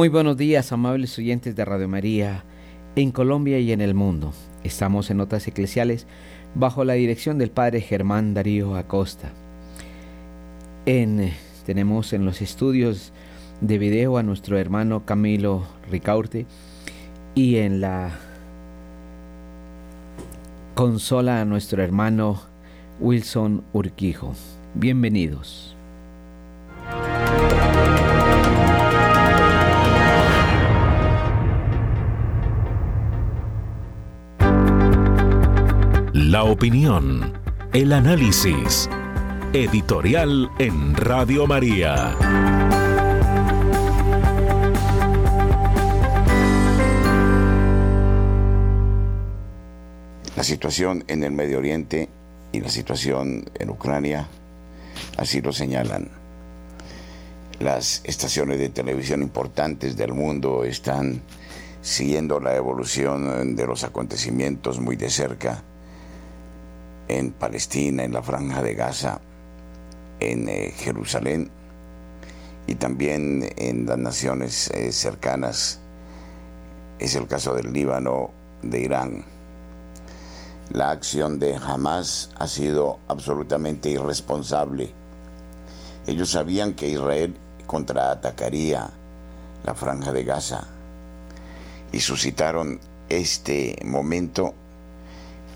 Muy 0.00 0.08
buenos 0.08 0.38
días, 0.38 0.72
amables 0.72 1.18
oyentes 1.18 1.54
de 1.54 1.62
Radio 1.62 1.86
María, 1.86 2.42
en 2.96 3.12
Colombia 3.12 3.58
y 3.58 3.70
en 3.70 3.82
el 3.82 3.92
mundo. 3.92 4.32
Estamos 4.64 5.10
en 5.10 5.18
Notas 5.18 5.46
Eclesiales 5.46 6.06
bajo 6.54 6.84
la 6.84 6.94
dirección 6.94 7.36
del 7.36 7.50
Padre 7.50 7.82
Germán 7.82 8.32
Darío 8.32 8.76
Acosta. 8.76 9.30
En, 10.86 11.34
tenemos 11.66 12.14
en 12.14 12.24
los 12.24 12.40
estudios 12.40 13.12
de 13.60 13.76
video 13.76 14.16
a 14.16 14.22
nuestro 14.22 14.56
hermano 14.56 15.04
Camilo 15.04 15.66
Ricaurte 15.90 16.46
y 17.34 17.56
en 17.56 17.82
la 17.82 18.18
consola 20.74 21.42
a 21.42 21.44
nuestro 21.44 21.82
hermano 21.82 22.40
Wilson 23.00 23.64
Urquijo. 23.74 24.32
Bienvenidos. 24.74 25.76
La 36.30 36.44
opinión, 36.44 37.32
el 37.72 37.92
análisis. 37.92 38.88
Editorial 39.52 40.48
en 40.60 40.94
Radio 40.94 41.44
María. 41.48 42.16
La 50.36 50.44
situación 50.44 51.02
en 51.08 51.24
el 51.24 51.32
Medio 51.32 51.58
Oriente 51.58 52.08
y 52.52 52.60
la 52.60 52.68
situación 52.68 53.50
en 53.58 53.70
Ucrania 53.70 54.28
así 55.16 55.40
lo 55.40 55.52
señalan. 55.52 56.12
Las 57.58 58.02
estaciones 58.04 58.60
de 58.60 58.68
televisión 58.68 59.22
importantes 59.22 59.96
del 59.96 60.14
mundo 60.14 60.62
están 60.62 61.22
siguiendo 61.82 62.38
la 62.38 62.54
evolución 62.54 63.56
de 63.56 63.66
los 63.66 63.82
acontecimientos 63.82 64.78
muy 64.78 64.94
de 64.94 65.10
cerca 65.10 65.64
en 67.10 67.32
Palestina, 67.32 68.04
en 68.04 68.12
la 68.12 68.22
franja 68.22 68.62
de 68.62 68.74
Gaza, 68.74 69.20
en 70.20 70.48
eh, 70.48 70.72
Jerusalén 70.76 71.50
y 72.68 72.76
también 72.76 73.52
en 73.56 73.84
las 73.86 73.98
naciones 73.98 74.70
eh, 74.70 74.92
cercanas. 74.92 75.80
Es 77.00 77.16
el 77.16 77.26
caso 77.26 77.54
del 77.54 77.72
Líbano, 77.72 78.30
de 78.62 78.80
Irán. 78.80 79.24
La 80.72 80.92
acción 80.92 81.40
de 81.40 81.56
Hamas 81.56 82.30
ha 82.38 82.46
sido 82.46 83.00
absolutamente 83.08 83.90
irresponsable. 83.90 84.92
Ellos 86.06 86.30
sabían 86.30 86.74
que 86.74 86.88
Israel 86.88 87.34
contraatacaría 87.66 88.88
la 89.64 89.74
franja 89.74 90.12
de 90.12 90.22
Gaza 90.22 90.68
y 91.90 91.98
suscitaron 91.98 92.78
este 93.08 93.76
momento 93.84 94.54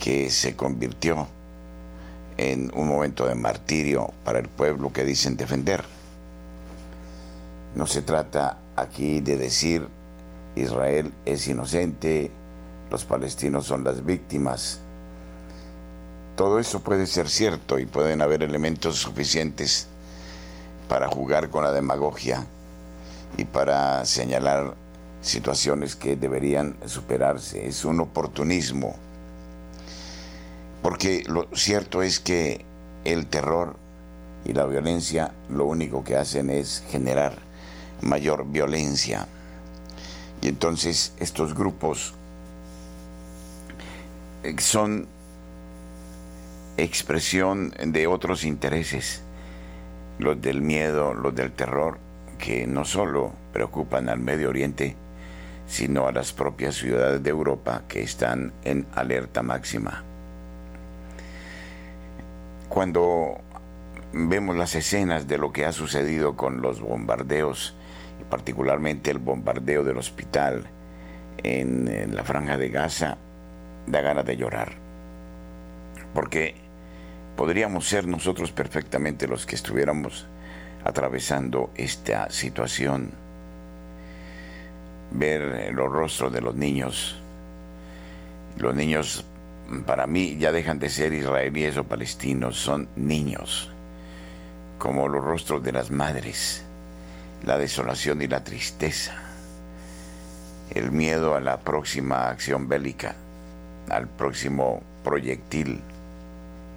que 0.01 0.31
se 0.31 0.57
convirtió 0.57 1.29
en 2.37 2.71
un 2.75 2.89
momento 2.89 3.27
de 3.27 3.35
martirio 3.35 4.13
para 4.25 4.39
el 4.39 4.49
pueblo 4.49 4.93
que 4.93 5.05
dicen 5.05 5.37
defender. 5.37 5.85
No 7.75 7.87
se 7.87 8.03
trata 8.03 8.59
aquí 8.77 9.21
de 9.21 9.37
decir 9.37 9.87
Israel 10.57 11.13
es 11.25 11.47
inocente, 11.49 12.31
los 12.91 13.05
palestinos 13.05 13.67
son 13.67 13.85
las 13.85 14.05
víctimas. 14.05 14.81
Todo 16.37 16.59
eso 16.59 16.81
puede 16.81 17.07
ser 17.07 17.29
cierto 17.29 17.79
y 17.79 17.87
pueden 17.87 18.23
haber 18.23 18.43
elementos 18.43 18.97
suficientes 18.97 19.87
para 20.89 21.09
jugar 21.09 21.49
con 21.51 21.65
la 21.65 21.73
demagogia 21.73 22.47
y 23.37 23.45
para 23.45 24.05
señalar 24.05 24.75
situaciones 25.23 25.97
que 25.97 26.17
deberían 26.17 26.77
superarse. 26.87 27.67
Es 27.67 27.85
un 27.85 28.01
oportunismo 28.01 28.95
porque 30.85 31.25
lo 31.27 31.49
cierto 31.55 32.03
es 32.03 32.21
que 32.21 32.63
el 33.07 33.25
terror 33.25 33.75
y 34.45 34.53
la 34.53 34.67
violencia 34.67 35.33
lo 35.49 35.65
único 35.65 36.05
que 36.05 36.15
hacen 36.15 36.51
es 36.51 36.85
generar 36.91 37.39
mayor 38.03 38.45
violencia. 38.47 39.27
Y 40.43 40.49
entonces 40.49 41.15
estos 41.19 41.55
grupos 41.55 42.13
eh, 44.43 44.55
son 44.59 45.09
expresión 46.77 47.73
de 47.83 48.07
otros 48.07 48.45
intereses, 48.45 49.23
los 50.19 50.39
del 50.43 50.61
miedo, 50.61 51.15
los 51.15 51.35
del 51.35 51.53
terror, 51.53 51.97
que 52.37 52.67
no 52.67 52.85
solo 52.85 53.33
preocupan 53.55 54.11
al 54.11 54.19
Medio 54.19 54.51
Oriente, 54.51 54.97
sino 55.67 56.07
a 56.07 56.13
las 56.13 56.35
propias 56.35 56.75
ciudades 56.75 57.23
de 57.23 57.31
Europa 57.31 57.85
que 57.89 58.03
están 58.03 58.53
en 58.65 58.87
alerta 58.95 59.43
máxima. 59.43 60.05
Cuando 62.75 63.37
vemos 64.13 64.57
las 64.57 64.75
escenas 64.75 65.29
de 65.29 65.39
lo 65.39 65.53
que 65.53 65.65
ha 65.65 65.71
sucedido 65.71 66.35
con 66.35 66.61
los 66.61 66.81
bombardeos, 66.81 67.73
y 68.21 68.25
particularmente 68.25 69.13
el 69.13 69.19
bombardeo 69.19 69.85
del 69.85 69.97
hospital 69.97 70.65
en, 71.45 72.17
la 72.17 72.25
franja 72.25 72.59
de 72.59 72.71
Gaza, 72.71 73.17
da 73.87 74.01
ganas 74.01 74.27
de 74.27 74.37
llorar. 74.37 74.73
Porque 76.15 76.57
podríamos 77.37 77.87
ser 77.87 78.09
nosotros 78.09 78.51
perfectamente 78.51 79.29
los 79.29 79.47
que 79.47 79.55
estuviéramos 79.55 80.27
atravesando 80.85 81.71
esta 81.77 82.29
situación. 82.29 83.13
Ver 85.13 85.73
los 85.73 85.93
rostros 85.93 86.33
de 86.33 86.41
los 86.41 86.57
niños, 86.57 87.23
los 88.59 88.75
niños 88.75 89.25
para 89.87 90.07
mí 90.07 90.37
ya 90.39 90.53
dejan 90.53 90.79
de 90.79 90.89
ser 90.89 91.13
israelíes 91.13 91.77
o 91.77 91.85
palestinos, 91.85 92.57
son 92.57 92.89
niños, 92.97 93.71
como 94.79 95.09
los 95.09 95.25
rostros 95.25 95.63
de 95.63 95.73
las 95.73 95.91
madres, 95.91 96.65
la 97.45 97.59
desolación 97.59 98.23
y 98.23 98.29
la 98.29 98.45
tristeza, 98.45 99.15
el 100.75 100.93
miedo 100.93 101.35
a 101.35 101.41
la 101.41 101.61
próxima 101.61 102.29
acción 102.29 102.69
bélica, 102.69 103.15
al 103.89 104.09
próximo 104.09 104.83
proyectil, 105.03 105.81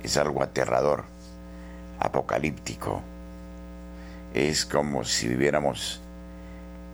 es 0.03 0.18
algo 0.18 0.44
aterrador, 0.44 1.03
apocalíptico, 2.00 3.02
es 4.34 4.66
como 4.66 5.03
si 5.03 5.28
viviéramos 5.28 6.02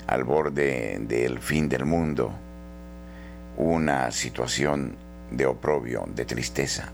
al 0.07 0.23
borde 0.23 0.99
del 1.01 1.39
fin 1.39 1.69
del 1.69 1.85
mundo, 1.85 2.31
una 3.57 4.11
situación 4.11 4.95
de 5.31 5.45
oprobio, 5.45 6.05
de 6.15 6.25
tristeza. 6.25 6.91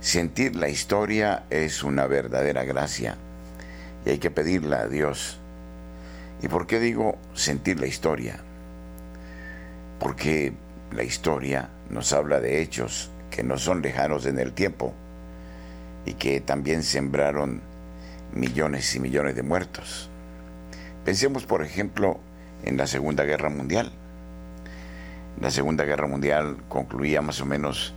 Sentir 0.00 0.56
la 0.56 0.68
historia 0.68 1.44
es 1.50 1.82
una 1.82 2.06
verdadera 2.06 2.64
gracia 2.64 3.16
y 4.04 4.10
hay 4.10 4.18
que 4.18 4.30
pedirla 4.30 4.80
a 4.80 4.88
Dios. 4.88 5.38
¿Y 6.42 6.48
por 6.48 6.66
qué 6.66 6.78
digo 6.78 7.16
sentir 7.34 7.80
la 7.80 7.86
historia? 7.86 8.38
Porque 9.98 10.52
la 10.92 11.02
historia 11.02 11.70
nos 11.90 12.12
habla 12.12 12.40
de 12.40 12.60
hechos 12.62 13.10
que 13.30 13.42
no 13.42 13.58
son 13.58 13.82
lejanos 13.82 14.26
en 14.26 14.38
el 14.38 14.52
tiempo 14.52 14.94
y 16.04 16.14
que 16.14 16.40
también 16.40 16.82
sembraron 16.82 17.60
millones 18.32 18.94
y 18.94 19.00
millones 19.00 19.34
de 19.34 19.42
muertos. 19.42 20.08
Pensemos, 21.04 21.44
por 21.44 21.62
ejemplo, 21.62 22.20
en 22.64 22.76
la 22.76 22.86
Segunda 22.86 23.24
Guerra 23.24 23.48
Mundial. 23.48 23.92
La 25.40 25.50
Segunda 25.50 25.84
Guerra 25.84 26.06
Mundial 26.06 26.56
concluía 26.68 27.20
más 27.20 27.40
o 27.42 27.46
menos 27.46 27.92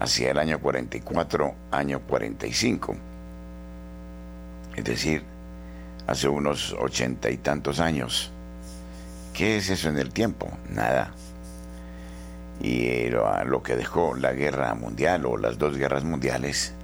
hacia 0.00 0.32
el 0.32 0.38
año 0.38 0.60
44, 0.60 1.54
año 1.70 2.00
45. 2.00 2.96
Es 4.76 4.84
decir, 4.84 5.22
hace 6.08 6.28
unos 6.28 6.72
ochenta 6.72 7.30
y 7.30 7.36
tantos 7.36 7.78
años. 7.78 8.32
¿Qué 9.34 9.58
es 9.58 9.70
eso 9.70 9.88
en 9.88 9.98
el 9.98 10.12
tiempo? 10.12 10.50
Nada. 10.68 11.12
Y 12.60 13.08
lo 13.10 13.62
que 13.62 13.76
dejó 13.76 14.16
la 14.16 14.32
guerra 14.32 14.74
mundial 14.74 15.26
o 15.26 15.36
las 15.36 15.58
dos 15.58 15.76
guerras 15.76 16.02
mundiales 16.02 16.74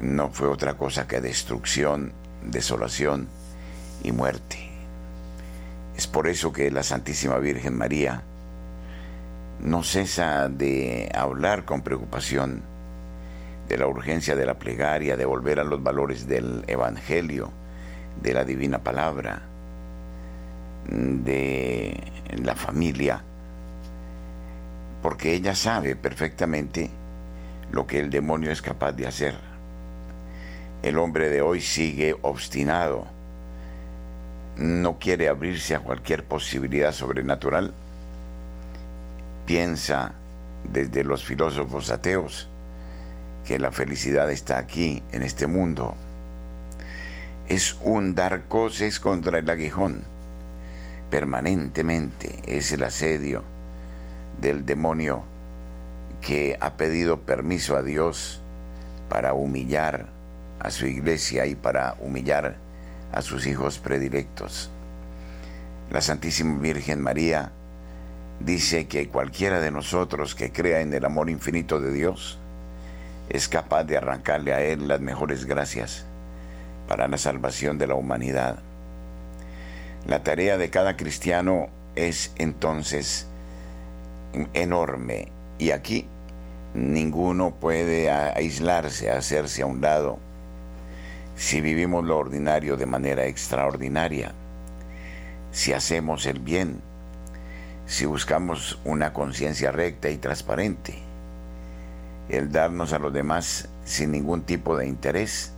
no 0.00 0.30
fue 0.30 0.48
otra 0.48 0.74
cosa 0.74 1.06
que 1.06 1.20
destrucción, 1.20 2.12
desolación 2.42 3.28
y 4.02 4.10
muerte. 4.10 4.65
Es 5.96 6.06
por 6.06 6.28
eso 6.28 6.52
que 6.52 6.70
la 6.70 6.82
Santísima 6.82 7.38
Virgen 7.38 7.78
María 7.78 8.22
no 9.60 9.82
cesa 9.82 10.48
de 10.48 11.10
hablar 11.14 11.64
con 11.64 11.80
preocupación 11.80 12.62
de 13.66 13.78
la 13.78 13.86
urgencia 13.86 14.36
de 14.36 14.44
la 14.44 14.58
plegaria, 14.58 15.16
de 15.16 15.24
volver 15.24 15.58
a 15.58 15.64
los 15.64 15.82
valores 15.82 16.28
del 16.28 16.64
Evangelio, 16.66 17.50
de 18.22 18.34
la 18.34 18.44
divina 18.44 18.78
palabra, 18.80 19.42
de 20.86 21.98
la 22.42 22.54
familia, 22.54 23.22
porque 25.02 25.32
ella 25.32 25.54
sabe 25.54 25.96
perfectamente 25.96 26.90
lo 27.72 27.86
que 27.86 28.00
el 28.00 28.10
demonio 28.10 28.50
es 28.50 28.60
capaz 28.60 28.92
de 28.92 29.06
hacer. 29.06 29.34
El 30.82 30.98
hombre 30.98 31.30
de 31.30 31.40
hoy 31.40 31.62
sigue 31.62 32.14
obstinado 32.20 33.15
no 34.56 34.98
quiere 34.98 35.28
abrirse 35.28 35.74
a 35.74 35.80
cualquier 35.80 36.24
posibilidad 36.24 36.92
sobrenatural, 36.92 37.72
piensa 39.46 40.12
desde 40.72 41.04
los 41.04 41.24
filósofos 41.24 41.90
ateos 41.90 42.48
que 43.46 43.58
la 43.58 43.70
felicidad 43.70 44.30
está 44.30 44.58
aquí, 44.58 45.02
en 45.12 45.22
este 45.22 45.46
mundo. 45.46 45.94
Es 47.48 47.76
un 47.82 48.14
dar 48.14 48.44
coces 48.48 48.98
contra 48.98 49.38
el 49.38 49.48
aguijón. 49.48 50.02
Permanentemente 51.10 52.40
es 52.46 52.72
el 52.72 52.82
asedio 52.82 53.44
del 54.40 54.66
demonio 54.66 55.22
que 56.20 56.58
ha 56.60 56.76
pedido 56.76 57.20
permiso 57.20 57.76
a 57.76 57.82
Dios 57.82 58.40
para 59.08 59.32
humillar 59.34 60.06
a 60.58 60.70
su 60.70 60.86
iglesia 60.86 61.46
y 61.46 61.54
para 61.54 61.94
humillar 62.00 62.56
a 63.16 63.22
sus 63.22 63.46
hijos 63.46 63.78
predilectos. 63.78 64.70
La 65.90 66.02
Santísima 66.02 66.58
Virgen 66.60 67.00
María 67.00 67.50
dice 68.40 68.86
que 68.88 69.08
cualquiera 69.08 69.58
de 69.60 69.70
nosotros 69.70 70.34
que 70.34 70.52
crea 70.52 70.82
en 70.82 70.92
el 70.92 71.02
amor 71.06 71.30
infinito 71.30 71.80
de 71.80 71.92
Dios 71.92 72.38
es 73.30 73.48
capaz 73.48 73.84
de 73.84 73.96
arrancarle 73.96 74.52
a 74.52 74.60
Él 74.60 74.86
las 74.86 75.00
mejores 75.00 75.46
gracias 75.46 76.04
para 76.88 77.08
la 77.08 77.16
salvación 77.16 77.78
de 77.78 77.86
la 77.86 77.94
humanidad. 77.94 78.58
La 80.06 80.22
tarea 80.22 80.58
de 80.58 80.68
cada 80.68 80.98
cristiano 80.98 81.68
es 81.94 82.32
entonces 82.36 83.26
enorme 84.52 85.28
y 85.58 85.70
aquí 85.70 86.06
ninguno 86.74 87.54
puede 87.54 88.10
aislarse, 88.10 89.10
hacerse 89.10 89.62
a 89.62 89.66
un 89.66 89.80
lado 89.80 90.18
si 91.36 91.60
vivimos 91.60 92.04
lo 92.04 92.18
ordinario 92.18 92.76
de 92.76 92.86
manera 92.86 93.26
extraordinaria, 93.26 94.32
si 95.52 95.74
hacemos 95.74 96.26
el 96.26 96.40
bien, 96.40 96.80
si 97.86 98.06
buscamos 98.06 98.80
una 98.84 99.12
conciencia 99.12 99.70
recta 99.70 100.08
y 100.08 100.16
transparente, 100.16 100.98
el 102.30 102.50
darnos 102.50 102.92
a 102.92 102.98
los 102.98 103.12
demás 103.12 103.68
sin 103.84 104.12
ningún 104.12 104.42
tipo 104.42 104.76
de 104.76 104.86
interés, 104.86 105.52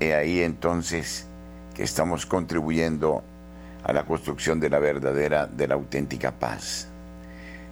he 0.00 0.14
ahí 0.14 0.40
entonces 0.40 1.26
que 1.74 1.84
estamos 1.84 2.26
contribuyendo 2.26 3.22
a 3.84 3.92
la 3.92 4.04
construcción 4.04 4.58
de 4.58 4.68
la 4.68 4.80
verdadera, 4.80 5.46
de 5.46 5.68
la 5.68 5.76
auténtica 5.76 6.32
paz. 6.32 6.88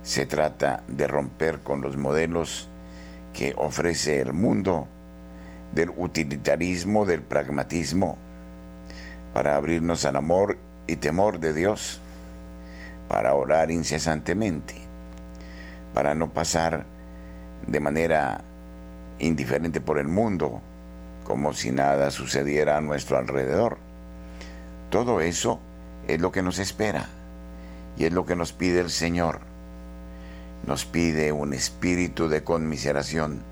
Se 0.04 0.26
trata 0.26 0.84
de 0.86 1.08
romper 1.08 1.58
con 1.60 1.80
los 1.80 1.96
modelos 1.96 2.68
que 3.32 3.52
ofrece 3.56 4.20
el 4.20 4.32
mundo 4.32 4.86
del 5.74 5.90
utilitarismo, 5.96 7.04
del 7.04 7.22
pragmatismo, 7.22 8.16
para 9.32 9.56
abrirnos 9.56 10.04
al 10.04 10.16
amor 10.16 10.56
y 10.86 10.96
temor 10.96 11.40
de 11.40 11.52
Dios, 11.52 12.00
para 13.08 13.34
orar 13.34 13.70
incesantemente, 13.70 14.74
para 15.92 16.14
no 16.14 16.30
pasar 16.30 16.84
de 17.66 17.80
manera 17.80 18.42
indiferente 19.18 19.80
por 19.80 19.98
el 19.98 20.08
mundo, 20.08 20.60
como 21.24 21.52
si 21.52 21.72
nada 21.72 22.10
sucediera 22.10 22.76
a 22.76 22.80
nuestro 22.80 23.18
alrededor. 23.18 23.78
Todo 24.90 25.20
eso 25.20 25.58
es 26.06 26.20
lo 26.20 26.30
que 26.30 26.42
nos 26.42 26.58
espera 26.58 27.08
y 27.96 28.04
es 28.04 28.12
lo 28.12 28.26
que 28.26 28.36
nos 28.36 28.52
pide 28.52 28.80
el 28.80 28.90
Señor. 28.90 29.40
Nos 30.66 30.84
pide 30.84 31.32
un 31.32 31.52
espíritu 31.52 32.28
de 32.28 32.44
conmiseración 32.44 33.42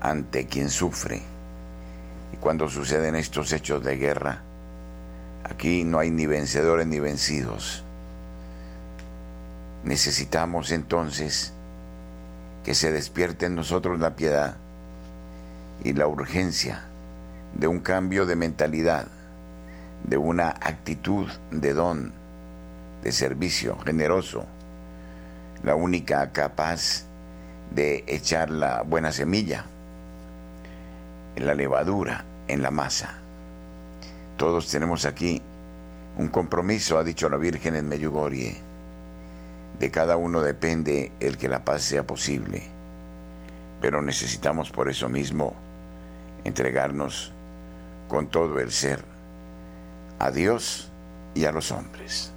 ante 0.00 0.46
quien 0.46 0.70
sufre 0.70 1.22
y 2.32 2.36
cuando 2.36 2.68
suceden 2.68 3.14
estos 3.14 3.52
hechos 3.52 3.82
de 3.84 3.96
guerra, 3.96 4.42
aquí 5.44 5.84
no 5.84 5.98
hay 5.98 6.10
ni 6.10 6.26
vencedores 6.26 6.86
ni 6.86 7.00
vencidos. 7.00 7.84
Necesitamos 9.84 10.70
entonces 10.70 11.52
que 12.64 12.74
se 12.74 12.92
despierte 12.92 13.46
en 13.46 13.54
nosotros 13.54 13.98
la 13.98 14.16
piedad 14.16 14.56
y 15.84 15.92
la 15.92 16.06
urgencia 16.06 16.82
de 17.54 17.66
un 17.66 17.80
cambio 17.80 18.26
de 18.26 18.36
mentalidad, 18.36 19.06
de 20.04 20.16
una 20.16 20.48
actitud 20.48 21.28
de 21.50 21.72
don, 21.72 22.12
de 23.02 23.12
servicio 23.12 23.78
generoso, 23.78 24.44
la 25.62 25.74
única 25.74 26.30
capaz 26.32 27.04
de 27.70 28.04
echar 28.06 28.50
la 28.50 28.82
buena 28.82 29.12
semilla 29.12 29.64
en 31.36 31.46
la 31.46 31.54
levadura, 31.54 32.24
en 32.48 32.62
la 32.62 32.70
masa. 32.70 33.18
Todos 34.36 34.68
tenemos 34.70 35.04
aquí 35.04 35.42
un 36.16 36.28
compromiso, 36.28 36.98
ha 36.98 37.04
dicho 37.04 37.28
la 37.28 37.36
Virgen 37.36 37.76
en 37.76 37.88
Meyugorie. 37.88 38.56
De 39.78 39.90
cada 39.90 40.16
uno 40.16 40.40
depende 40.40 41.12
el 41.20 41.36
que 41.38 41.48
la 41.48 41.64
paz 41.64 41.82
sea 41.82 42.06
posible. 42.06 42.62
Pero 43.80 44.02
necesitamos 44.02 44.70
por 44.70 44.88
eso 44.88 45.08
mismo 45.08 45.54
entregarnos 46.44 47.32
con 48.08 48.26
todo 48.26 48.58
el 48.58 48.72
ser 48.72 49.04
a 50.18 50.30
Dios 50.30 50.90
y 51.34 51.44
a 51.44 51.52
los 51.52 51.70
hombres. 51.70 52.32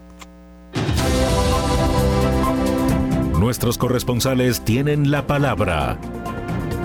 Nuestros 3.40 3.80
corresponsales 3.80 4.62
tienen 4.62 5.10
la 5.10 5.26
palabra 5.26 5.98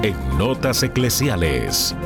en 0.07 0.39
Notas 0.39 0.85
Eclesiales. 0.85 1.97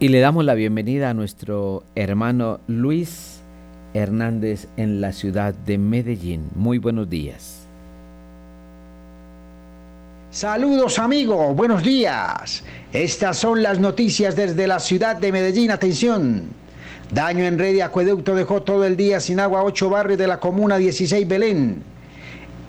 Y 0.00 0.08
le 0.08 0.20
damos 0.20 0.46
la 0.46 0.54
bienvenida 0.54 1.10
a 1.10 1.14
nuestro 1.14 1.84
hermano 1.94 2.60
Luis 2.66 3.42
Hernández 3.92 4.68
en 4.78 5.02
la 5.02 5.12
ciudad 5.12 5.52
de 5.52 5.76
Medellín. 5.76 6.48
Muy 6.54 6.78
buenos 6.78 7.10
días. 7.10 7.61
Saludos 10.32 10.98
amigo, 10.98 11.52
buenos 11.52 11.82
días. 11.82 12.64
Estas 12.90 13.36
son 13.36 13.62
las 13.62 13.78
noticias 13.80 14.34
desde 14.34 14.66
la 14.66 14.80
ciudad 14.80 15.16
de 15.16 15.30
Medellín. 15.30 15.70
Atención. 15.70 16.48
Daño 17.10 17.44
en 17.44 17.58
red 17.58 17.74
de 17.74 17.82
acueducto 17.82 18.34
dejó 18.34 18.62
todo 18.62 18.86
el 18.86 18.96
día 18.96 19.20
sin 19.20 19.40
agua 19.40 19.62
ocho 19.62 19.90
barrios 19.90 20.18
de 20.18 20.26
la 20.26 20.40
comuna 20.40 20.78
16 20.78 21.28
Belén. 21.28 21.82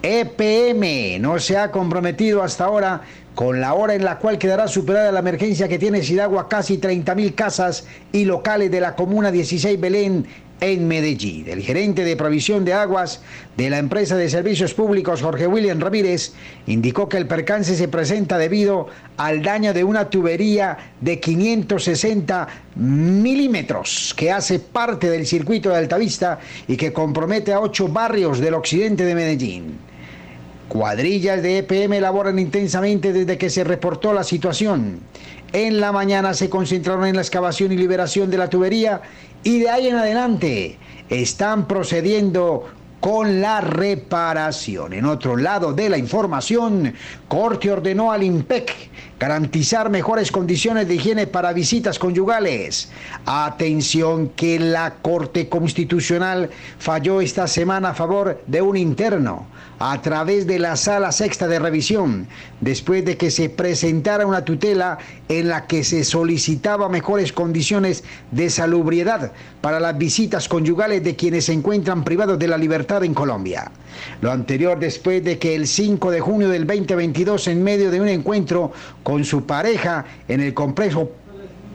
EPM 0.02 1.22
no 1.22 1.40
se 1.40 1.58
ha 1.58 1.72
comprometido 1.72 2.44
hasta 2.44 2.66
ahora 2.66 3.04
con 3.34 3.62
la 3.62 3.74
hora 3.74 3.96
en 3.96 4.04
la 4.04 4.20
cual 4.20 4.38
quedará 4.38 4.68
superada 4.68 5.14
la 5.14 5.20
emergencia 5.20 5.70
que 5.70 5.80
tiene 5.80 6.04
sin 6.04 6.20
agua 6.20 6.50
casi 6.50 6.80
30.000 6.80 7.34
casas 7.34 7.88
y 8.12 8.26
locales 8.26 8.72
de 8.72 8.82
la 8.82 8.94
comuna 8.98 9.32
16 9.32 9.80
Belén 9.80 10.28
en 10.64 10.88
Medellín. 10.88 11.46
El 11.50 11.62
gerente 11.62 12.06
de 12.06 12.16
provisión 12.16 12.64
de 12.64 12.74
aguas 12.74 13.22
de 13.58 13.70
la 13.70 13.80
empresa 13.80 14.16
de 14.16 14.30
servicios 14.30 14.74
públicos, 14.74 15.22
Jorge 15.22 15.46
William 15.46 15.80
Ramírez, 15.80 16.34
indicó 16.68 17.10
que 17.10 17.18
el 17.18 17.28
percance 17.28 17.76
se 17.76 17.88
presenta 17.88 18.38
debido 18.38 18.88
al 19.18 19.42
daño 19.42 19.74
de 19.74 19.84
una 19.84 20.10
tubería 20.10 20.78
de 21.02 21.20
560 21.20 22.48
milímetros 22.76 24.14
que 24.16 24.32
hace 24.32 24.60
parte 24.60 25.10
del 25.10 25.28
circuito 25.28 25.70
de 25.70 25.78
Altavista 25.78 26.40
y 26.68 26.78
que 26.78 26.94
compromete 26.94 27.52
a 27.52 27.60
ocho 27.60 27.90
barrios 27.90 28.40
del 28.40 28.54
occidente 28.54 29.04
de 29.04 29.16
Medellín. 29.16 29.78
Cuadrillas 30.70 31.44
de 31.44 31.60
EPM 31.60 32.00
laboran 32.00 32.40
intensamente 32.40 33.12
desde 33.12 33.38
que 33.38 33.50
se 33.50 33.64
reportó 33.64 34.14
la 34.14 34.24
situación. 34.24 35.02
En 35.52 35.80
la 35.80 35.92
mañana 35.92 36.34
se 36.34 36.50
concentraron 36.50 37.06
en 37.06 37.16
la 37.16 37.22
excavación 37.22 37.72
y 37.72 37.78
liberación 37.78 38.32
de 38.32 38.38
la 38.38 38.50
tubería 38.50 39.02
y 39.44 39.60
de 39.60 39.70
ahí 39.70 39.88
en 39.88 39.96
adelante 39.96 40.78
están 41.10 41.68
procediendo 41.68 42.66
con 43.00 43.42
la 43.42 43.60
reparación. 43.60 44.94
En 44.94 45.06
otro 45.06 45.36
lado 45.36 45.74
de 45.74 45.90
la 45.90 45.98
información, 45.98 46.94
Corte 47.28 47.70
ordenó 47.70 48.14
al 48.14 48.24
IMPEC 48.24 48.72
garantizar 49.20 49.90
mejores 49.90 50.32
condiciones 50.32 50.88
de 50.88 50.96
higiene 50.96 51.28
para 51.28 51.52
visitas 51.52 52.00
conyugales. 52.00 52.90
Atención 53.26 54.30
que 54.30 54.58
la 54.58 54.96
Corte 55.02 55.50
Constitucional 55.50 56.50
falló 56.80 57.20
esta 57.20 57.46
semana 57.48 57.90
a 57.90 57.94
favor 57.94 58.42
de 58.48 58.62
un 58.62 58.78
interno 58.78 59.48
a 59.80 60.02
través 60.02 60.48
de 60.48 60.60
la 60.60 60.76
sala 60.76 61.12
sexta 61.12 61.48
de 61.48 61.60
revisión, 61.60 62.28
después 62.62 63.04
de 63.06 63.18
que 63.18 63.32
se 63.32 63.50
presentara 63.50 64.26
una 64.26 64.46
tutela 64.46 64.98
en 65.30 65.50
la 65.50 65.68
que 65.68 65.84
se 65.84 66.04
solicitaba 66.04 66.90
mejores 66.90 67.34
condiciones 67.34 68.04
de 68.32 68.50
salubridad 68.50 69.32
para 69.62 69.80
las 69.80 69.98
visitas 69.98 70.48
conyugales 70.48 71.04
de 71.04 71.16
quienes 71.16 71.46
se 71.46 71.54
encuentran 71.54 72.04
privados 72.04 72.40
de 72.40 72.48
la 72.48 72.58
libertad 72.58 73.04
en 73.04 73.14
Colombia. 73.14 73.72
Lo 74.22 74.32
anterior 74.32 74.80
después 74.80 75.24
de 75.24 75.38
que 75.38 75.56
el 75.56 75.68
5 75.68 76.12
de 76.12 76.20
junio 76.20 76.50
del 76.50 76.66
2022, 76.66 77.48
en 77.48 77.64
medio 77.64 77.92
de 77.92 78.02
un 78.02 78.08
encuentro 78.08 78.72
con 79.04 79.24
su 79.24 79.46
pareja 79.46 80.06
en 80.28 80.42
el 80.42 80.54
complejo 80.54 81.12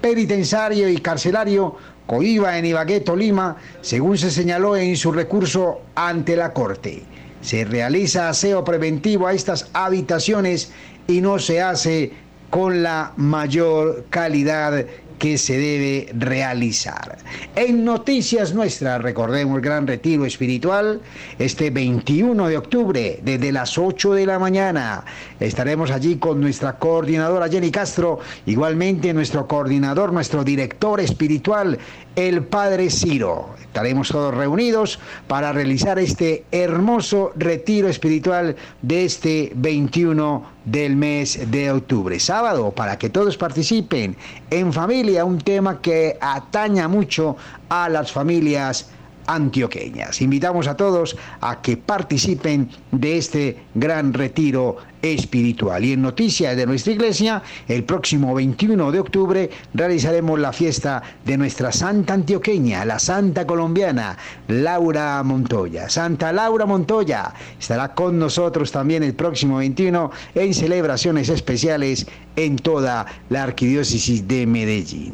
penitenciario 0.00 0.88
y 0.88 0.98
carcelario, 0.98 1.76
Coiba 2.06 2.56
en 2.56 2.64
Ibagué, 2.64 3.00
Tolima, 3.00 3.56
según 3.82 4.16
se 4.16 4.30
señaló 4.30 4.76
en 4.76 4.96
su 4.96 5.12
recurso 5.12 5.82
ante 5.94 6.36
la 6.36 6.54
Corte. 6.54 7.02
Se 7.40 7.64
realiza 7.64 8.28
aseo 8.28 8.64
preventivo 8.64 9.26
a 9.26 9.32
estas 9.32 9.68
habitaciones 9.72 10.72
y 11.06 11.20
no 11.20 11.38
se 11.38 11.62
hace 11.62 12.12
con 12.50 12.82
la 12.82 13.12
mayor 13.16 14.06
calidad 14.10 14.86
que 15.18 15.36
se 15.36 15.58
debe 15.58 16.12
realizar. 16.16 17.18
En 17.56 17.84
Noticias 17.84 18.54
Nuestras, 18.54 19.02
recordemos 19.02 19.56
el 19.56 19.62
gran 19.62 19.86
retiro 19.86 20.24
espiritual, 20.24 21.00
este 21.38 21.70
21 21.70 22.48
de 22.48 22.56
octubre, 22.56 23.20
desde 23.22 23.52
las 23.52 23.76
8 23.76 24.14
de 24.14 24.26
la 24.26 24.38
mañana. 24.38 25.04
Estaremos 25.40 25.90
allí 25.90 26.16
con 26.16 26.40
nuestra 26.40 26.78
coordinadora 26.78 27.48
Jenny 27.48 27.70
Castro, 27.70 28.20
igualmente 28.46 29.12
nuestro 29.12 29.46
coordinador, 29.46 30.12
nuestro 30.12 30.44
director 30.44 31.00
espiritual, 31.00 31.78
el 32.18 32.42
Padre 32.42 32.90
Ciro. 32.90 33.50
Estaremos 33.62 34.08
todos 34.08 34.34
reunidos 34.34 34.98
para 35.28 35.52
realizar 35.52 36.00
este 36.00 36.44
hermoso 36.50 37.30
retiro 37.36 37.88
espiritual 37.88 38.56
de 38.82 39.04
este 39.04 39.52
21 39.54 40.42
del 40.64 40.96
mes 40.96 41.48
de 41.48 41.70
octubre. 41.70 42.18
Sábado, 42.18 42.72
para 42.72 42.98
que 42.98 43.08
todos 43.08 43.36
participen 43.36 44.16
en 44.50 44.72
familia, 44.72 45.24
un 45.24 45.38
tema 45.38 45.80
que 45.80 46.18
ataña 46.20 46.88
mucho 46.88 47.36
a 47.68 47.88
las 47.88 48.10
familias 48.10 48.90
antioqueñas. 49.28 50.20
Invitamos 50.20 50.66
a 50.66 50.76
todos 50.76 51.16
a 51.40 51.62
que 51.62 51.76
participen 51.76 52.68
de 52.90 53.18
este 53.18 53.62
gran 53.74 54.12
retiro 54.12 54.78
espiritual. 55.02 55.84
Y 55.84 55.92
en 55.92 56.02
noticias 56.02 56.56
de 56.56 56.66
nuestra 56.66 56.92
iglesia, 56.92 57.42
el 57.66 57.84
próximo 57.84 58.34
21 58.34 58.92
de 58.92 59.00
octubre 59.00 59.50
realizaremos 59.74 60.38
la 60.38 60.52
fiesta 60.52 61.02
de 61.24 61.36
nuestra 61.36 61.72
Santa 61.72 62.14
Antioqueña, 62.14 62.84
la 62.84 62.98
Santa 62.98 63.46
Colombiana, 63.46 64.16
Laura 64.48 65.22
Montoya. 65.22 65.88
Santa 65.88 66.32
Laura 66.32 66.66
Montoya 66.66 67.32
estará 67.58 67.94
con 67.94 68.18
nosotros 68.18 68.72
también 68.72 69.02
el 69.02 69.14
próximo 69.14 69.58
21 69.58 70.10
en 70.34 70.54
celebraciones 70.54 71.28
especiales 71.28 72.06
en 72.36 72.56
toda 72.56 73.04
la 73.30 73.42
arquidiócesis 73.42 74.26
de 74.28 74.46
Medellín. 74.46 75.12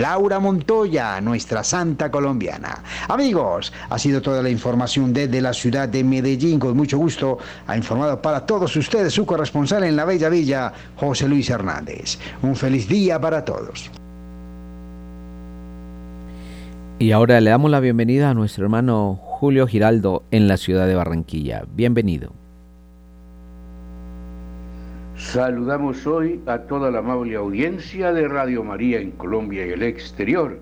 Laura 0.00 0.40
Montoya, 0.40 1.20
nuestra 1.20 1.62
Santa 1.62 2.10
Colombiana. 2.10 2.82
Amigos, 3.08 3.72
ha 3.88 3.98
sido 3.98 4.20
toda 4.20 4.42
la 4.42 4.50
información 4.50 5.12
desde 5.12 5.40
la 5.40 5.52
ciudad 5.52 5.88
de 5.88 6.02
Medellín. 6.02 6.58
Con 6.58 6.76
mucho 6.76 6.98
gusto 6.98 7.38
ha 7.66 7.76
informado 7.76 8.20
para 8.20 8.44
todos 8.44 8.74
ustedes 8.76 9.15
su 9.16 9.24
corresponsal 9.24 9.84
en 9.84 9.96
la 9.96 10.04
Bella 10.04 10.28
Villa, 10.28 10.70
José 10.96 11.26
Luis 11.26 11.48
Hernández. 11.48 12.18
Un 12.42 12.54
feliz 12.54 12.86
día 12.86 13.18
para 13.18 13.46
todos. 13.46 13.90
Y 16.98 17.12
ahora 17.12 17.40
le 17.40 17.48
damos 17.48 17.70
la 17.70 17.80
bienvenida 17.80 18.28
a 18.28 18.34
nuestro 18.34 18.64
hermano 18.64 19.18
Julio 19.22 19.66
Giraldo 19.66 20.22
en 20.30 20.48
la 20.48 20.58
ciudad 20.58 20.86
de 20.86 20.96
Barranquilla. 20.96 21.64
Bienvenido. 21.74 22.30
Saludamos 25.16 26.06
hoy 26.06 26.42
a 26.44 26.58
toda 26.58 26.90
la 26.90 26.98
amable 26.98 27.36
audiencia 27.36 28.12
de 28.12 28.28
Radio 28.28 28.62
María 28.64 29.00
en 29.00 29.12
Colombia 29.12 29.64
y 29.64 29.70
el 29.70 29.82
exterior. 29.82 30.60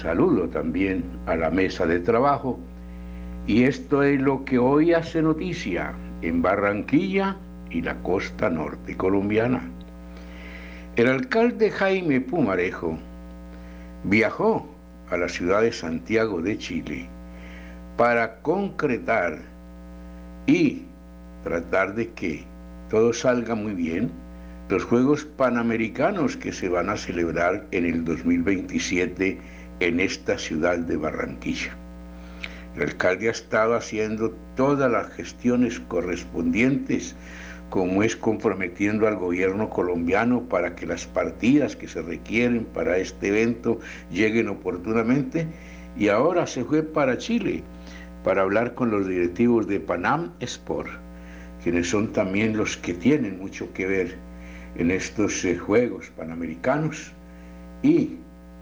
Saludo 0.00 0.48
también 0.48 1.04
a 1.26 1.36
la 1.36 1.50
mesa 1.50 1.84
de 1.84 2.00
trabajo. 2.00 2.58
Y 3.46 3.64
esto 3.64 4.02
es 4.02 4.18
lo 4.18 4.42
que 4.46 4.58
hoy 4.58 4.94
hace 4.94 5.20
noticia 5.20 5.92
en 6.22 6.40
Barranquilla 6.40 7.36
y 7.74 7.82
la 7.82 7.96
costa 8.02 8.48
norte 8.48 8.96
colombiana. 8.96 9.60
El 10.96 11.08
alcalde 11.08 11.70
Jaime 11.72 12.20
Pumarejo 12.20 12.96
viajó 14.04 14.66
a 15.10 15.16
la 15.16 15.28
ciudad 15.28 15.62
de 15.62 15.72
Santiago 15.72 16.40
de 16.40 16.56
Chile 16.56 17.08
para 17.96 18.36
concretar 18.42 19.38
y 20.46 20.82
tratar 21.42 21.94
de 21.94 22.10
que 22.10 22.44
todo 22.90 23.12
salga 23.12 23.56
muy 23.56 23.72
bien 23.72 24.10
los 24.68 24.84
Juegos 24.84 25.24
Panamericanos 25.24 26.36
que 26.36 26.52
se 26.52 26.68
van 26.68 26.88
a 26.88 26.96
celebrar 26.96 27.66
en 27.72 27.86
el 27.86 28.04
2027 28.04 29.38
en 29.80 30.00
esta 30.00 30.38
ciudad 30.38 30.78
de 30.78 30.96
Barranquilla. 30.96 31.76
El 32.76 32.82
alcalde 32.82 33.28
ha 33.28 33.32
estado 33.32 33.74
haciendo 33.74 34.34
todas 34.56 34.90
las 34.90 35.12
gestiones 35.12 35.80
correspondientes 35.80 37.14
como 37.74 38.04
es 38.04 38.14
comprometiendo 38.14 39.08
al 39.08 39.16
gobierno 39.16 39.68
colombiano 39.68 40.42
para 40.48 40.76
que 40.76 40.86
las 40.86 41.06
partidas 41.06 41.74
que 41.74 41.88
se 41.88 42.02
requieren 42.02 42.66
para 42.66 42.98
este 42.98 43.26
evento 43.30 43.80
lleguen 44.12 44.48
oportunamente. 44.48 45.48
Y 45.98 46.06
ahora 46.06 46.46
se 46.46 46.64
fue 46.64 46.84
para 46.84 47.18
Chile 47.18 47.64
para 48.22 48.42
hablar 48.42 48.74
con 48.74 48.92
los 48.92 49.08
directivos 49.08 49.66
de 49.66 49.80
Panam 49.80 50.30
Sport, 50.38 50.88
quienes 51.64 51.88
son 51.88 52.12
también 52.12 52.56
los 52.56 52.76
que 52.76 52.94
tienen 52.94 53.40
mucho 53.40 53.72
que 53.72 53.86
ver 53.86 54.14
en 54.76 54.92
estos 54.92 55.44
eh, 55.44 55.58
Juegos 55.58 56.12
Panamericanos. 56.16 57.10
Y 57.82 58.18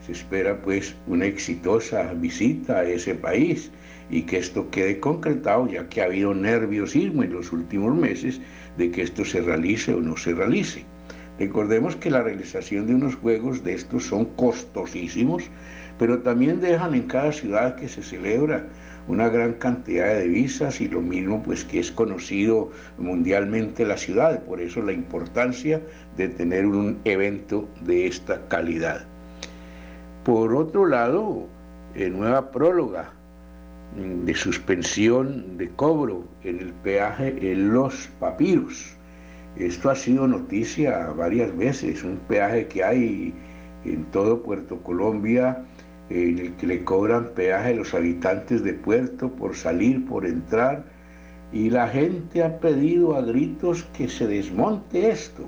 se 0.07 0.13
espera 0.13 0.57
pues 0.63 0.95
una 1.07 1.27
exitosa 1.27 2.15
visita 2.15 2.79
a 2.79 2.85
ese 2.85 3.15
país 3.15 3.71
y 4.11 4.23
que 4.23 4.39
esto 4.39 4.71
quede 4.71 5.01
concretado 5.01 5.69
ya 5.69 5.87
que 5.89 6.01
ha 6.01 6.07
habido 6.07 6.33
nerviosismo 6.35 7.23
en 7.23 7.35
los 7.35 7.53
últimos 7.53 7.95
meses 7.95 8.41
de 8.77 8.91
que 8.91 9.03
esto 9.03 9.25
se 9.25 9.41
realice 9.41 9.95
o 9.95 10.01
no 10.01 10.17
se 10.17 10.35
realice. 10.35 10.85
Recordemos 11.39 11.97
que 11.97 12.11
la 12.11 12.23
realización 12.23 12.87
de 12.87 12.95
unos 12.95 13.17
juegos 13.17 13.65
de 13.65 13.75
estos 13.75 14.05
son 14.05 14.27
costosísimos, 14.37 15.45
pero 15.99 16.21
también 16.21 16.61
dejan 16.61 16.95
en 16.95 17.03
cada 17.03 17.33
ciudad 17.33 17.77
que 17.77 17.89
se 17.89 18.03
celebra 18.03 18.67
una 19.09 19.29
gran 19.29 19.55
cantidad 19.55 20.07
de 20.09 20.25
divisas 20.25 20.81
y 20.81 20.89
lo 20.89 21.01
mismo 21.01 21.43
pues 21.43 21.65
que 21.65 21.81
es 21.81 21.91
conocido 21.91 22.71
mundialmente 22.99 23.85
la 23.85 23.97
ciudad, 23.97 24.43
por 24.45 24.61
eso 24.61 24.83
la 24.83 24.93
importancia 24.93 25.83
de 26.17 26.29
tener 26.29 26.67
un 26.67 27.01
evento 27.05 27.69
de 27.85 28.07
esta 28.07 28.47
calidad. 28.49 29.05
Por 30.25 30.55
otro 30.55 30.87
lado, 30.87 31.49
en 31.95 32.19
nueva 32.19 32.53
próloga 32.53 33.13
de 33.97 34.35
suspensión 34.35 35.59
de 35.59 35.69
cobro 35.71 36.25
en 36.45 36.61
el 36.61 36.73
peaje 36.73 37.53
en 37.53 37.73
los 37.73 38.09
papiros. 38.19 38.97
Esto 39.57 39.91
ha 39.91 39.97
sido 39.97 40.27
noticia 40.27 41.09
varias 41.17 41.55
veces, 41.57 42.03
un 42.03 42.17
peaje 42.29 42.67
que 42.69 42.83
hay 42.83 43.35
en 43.85 44.05
todo 44.07 44.43
Puerto 44.43 44.79
Colombia 44.83 45.65
en 46.09 46.39
el 46.39 46.53
que 46.55 46.67
le 46.67 46.85
cobran 46.85 47.31
peaje 47.35 47.71
a 47.71 47.77
los 47.77 47.95
habitantes 47.95 48.63
de 48.65 48.75
Puerto 48.75 49.31
por 49.31 49.55
salir, 49.55 50.05
por 50.07 50.27
entrar, 50.27 50.85
y 51.53 51.71
la 51.71 51.89
gente 51.89 52.43
ha 52.43 52.59
pedido 52.59 53.15
a 53.17 53.23
gritos 53.23 53.85
que 53.97 54.09
se 54.09 54.27
desmonte 54.27 55.11
esto. 55.11 55.45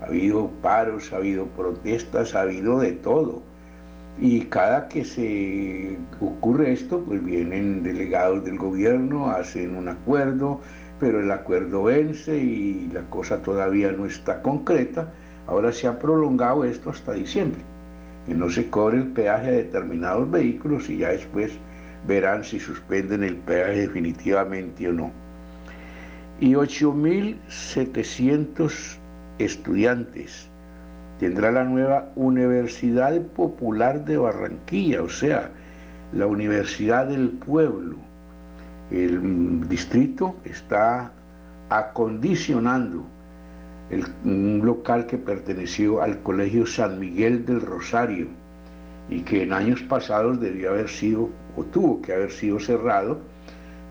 Ha 0.00 0.06
habido 0.06 0.48
paros, 0.62 1.12
ha 1.12 1.16
habido 1.16 1.46
protestas, 1.46 2.34
ha 2.34 2.42
habido 2.42 2.78
de 2.78 2.92
todo. 2.92 3.42
Y 4.20 4.42
cada 4.42 4.86
que 4.88 5.02
se 5.02 5.96
ocurre 6.20 6.72
esto, 6.72 7.00
pues 7.00 7.24
vienen 7.24 7.82
delegados 7.82 8.44
del 8.44 8.58
gobierno, 8.58 9.30
hacen 9.30 9.74
un 9.74 9.88
acuerdo, 9.88 10.60
pero 10.98 11.20
el 11.20 11.30
acuerdo 11.30 11.84
vence 11.84 12.36
y 12.36 12.90
la 12.92 13.00
cosa 13.08 13.40
todavía 13.40 13.90
no 13.92 14.04
está 14.04 14.42
concreta. 14.42 15.10
Ahora 15.46 15.72
se 15.72 15.86
ha 15.86 15.98
prolongado 15.98 16.64
esto 16.64 16.90
hasta 16.90 17.14
diciembre, 17.14 17.62
que 18.26 18.34
no 18.34 18.50
se 18.50 18.68
cobre 18.68 18.98
el 18.98 19.06
peaje 19.06 19.48
a 19.48 19.52
determinados 19.52 20.30
vehículos 20.30 20.90
y 20.90 20.98
ya 20.98 21.08
después 21.08 21.52
verán 22.06 22.44
si 22.44 22.60
suspenden 22.60 23.24
el 23.24 23.36
peaje 23.36 23.86
definitivamente 23.86 24.86
o 24.86 24.92
no. 24.92 25.10
Y 26.40 26.52
8.700 26.52 28.98
estudiantes 29.38 30.49
tendrá 31.20 31.52
la 31.52 31.64
nueva 31.64 32.10
Universidad 32.16 33.20
Popular 33.20 34.06
de 34.06 34.16
Barranquilla, 34.16 35.02
o 35.02 35.10
sea, 35.10 35.50
la 36.14 36.26
Universidad 36.26 37.08
del 37.08 37.28
Pueblo. 37.28 37.96
El 38.90 39.68
distrito 39.68 40.34
está 40.46 41.12
acondicionando 41.68 43.04
un 44.24 44.62
local 44.64 45.06
que 45.06 45.18
perteneció 45.18 46.00
al 46.00 46.22
Colegio 46.22 46.64
San 46.64 46.98
Miguel 46.98 47.44
del 47.44 47.60
Rosario 47.60 48.28
y 49.10 49.20
que 49.20 49.42
en 49.42 49.52
años 49.52 49.82
pasados 49.82 50.40
debió 50.40 50.70
haber 50.70 50.88
sido 50.88 51.28
o 51.54 51.64
tuvo 51.64 52.00
que 52.00 52.14
haber 52.14 52.30
sido 52.30 52.58
cerrado 52.58 53.18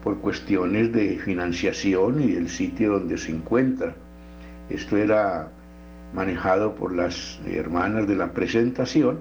por 0.03 0.17
cuestiones 0.17 0.91
de 0.93 1.19
financiación 1.19 2.23
y 2.23 2.31
del 2.31 2.49
sitio 2.49 2.93
donde 2.93 3.19
se 3.19 3.31
encuentra. 3.31 3.93
Esto 4.69 4.97
era 4.97 5.51
manejado 6.13 6.75
por 6.75 6.93
las 6.93 7.39
hermanas 7.45 8.07
de 8.07 8.15
la 8.15 8.33
presentación, 8.33 9.19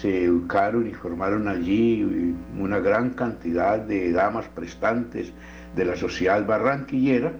se 0.00 0.24
educaron 0.24 0.88
y 0.88 0.92
formaron 0.92 1.46
allí 1.46 2.34
una 2.58 2.80
gran 2.80 3.10
cantidad 3.10 3.78
de 3.78 4.12
damas 4.12 4.46
prestantes 4.48 5.32
de 5.76 5.84
la 5.84 5.96
sociedad 5.96 6.44
barranquillera. 6.44 7.32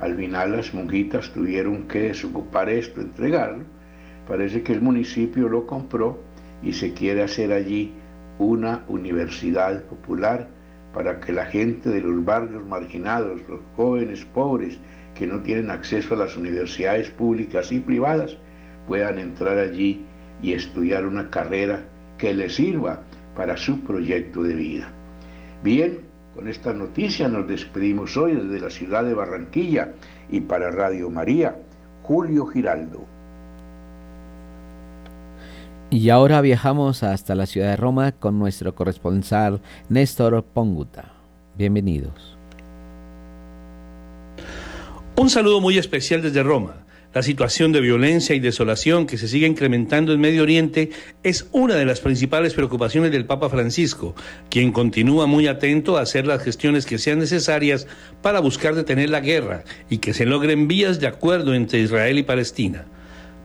Al 0.00 0.16
final 0.16 0.52
las 0.52 0.74
monjitas 0.74 1.32
tuvieron 1.32 1.88
que 1.88 2.00
desocupar 2.00 2.68
esto, 2.68 3.00
entregarlo. 3.00 3.64
Parece 4.28 4.62
que 4.62 4.74
el 4.74 4.82
municipio 4.82 5.48
lo 5.48 5.66
compró 5.66 6.18
y 6.62 6.74
se 6.74 6.92
quiere 6.92 7.22
hacer 7.22 7.52
allí 7.52 7.92
una 8.38 8.84
universidad 8.88 9.82
popular 9.84 10.48
para 10.92 11.20
que 11.20 11.32
la 11.32 11.46
gente 11.46 11.88
de 11.90 12.00
los 12.00 12.24
barrios 12.24 12.64
marginados, 12.66 13.40
los 13.48 13.60
jóvenes 13.76 14.24
pobres 14.26 14.78
que 15.18 15.26
no 15.26 15.40
tienen 15.40 15.70
acceso 15.70 16.14
a 16.14 16.18
las 16.18 16.36
universidades 16.36 17.10
públicas 17.10 17.72
y 17.72 17.80
privadas, 17.80 18.36
puedan 18.86 19.18
entrar 19.18 19.58
allí 19.58 20.04
y 20.40 20.52
estudiar 20.52 21.04
una 21.06 21.28
carrera 21.28 21.84
que 22.16 22.32
les 22.32 22.54
sirva 22.54 23.02
para 23.34 23.56
su 23.56 23.80
proyecto 23.80 24.44
de 24.44 24.54
vida. 24.54 24.92
Bien, 25.64 25.98
con 26.36 26.46
esta 26.46 26.72
noticia 26.72 27.28
nos 27.28 27.48
despedimos 27.48 28.16
hoy 28.16 28.36
desde 28.36 28.60
la 28.60 28.70
ciudad 28.70 29.04
de 29.04 29.14
Barranquilla 29.14 29.92
y 30.30 30.40
para 30.40 30.70
Radio 30.70 31.10
María, 31.10 31.56
Julio 32.04 32.46
Giraldo. 32.46 33.04
Y 35.90 36.10
ahora 36.10 36.40
viajamos 36.42 37.02
hasta 37.02 37.34
la 37.34 37.46
ciudad 37.46 37.70
de 37.70 37.76
Roma 37.76 38.12
con 38.12 38.38
nuestro 38.38 38.74
corresponsal 38.74 39.62
Néstor 39.88 40.44
Ponguta. 40.44 41.12
Bienvenidos. 41.56 42.37
Un 45.18 45.30
saludo 45.30 45.60
muy 45.60 45.78
especial 45.78 46.22
desde 46.22 46.44
Roma. 46.44 46.86
La 47.12 47.24
situación 47.24 47.72
de 47.72 47.80
violencia 47.80 48.36
y 48.36 48.38
desolación 48.38 49.04
que 49.04 49.18
se 49.18 49.26
sigue 49.26 49.48
incrementando 49.48 50.12
en 50.12 50.20
Medio 50.20 50.44
Oriente 50.44 50.90
es 51.24 51.48
una 51.50 51.74
de 51.74 51.84
las 51.84 51.98
principales 51.98 52.54
preocupaciones 52.54 53.10
del 53.10 53.26
Papa 53.26 53.48
Francisco, 53.48 54.14
quien 54.48 54.70
continúa 54.70 55.26
muy 55.26 55.48
atento 55.48 55.96
a 55.96 56.02
hacer 56.02 56.24
las 56.24 56.44
gestiones 56.44 56.86
que 56.86 56.98
sean 56.98 57.18
necesarias 57.18 57.88
para 58.22 58.38
buscar 58.38 58.76
detener 58.76 59.10
la 59.10 59.18
guerra 59.18 59.64
y 59.90 59.98
que 59.98 60.14
se 60.14 60.24
logren 60.24 60.68
vías 60.68 61.00
de 61.00 61.08
acuerdo 61.08 61.52
entre 61.52 61.80
Israel 61.80 62.16
y 62.16 62.22
Palestina. 62.22 62.86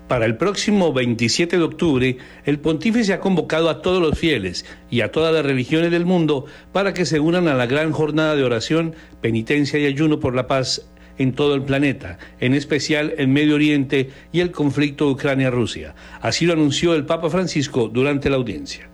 Para 0.08 0.28
el 0.28 0.38
próximo 0.38 0.94
27 0.94 1.58
de 1.58 1.64
octubre, 1.64 2.18
el 2.46 2.60
pontífice 2.60 3.14
ha 3.14 3.20
convocado 3.20 3.72
a 3.72 3.82
todos 3.82 4.00
los 4.00 4.20
fieles 4.20 4.64
y 4.92 5.02
a 5.02 5.12
todas 5.12 5.34
las 5.34 5.44
religiones 5.44 5.90
del 5.90 6.06
mundo 6.06 6.46
para 6.72 6.94
que 6.94 7.08
se 7.08 7.20
unan 7.20 7.48
a 7.48 7.56
la 7.56 7.66
gran 7.66 7.94
jornada 7.94 8.36
de 8.36 8.44
oración, 8.44 8.94
penitencia 9.22 9.80
y 9.80 9.88
ayuno 9.88 10.20
por 10.20 10.36
la 10.36 10.46
paz 10.46 10.88
en 11.18 11.34
todo 11.34 11.56
el 11.56 11.64
planeta, 11.64 12.18
en 12.40 12.54
especial 12.54 13.14
en 13.18 13.32
Medio 13.32 13.56
Oriente 13.56 14.10
y 14.32 14.40
el 14.40 14.52
conflicto 14.52 15.10
Ucrania-Rusia. 15.10 15.96
Así 16.22 16.46
lo 16.46 16.54
anunció 16.54 16.94
el 16.94 17.06
Papa 17.06 17.30
Francisco 17.30 17.88
durante 17.88 18.30
la 18.30 18.38
audiencia. 18.38 18.90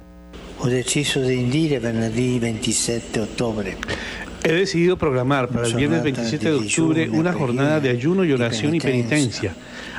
He 0.65 0.69
decidido 0.69 1.21
de 1.21 1.35
indire 1.35 1.79
venerdì 1.79 2.37
27 2.37 3.21
octubre 3.21 3.77
He 4.43 4.51
decidido 4.51 4.97
programar 4.97 5.49
para 5.49 5.67
el 5.67 5.75
viernes 5.75 6.03
27 6.03 6.49
de 6.49 6.55
octubre 6.55 7.09
una 7.09 7.33
jornada 7.33 7.79
de 7.79 7.89
ayuno 7.89 8.23
y 8.23 8.31
oración 8.31 8.75
y 8.75 8.79
penitencia 8.79 9.53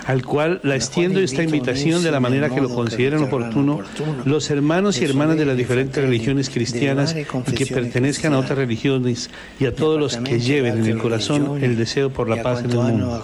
al 0.06 0.24
cual 0.24 0.60
la 0.62 0.76
extiendo 0.76 1.20
esta 1.20 1.42
invitación 1.42 2.02
de 2.02 2.10
la 2.10 2.20
manera 2.20 2.50
que 2.50 2.60
lo 2.60 2.68
consideren 2.68 3.22
oportuno. 3.22 3.80
los 4.24 4.50
hermanos 4.50 5.00
y 5.00 5.04
hermanas 5.04 5.36
de 5.36 5.44
las 5.44 5.56
diferentes 5.56 6.02
religiones 6.02 6.50
cristianas 6.50 7.14
y 7.16 7.54
que 7.54 7.66
pertenezcan 7.66 8.34
a 8.34 8.38
otras 8.38 8.58
religiones 8.58 9.30
y 9.58 9.66
a 9.66 9.74
todos 9.74 9.98
los 9.98 10.16
que 10.16 10.40
lleven 10.40 10.78
en 10.78 10.86
el 10.86 10.98
corazón 10.98 11.62
el 11.62 11.76
deseo 11.76 12.10
por 12.10 12.28
la 12.28 12.42
paz 12.42 12.62
en 12.64 12.70
el 12.70 12.78
mundo. 12.78 13.22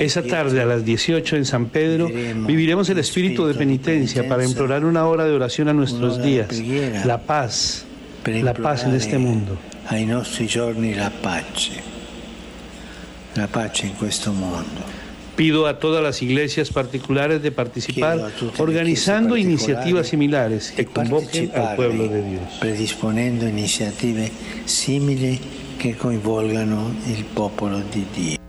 Esa 0.00 0.22
tarde 0.22 0.60
a 0.60 0.64
las 0.64 0.84
18 0.84 1.36
en 1.36 1.44
San 1.44 1.66
Pedro 1.66 2.06
viviremos 2.06 2.88
el 2.90 2.98
espíritu 2.98 3.46
de 3.46 3.54
penitencia 3.54 4.28
para 4.28 4.44
implorar 4.44 4.84
una 4.84 5.06
hora 5.06 5.24
de 5.24 5.32
oración 5.32 5.68
a 5.68 5.72
nuestros 5.72 6.22
días, 6.22 6.48
la 7.04 7.22
paz, 7.22 7.84
la 8.24 8.54
paz 8.54 8.84
en 8.84 8.94
este 8.94 9.18
mundo. 9.18 9.58
Ai 9.86 10.04
nostri 10.04 10.46
giorni 10.46 10.94
la 10.94 11.10
pace, 11.10 11.82
la 13.34 13.46
pace 13.46 13.86
in 13.86 13.96
questo 13.96 14.32
mondo. 14.32 15.00
Pido 15.34 15.66
a 15.66 15.78
todas 15.78 16.02
las 16.02 16.20
iglesias 16.20 16.70
particulares 16.70 17.42
de 17.42 17.50
participar 17.50 18.20
organizando 18.58 19.36
iniciativas 19.36 20.08
similares 20.08 20.72
que 20.72 20.84
convoquen 20.84 21.50
al 21.54 21.74
pueblo 21.74 22.06
de 22.06 22.22
Dios. 22.22 22.42
Predisponendo 22.60 23.46
iniziative 23.46 24.30
simili 24.66 25.40
che 25.78 25.96
coinvolgano 25.96 26.94
il 27.06 27.24
popolo 27.24 27.82
di 27.90 28.06
Dio. 28.14 28.41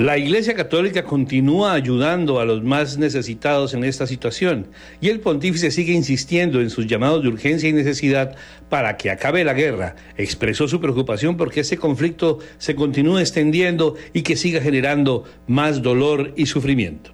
La 0.00 0.16
Iglesia 0.16 0.54
Católica 0.54 1.04
continúa 1.04 1.74
ayudando 1.74 2.40
a 2.40 2.46
los 2.46 2.64
más 2.64 2.96
necesitados 2.96 3.74
en 3.74 3.84
esta 3.84 4.06
situación 4.06 4.68
y 4.98 5.10
el 5.10 5.20
pontífice 5.20 5.70
sigue 5.70 5.92
insistiendo 5.92 6.62
en 6.62 6.70
sus 6.70 6.86
llamados 6.86 7.22
de 7.22 7.28
urgencia 7.28 7.68
y 7.68 7.74
necesidad 7.74 8.34
para 8.70 8.96
que 8.96 9.10
acabe 9.10 9.44
la 9.44 9.52
guerra. 9.52 9.96
Expresó 10.16 10.68
su 10.68 10.80
preocupación 10.80 11.36
porque 11.36 11.60
este 11.60 11.76
conflicto 11.76 12.38
se 12.56 12.74
continúe 12.74 13.18
extendiendo 13.18 13.94
y 14.14 14.22
que 14.22 14.36
siga 14.36 14.62
generando 14.62 15.24
más 15.46 15.82
dolor 15.82 16.32
y 16.34 16.46
sufrimiento. 16.46 17.10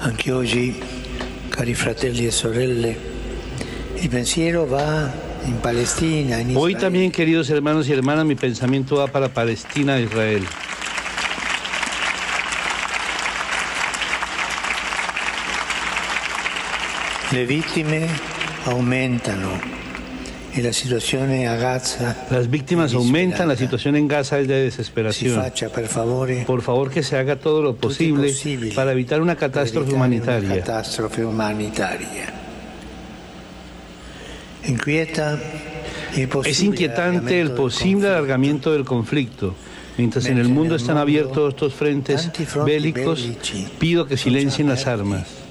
Anche 0.00 0.32
oggi, 0.32 0.74
cari 1.50 1.74
fratelli 1.74 2.26
e 2.26 2.32
sorelle, 2.32 2.96
il 4.02 4.08
pensiero 4.08 4.66
va 4.66 5.08
in 5.46 5.58
Palestina, 5.58 6.40
in 6.40 6.56
Hoy 6.56 6.74
también, 6.74 7.12
queridos 7.12 7.48
hermanos 7.48 7.88
y 7.88 7.92
hermanas, 7.92 8.24
mi 8.24 8.34
pensamiento 8.34 8.96
va 8.96 9.06
para 9.06 9.28
Palestina 9.28 9.98
e 9.98 10.02
Israel. 10.02 10.42
Le 17.32 17.44
vittime 17.44 18.06
aumentano 18.66 19.58
e 20.52 20.62
la 20.62 20.70
situazione 20.70 21.48
a 21.48 21.56
Gaza 21.56 22.26
Las 22.30 22.48
víctimas 22.48 22.94
aumentan, 22.94 23.48
la 23.48 23.56
situación 23.56 23.96
en 23.96 24.06
Gaza 24.06 24.38
es 24.38 24.46
de 24.46 24.62
desesperación. 24.62 25.42
favore 25.88 26.44
Por 26.46 26.62
favor, 26.62 26.88
que 26.88 27.02
se 27.02 27.16
haga 27.16 27.34
todo 27.34 27.62
lo 27.62 27.74
posible 27.74 28.32
para 28.76 28.92
evitar 28.92 29.20
una 29.20 29.34
catástrofe 29.34 29.92
humanitaria. 29.92 30.62
Es 36.44 36.62
inquietante 36.62 37.40
el 37.40 37.50
posible 37.50 38.08
alargamiento 38.08 38.72
del 38.72 38.84
conflicto. 38.84 39.56
Mientras 39.98 40.26
en 40.26 40.38
el 40.38 40.48
mundo 40.48 40.76
están 40.76 40.96
abiertos 40.96 41.54
estos 41.54 41.74
frentes 41.74 42.30
bélicos, 42.64 43.28
pido 43.80 44.06
que 44.06 44.16
silencien 44.16 44.68
las 44.68 44.86
armas. 44.86 45.45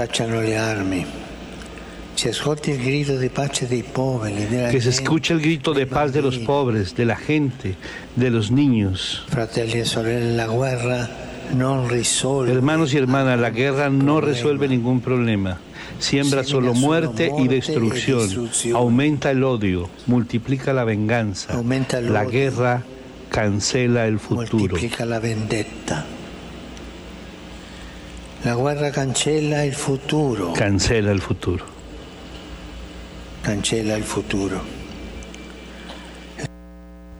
Tacciano 0.00 0.40
le 0.40 0.56
armi. 0.56 1.04
Que 2.16 2.32
se 2.32 2.40
escuche 4.88 5.34
el 5.34 5.42
grito 5.42 5.74
de 5.74 5.86
paz 5.86 6.14
de 6.14 6.22
los 6.22 6.38
pobres, 6.38 6.96
de 6.96 7.04
la 7.04 7.16
gente, 7.16 7.74
de 8.16 8.30
los 8.30 8.50
niños. 8.50 9.26
E. 9.30 9.84
Hermanos 12.50 12.94
y 12.94 12.96
hermanas, 12.96 13.38
la 13.38 13.50
guerra 13.50 13.90
no 13.90 14.22
resuelve 14.22 14.68
ningún 14.68 15.02
problema. 15.02 15.58
Siembra 15.98 16.44
solo 16.44 16.72
muerte 16.72 17.30
y 17.36 17.48
destrucción. 17.48 18.48
Aumenta 18.74 19.30
el 19.30 19.44
odio, 19.44 19.90
multiplica 20.06 20.72
la 20.72 20.84
venganza. 20.84 21.62
La 22.00 22.24
guerra 22.24 22.84
cancela 23.28 24.06
el 24.06 24.18
futuro. 24.18 24.60
moltiplica 24.60 25.04
la 25.04 25.18
vendetta. 25.18 26.06
La 28.50 28.56
guerra 28.56 28.90
cancella 28.90 29.64
il 29.64 29.74
futuro, 29.74 30.52
Cancela 30.54 31.12
el 31.12 31.20
futuro. 31.20 31.64
cancella 33.42 33.96
il 33.96 34.02
futuro. 34.02 34.60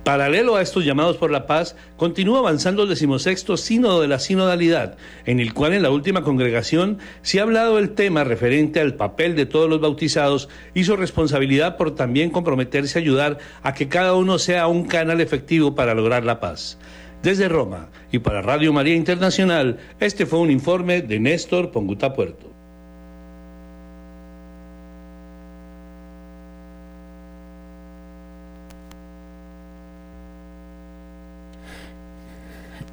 Paralelo 0.02 0.56
a 0.56 0.60
estos 0.60 0.84
llamados 0.84 1.16
por 1.18 1.30
la 1.30 1.46
paz, 1.46 1.76
continúa 1.96 2.40
avanzando 2.40 2.82
el 2.82 2.88
decimosexto 2.88 3.56
sínodo 3.56 4.00
de 4.00 4.08
la 4.08 4.18
sinodalidad, 4.18 4.96
en 5.24 5.38
el 5.38 5.54
cual 5.54 5.72
en 5.72 5.82
la 5.82 5.90
última 5.90 6.22
congregación 6.24 6.98
se 7.22 7.38
ha 7.38 7.44
hablado 7.44 7.78
el 7.78 7.90
tema 7.90 8.24
referente 8.24 8.80
al 8.80 8.96
papel 8.96 9.36
de 9.36 9.46
todos 9.46 9.70
los 9.70 9.80
bautizados 9.80 10.48
y 10.74 10.82
su 10.82 10.96
responsabilidad 10.96 11.76
por 11.76 11.94
también 11.94 12.30
comprometerse 12.30 12.98
a 12.98 13.02
ayudar 13.02 13.38
a 13.62 13.72
que 13.72 13.86
cada 13.86 14.14
uno 14.14 14.40
sea 14.40 14.66
un 14.66 14.84
canal 14.88 15.20
efectivo 15.20 15.76
para 15.76 15.94
lograr 15.94 16.24
la 16.24 16.40
paz. 16.40 16.76
Desde 17.22 17.48
Roma 17.48 17.88
y 18.10 18.18
para 18.18 18.40
Radio 18.40 18.72
María 18.72 18.94
Internacional, 18.94 19.78
este 20.00 20.24
fue 20.24 20.38
un 20.38 20.50
informe 20.50 21.02
de 21.02 21.20
Néstor 21.20 21.70
Ponguta 21.70 22.14
Puerto. 22.14 22.46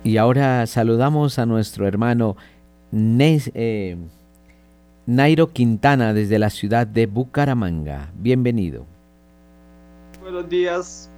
Y 0.04 0.18
ahora 0.18 0.66
saludamos 0.68 1.38
a 1.40 1.46
nuestro 1.46 1.88
hermano 1.88 2.38
Nes- 2.94 3.52
eh, 3.54 3.98
Nairo 5.06 5.52
Quintana 5.52 6.14
desde 6.14 6.40
la 6.40 6.50
ciudad 6.50 6.88
de 6.88 7.06
Bucaramanga. 7.08 8.10
Bienvenido. 8.16 8.86
Buenos 10.22 10.48
días, 10.50 11.10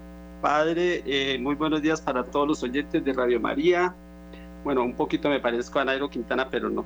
padre. 0.42 1.04
Eh, 1.06 1.38
muy 1.40 1.56
buenos 1.56 1.82
días 1.82 2.02
para 2.02 2.24
todos 2.24 2.48
los 2.48 2.64
oyentes 2.64 3.04
de 3.04 3.14
Radio 3.14 3.40
María. 3.40 3.94
Bueno, 4.64 4.84
un 4.84 4.94
poquito 4.94 5.30
me 5.30 5.40
parezco 5.40 5.80
a 5.80 5.86
Nairo 5.86 6.10
Quintana, 6.10 6.50
pero 6.50 6.70
no. 6.70 6.86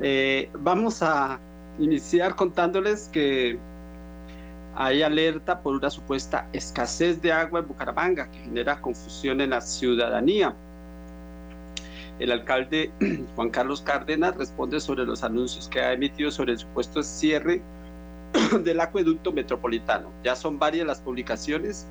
Eh, 0.00 0.50
vamos 0.58 1.02
a 1.02 1.38
iniciar 1.78 2.34
contándoles 2.34 3.08
que 3.12 3.58
hay 4.74 5.02
alerta 5.02 5.60
por 5.60 5.74
una 5.74 5.90
supuesta 5.90 6.48
escasez 6.52 7.20
de 7.20 7.32
agua 7.32 7.60
en 7.60 7.68
Bucaramanga 7.68 8.30
que 8.30 8.38
genera 8.38 8.80
confusión 8.80 9.40
en 9.40 9.50
la 9.50 9.60
ciudadanía. 9.60 10.54
El 12.18 12.32
alcalde 12.32 12.90
Juan 13.36 13.50
Carlos 13.50 13.82
Cárdenas 13.82 14.36
responde 14.36 14.80
sobre 14.80 15.04
los 15.04 15.24
anuncios 15.24 15.68
que 15.68 15.80
ha 15.80 15.92
emitido 15.92 16.30
sobre 16.30 16.52
el 16.52 16.58
supuesto 16.58 17.02
cierre 17.02 17.62
del 18.62 18.80
acueducto 18.80 19.32
metropolitano. 19.32 20.10
Ya 20.22 20.36
son 20.36 20.58
varias 20.58 20.86
las 20.86 21.00
publicaciones 21.00 21.86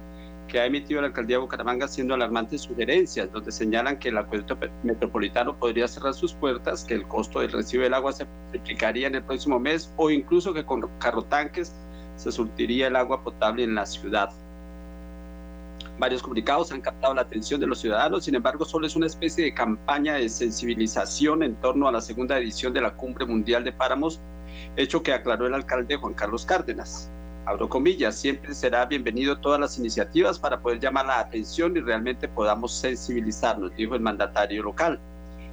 que 0.50 0.60
ha 0.60 0.66
emitido 0.66 1.00
la 1.00 1.08
alcaldía 1.08 1.38
de 1.38 1.42
Bucaramanga 1.42 1.86
haciendo 1.86 2.14
alarmantes 2.14 2.62
sugerencias, 2.62 3.32
donde 3.32 3.52
señalan 3.52 3.98
que 3.98 4.10
el 4.10 4.18
acueducto 4.18 4.58
metropolitano 4.84 5.56
podría 5.58 5.88
cerrar 5.88 6.14
sus 6.14 6.34
puertas, 6.34 6.84
que 6.84 6.96
el 6.96 7.08
costo 7.08 7.40
del 7.40 7.54
recibo 7.54 7.84
del 7.84 7.94
agua 7.94 8.12
se 8.12 8.28
triplicaría 8.52 9.08
en 9.08 9.16
el 9.16 9.24
próximo 9.24 9.60
mes 9.60 9.94
o 9.96 10.10
incluso 10.10 10.54
que 10.54 10.66
con 10.66 10.90
carrotanques 11.00 11.74
se 12.18 12.32
surtiría 12.32 12.88
el 12.88 12.98
agua 12.98 13.24
potable 13.24 13.64
en 13.64 13.76
la 13.76 13.86
ciudad. 13.86 14.30
Varios 15.98 16.22
comunicados 16.22 16.72
han 16.72 16.82
captado 16.82 17.14
la 17.14 17.22
atención 17.22 17.62
de 17.62 17.68
los 17.68 17.80
ciudadanos, 17.80 18.26
sin 18.26 18.36
embargo, 18.36 18.66
solo 18.66 18.88
es 18.88 18.96
una 18.96 19.06
especie 19.06 19.46
de 19.46 19.54
campaña 19.54 20.16
de 20.16 20.28
sensibilización 20.28 21.44
en 21.44 21.56
torno 21.56 21.88
a 21.88 21.92
la 21.92 22.02
segunda 22.02 22.38
edición 22.38 22.74
de 22.74 22.82
la 22.82 22.96
Cumbre 22.96 23.26
Mundial 23.26 23.64
de 23.64 23.72
Páramos, 23.72 24.20
hecho 24.76 25.04
que 25.04 25.14
aclaró 25.14 25.46
el 25.48 25.54
alcalde 25.54 25.96
Juan 25.96 26.14
Carlos 26.14 26.46
Cárdenas 26.46 27.12
abro 27.50 27.68
comillas, 27.68 28.16
siempre 28.16 28.54
será 28.54 28.86
bienvenido 28.86 29.36
todas 29.40 29.60
las 29.60 29.80
iniciativas 29.80 30.38
para 30.38 30.60
poder 30.60 30.80
llamar 30.80 31.08
la 31.08 31.20
atención 31.20 31.76
y 31.76 31.80
realmente 31.80 32.28
podamos 32.28 32.72
sensibilizarnos, 32.72 33.76
dijo 33.76 33.96
el 33.96 34.02
mandatario 34.02 34.62
local. 34.62 35.00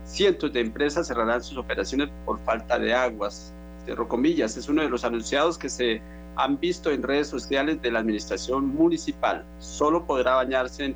Cientos 0.04 0.52
de 0.52 0.60
empresas 0.60 1.06
cerrarán 1.06 1.42
sus 1.42 1.56
operaciones 1.56 2.10
por 2.26 2.38
falta 2.44 2.78
de 2.78 2.92
aguas. 2.92 3.54
Cierro 3.86 4.06
comillas, 4.06 4.58
es 4.58 4.68
uno 4.68 4.82
de 4.82 4.90
los 4.90 5.06
anunciados 5.06 5.56
que 5.56 5.70
se 5.70 6.02
han 6.36 6.60
visto 6.60 6.90
en 6.90 7.02
redes 7.02 7.28
sociales 7.28 7.80
de 7.80 7.90
la 7.90 8.00
administración 8.00 8.66
municipal. 8.66 9.42
Solo 9.58 10.04
podrá 10.04 10.34
bañarse 10.34 10.94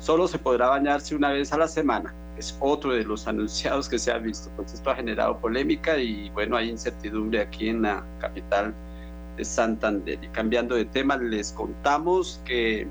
solo 0.00 0.28
se 0.28 0.38
podrá 0.38 0.68
bañarse 0.68 1.16
una 1.16 1.30
vez 1.30 1.50
a 1.54 1.56
la 1.56 1.66
semana. 1.66 2.12
Es 2.36 2.54
otro 2.60 2.92
de 2.92 3.04
los 3.04 3.26
anunciados 3.26 3.88
que 3.88 3.98
se 3.98 4.12
ha 4.12 4.18
visto. 4.18 4.50
Pues 4.54 4.74
esto 4.74 4.90
ha 4.90 4.96
generado 4.96 5.38
polémica 5.38 5.96
y 5.96 6.28
bueno, 6.28 6.58
hay 6.58 6.68
incertidumbre 6.68 7.40
aquí 7.40 7.70
en 7.70 7.80
la 7.80 8.04
capital 8.20 8.74
de 9.36 9.44
Santander. 9.44 10.18
Y 10.22 10.28
cambiando 10.28 10.74
de 10.74 10.84
tema, 10.84 11.16
les 11.16 11.52
contamos 11.52 12.40
que 12.44 12.86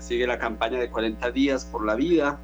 sigue 0.00 0.26
la 0.26 0.38
campaña 0.38 0.78
de 0.78 0.90
40 0.90 1.30
días 1.30 1.64
por 1.64 1.84
la 1.84 1.94
vida. 1.94 2.38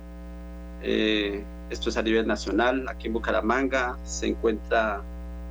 Eh, 0.82 1.44
esto 1.70 1.90
es 1.90 1.96
a 1.96 2.02
nivel 2.02 2.26
nacional. 2.26 2.88
Aquí 2.88 3.06
en 3.06 3.14
Bucaramanga 3.14 3.98
se 4.04 4.28
encuentra 4.28 5.02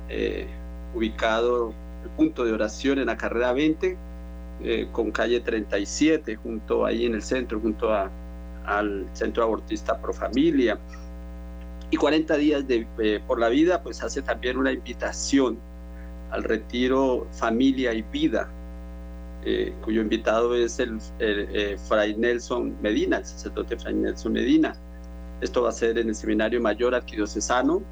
eh, 0.08 0.46
ubicado 0.94 1.72
el 2.04 2.10
punto 2.10 2.44
de 2.44 2.52
oración 2.52 2.98
en 2.98 3.06
la 3.06 3.16
carrera 3.16 3.52
20, 3.52 3.96
eh, 4.62 4.88
con 4.92 5.10
calle 5.10 5.40
37, 5.40 6.36
junto 6.36 6.84
ahí 6.84 7.06
en 7.06 7.14
el 7.14 7.22
centro, 7.22 7.60
junto 7.60 7.90
al 8.66 9.08
Centro 9.12 9.44
Abortista 9.44 9.98
Pro 10.00 10.12
Familia. 10.12 10.78
Y 11.90 11.96
40 11.96 12.36
días 12.36 12.66
de, 12.66 12.86
por 13.26 13.38
la 13.38 13.48
vida, 13.48 13.82
pues 13.82 14.02
hace 14.02 14.22
también 14.22 14.56
una 14.56 14.72
invitación 14.72 15.58
al 16.32 16.42
retiro 16.42 17.26
Familia 17.30 17.92
y 17.92 18.02
Vida, 18.02 18.48
eh, 19.44 19.72
cuyo 19.84 20.00
invitado 20.00 20.54
es 20.56 20.80
el, 20.80 20.98
eh, 21.18 21.76
Fray 21.88 22.16
Nelson 22.16 22.76
Medina, 22.80 23.18
el 23.18 23.26
sacerdote 23.26 23.76
Fray 23.76 23.94
Nelson 23.94 24.32
Medina. 24.32 24.74
Esto 25.40 25.62
va 25.62 25.68
a 25.68 25.72
ser 25.72 25.98
en 25.98 26.08
el 26.08 26.14
Seminario 26.14 26.60
Mayor 26.60 26.94
Arquidiocesano, 26.94 27.82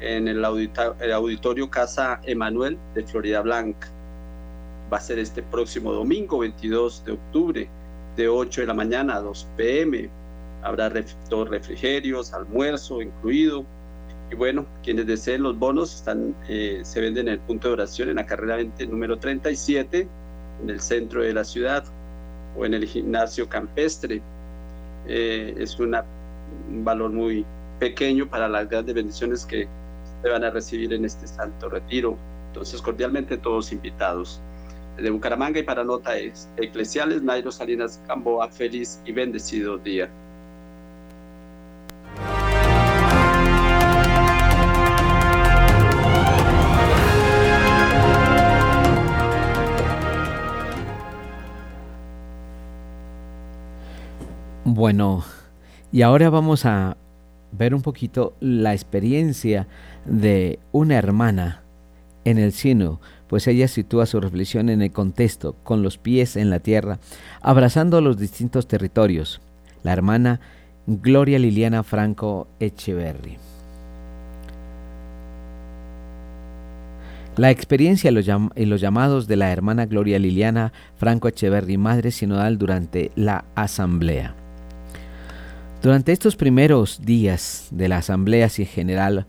en 0.00 0.28
el, 0.28 0.44
auditorio 0.44 1.70
Casa 1.70 2.20
Emanuel 2.24 2.76
de 2.94 3.04
Florida 3.04 3.40
Blanca. 3.40 3.88
Va 4.92 4.98
a 4.98 5.00
ser 5.00 5.18
este 5.18 5.42
próximo 5.42 5.92
domingo, 5.92 6.38
22 6.38 7.04
de 7.04 7.12
octubre, 7.12 7.68
de 8.16 8.28
8 8.28 8.62
de 8.62 8.66
la 8.66 8.74
mañana 8.74 9.16
a 9.16 9.20
2 9.20 9.48
pm. 9.56 10.10
Habrá 10.62 10.92
dos 11.28 11.48
refrigerios, 11.48 12.32
almuerzo 12.32 13.00
incluido, 13.00 13.64
y 14.30 14.34
bueno, 14.34 14.66
quienes 14.82 15.06
deseen 15.06 15.42
los 15.42 15.58
bonos 15.58 15.94
están, 15.94 16.34
eh, 16.48 16.80
se 16.82 17.00
venden 17.00 17.28
en 17.28 17.34
el 17.34 17.40
punto 17.40 17.68
de 17.68 17.74
oración 17.74 18.08
en 18.08 18.16
la 18.16 18.26
carrera 18.26 18.56
20 18.56 18.86
número 18.88 19.18
37, 19.18 20.08
en 20.62 20.70
el 20.70 20.80
centro 20.80 21.22
de 21.22 21.32
la 21.32 21.44
ciudad 21.44 21.84
o 22.56 22.64
en 22.64 22.74
el 22.74 22.86
gimnasio 22.86 23.48
campestre. 23.48 24.20
Eh, 25.06 25.54
es 25.58 25.78
una, 25.78 26.04
un 26.68 26.84
valor 26.84 27.10
muy 27.10 27.44
pequeño 27.78 28.28
para 28.28 28.48
las 28.48 28.68
grandes 28.68 28.94
bendiciones 28.94 29.44
que 29.44 29.68
se 30.22 30.28
van 30.28 30.42
a 30.42 30.50
recibir 30.50 30.92
en 30.92 31.04
este 31.04 31.28
santo 31.28 31.68
retiro. 31.68 32.16
Entonces, 32.48 32.82
cordialmente 32.82 33.36
todos 33.36 33.72
invitados. 33.72 34.40
De 34.96 35.10
Bucaramanga 35.10 35.60
y 35.60 35.62
para 35.62 35.84
notas 35.84 36.48
eclesiales, 36.56 37.22
Nairo 37.22 37.52
Salinas 37.52 38.00
Camboa, 38.06 38.48
feliz 38.48 38.98
y 39.04 39.12
bendecido 39.12 39.76
día. 39.76 40.08
Bueno, 54.76 55.24
y 55.90 56.02
ahora 56.02 56.28
vamos 56.28 56.66
a 56.66 56.98
ver 57.50 57.74
un 57.74 57.80
poquito 57.80 58.36
la 58.40 58.74
experiencia 58.74 59.68
de 60.04 60.58
una 60.70 60.96
hermana 60.96 61.62
en 62.26 62.36
el 62.36 62.52
sino, 62.52 63.00
pues 63.26 63.46
ella 63.46 63.68
sitúa 63.68 64.04
su 64.04 64.20
reflexión 64.20 64.68
en 64.68 64.82
el 64.82 64.92
contexto, 64.92 65.54
con 65.64 65.82
los 65.82 65.96
pies 65.96 66.36
en 66.36 66.50
la 66.50 66.58
tierra, 66.58 66.98
abrazando 67.40 68.02
los 68.02 68.18
distintos 68.18 68.68
territorios. 68.68 69.40
La 69.82 69.94
hermana 69.94 70.40
Gloria 70.86 71.38
Liliana 71.38 71.82
Franco 71.82 72.46
Echeverry. 72.60 73.38
La 77.38 77.50
experiencia 77.50 78.10
y 78.10 78.66
los 78.66 78.80
llamados 78.82 79.26
de 79.26 79.36
la 79.36 79.50
hermana 79.52 79.86
Gloria 79.86 80.18
Liliana 80.18 80.74
Franco 80.98 81.28
Echeverry, 81.28 81.78
madre 81.78 82.10
sinodal 82.10 82.58
durante 82.58 83.10
la 83.16 83.46
asamblea. 83.54 84.34
Durante 85.82 86.12
estos 86.12 86.36
primeros 86.36 87.02
días 87.02 87.68
de 87.70 87.88
la 87.88 87.98
Asamblea 87.98 88.48
General 88.48 89.26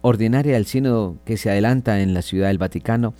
Ordinaria 0.00 0.54
del 0.54 0.66
Sínodo 0.66 1.18
que 1.24 1.36
se 1.36 1.50
adelanta 1.50 2.00
en 2.00 2.14
la 2.14 2.22
Ciudad 2.22 2.48
del 2.48 2.58
Vaticano, 2.58 3.14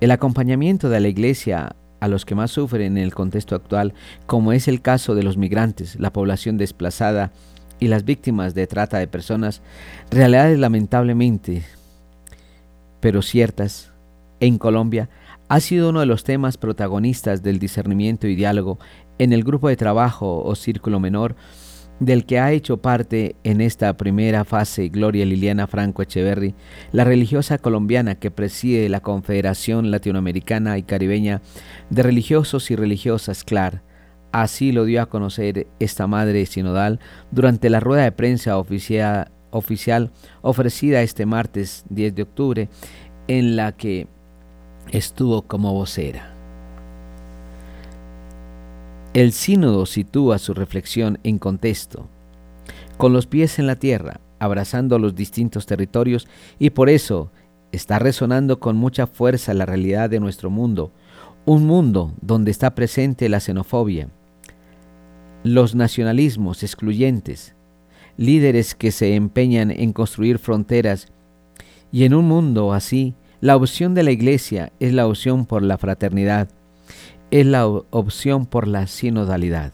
el 0.00 0.10
acompañamiento 0.10 0.90
de 0.90 1.00
la 1.00 1.08
Iglesia 1.08 1.74
a 2.00 2.08
los 2.08 2.26
que 2.26 2.34
más 2.34 2.50
sufren 2.50 2.98
en 2.98 3.02
el 3.02 3.14
contexto 3.14 3.56
actual, 3.56 3.94
como 4.26 4.52
es 4.52 4.68
el 4.68 4.82
caso 4.82 5.14
de 5.14 5.22
los 5.22 5.38
migrantes, 5.38 5.98
la 5.98 6.12
población 6.12 6.58
desplazada 6.58 7.32
y 7.80 7.88
las 7.88 8.04
víctimas 8.04 8.54
de 8.54 8.66
trata 8.66 8.98
de 8.98 9.08
personas, 9.08 9.62
realidades 10.10 10.58
lamentablemente, 10.58 11.64
pero 13.00 13.22
ciertas, 13.22 13.90
en 14.38 14.58
Colombia, 14.58 15.08
ha 15.48 15.60
sido 15.60 15.88
uno 15.88 16.00
de 16.00 16.06
los 16.06 16.24
temas 16.24 16.58
protagonistas 16.58 17.42
del 17.42 17.58
discernimiento 17.58 18.26
y 18.26 18.36
diálogo 18.36 18.78
en 19.18 19.32
el 19.32 19.44
grupo 19.44 19.68
de 19.68 19.76
trabajo 19.76 20.44
o 20.44 20.54
círculo 20.54 21.00
menor 21.00 21.36
del 22.00 22.26
que 22.26 22.38
ha 22.38 22.52
hecho 22.52 22.76
parte 22.78 23.36
en 23.42 23.60
esta 23.60 23.96
primera 23.96 24.44
fase 24.44 24.88
Gloria 24.88 25.24
Liliana 25.24 25.66
Franco 25.66 26.02
Echeverry, 26.02 26.54
la 26.92 27.04
religiosa 27.04 27.58
colombiana 27.58 28.16
que 28.16 28.30
preside 28.30 28.88
la 28.88 29.00
Confederación 29.00 29.90
Latinoamericana 29.90 30.78
y 30.78 30.82
Caribeña 30.82 31.40
de 31.90 32.02
Religiosos 32.02 32.70
y 32.70 32.76
Religiosas 32.76 33.44
CLAR. 33.44 33.82
Así 34.32 34.72
lo 34.72 34.84
dio 34.84 35.00
a 35.00 35.06
conocer 35.06 35.66
esta 35.78 36.06
madre 36.06 36.44
sinodal 36.46 37.00
durante 37.30 37.70
la 37.70 37.80
rueda 37.80 38.04
de 38.04 38.12
prensa 38.12 38.58
oficial, 38.58 39.30
oficial 39.50 40.10
ofrecida 40.42 41.02
este 41.02 41.24
martes 41.24 41.84
10 41.88 42.14
de 42.14 42.22
octubre, 42.22 42.68
en 43.28 43.56
la 43.56 43.72
que 43.72 44.08
estuvo 44.92 45.42
como 45.42 45.72
vocera. 45.72 46.35
El 49.16 49.32
sínodo 49.32 49.86
sitúa 49.86 50.38
su 50.38 50.52
reflexión 50.52 51.18
en 51.22 51.38
contexto, 51.38 52.06
con 52.98 53.14
los 53.14 53.26
pies 53.26 53.58
en 53.58 53.66
la 53.66 53.76
tierra, 53.76 54.20
abrazando 54.38 54.98
los 54.98 55.14
distintos 55.14 55.64
territorios 55.64 56.28
y 56.58 56.68
por 56.68 56.90
eso 56.90 57.32
está 57.72 57.98
resonando 57.98 58.60
con 58.60 58.76
mucha 58.76 59.06
fuerza 59.06 59.54
la 59.54 59.64
realidad 59.64 60.10
de 60.10 60.20
nuestro 60.20 60.50
mundo, 60.50 60.92
un 61.46 61.64
mundo 61.64 62.12
donde 62.20 62.50
está 62.50 62.74
presente 62.74 63.30
la 63.30 63.40
xenofobia, 63.40 64.10
los 65.44 65.74
nacionalismos 65.74 66.62
excluyentes, 66.62 67.54
líderes 68.18 68.74
que 68.74 68.92
se 68.92 69.14
empeñan 69.14 69.70
en 69.70 69.94
construir 69.94 70.38
fronteras 70.38 71.10
y 71.90 72.04
en 72.04 72.12
un 72.12 72.28
mundo 72.28 72.74
así, 72.74 73.14
la 73.40 73.56
opción 73.56 73.94
de 73.94 74.02
la 74.02 74.10
Iglesia 74.10 74.74
es 74.78 74.92
la 74.92 75.06
opción 75.06 75.46
por 75.46 75.62
la 75.62 75.78
fraternidad, 75.78 76.50
es 77.30 77.46
la 77.46 77.66
opción 77.66 78.46
por 78.46 78.66
la 78.68 78.86
sinodalidad. 78.86 79.72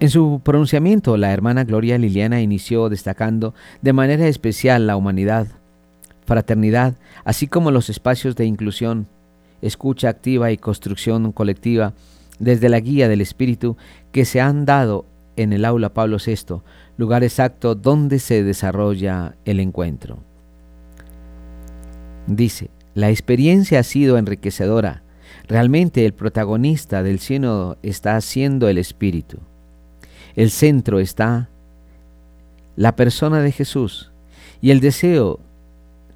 En 0.00 0.08
su 0.08 0.40
pronunciamiento, 0.42 1.16
la 1.16 1.32
hermana 1.32 1.64
Gloria 1.64 1.98
Liliana 1.98 2.40
inició 2.40 2.88
destacando 2.88 3.54
de 3.82 3.92
manera 3.92 4.26
especial 4.28 4.86
la 4.86 4.96
humanidad, 4.96 5.46
fraternidad, 6.24 6.94
así 7.24 7.46
como 7.46 7.70
los 7.70 7.90
espacios 7.90 8.34
de 8.36 8.46
inclusión, 8.46 9.08
escucha 9.60 10.08
activa 10.08 10.50
y 10.52 10.56
construcción 10.56 11.32
colectiva 11.32 11.92
desde 12.38 12.70
la 12.70 12.80
guía 12.80 13.08
del 13.08 13.20
Espíritu 13.20 13.76
que 14.10 14.24
se 14.24 14.40
han 14.40 14.64
dado 14.64 15.04
en 15.36 15.52
el 15.52 15.64
aula 15.64 15.92
Pablo 15.92 16.16
VI, 16.24 16.62
lugar 16.96 17.22
exacto 17.22 17.74
donde 17.74 18.18
se 18.18 18.42
desarrolla 18.42 19.34
el 19.44 19.60
encuentro. 19.60 20.18
Dice, 22.26 22.70
la 22.94 23.10
experiencia 23.10 23.80
ha 23.80 23.82
sido 23.82 24.18
enriquecedora. 24.18 25.02
Realmente 25.50 26.06
el 26.06 26.12
protagonista 26.12 27.02
del 27.02 27.18
sínodo 27.18 27.76
está 27.82 28.20
siendo 28.20 28.68
el 28.68 28.78
Espíritu. 28.78 29.38
El 30.36 30.52
centro 30.52 31.00
está 31.00 31.48
la 32.76 32.94
persona 32.94 33.40
de 33.40 33.50
Jesús 33.50 34.12
y 34.60 34.70
el 34.70 34.78
deseo 34.78 35.40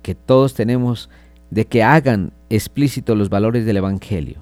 que 0.03 0.15
todos 0.15 0.55
tenemos 0.55 1.11
de 1.51 1.65
que 1.65 1.83
hagan 1.83 2.33
explícito 2.49 3.17
los 3.17 3.29
valores 3.29 3.67
del 3.67 3.79
Evangelio. 3.79 4.37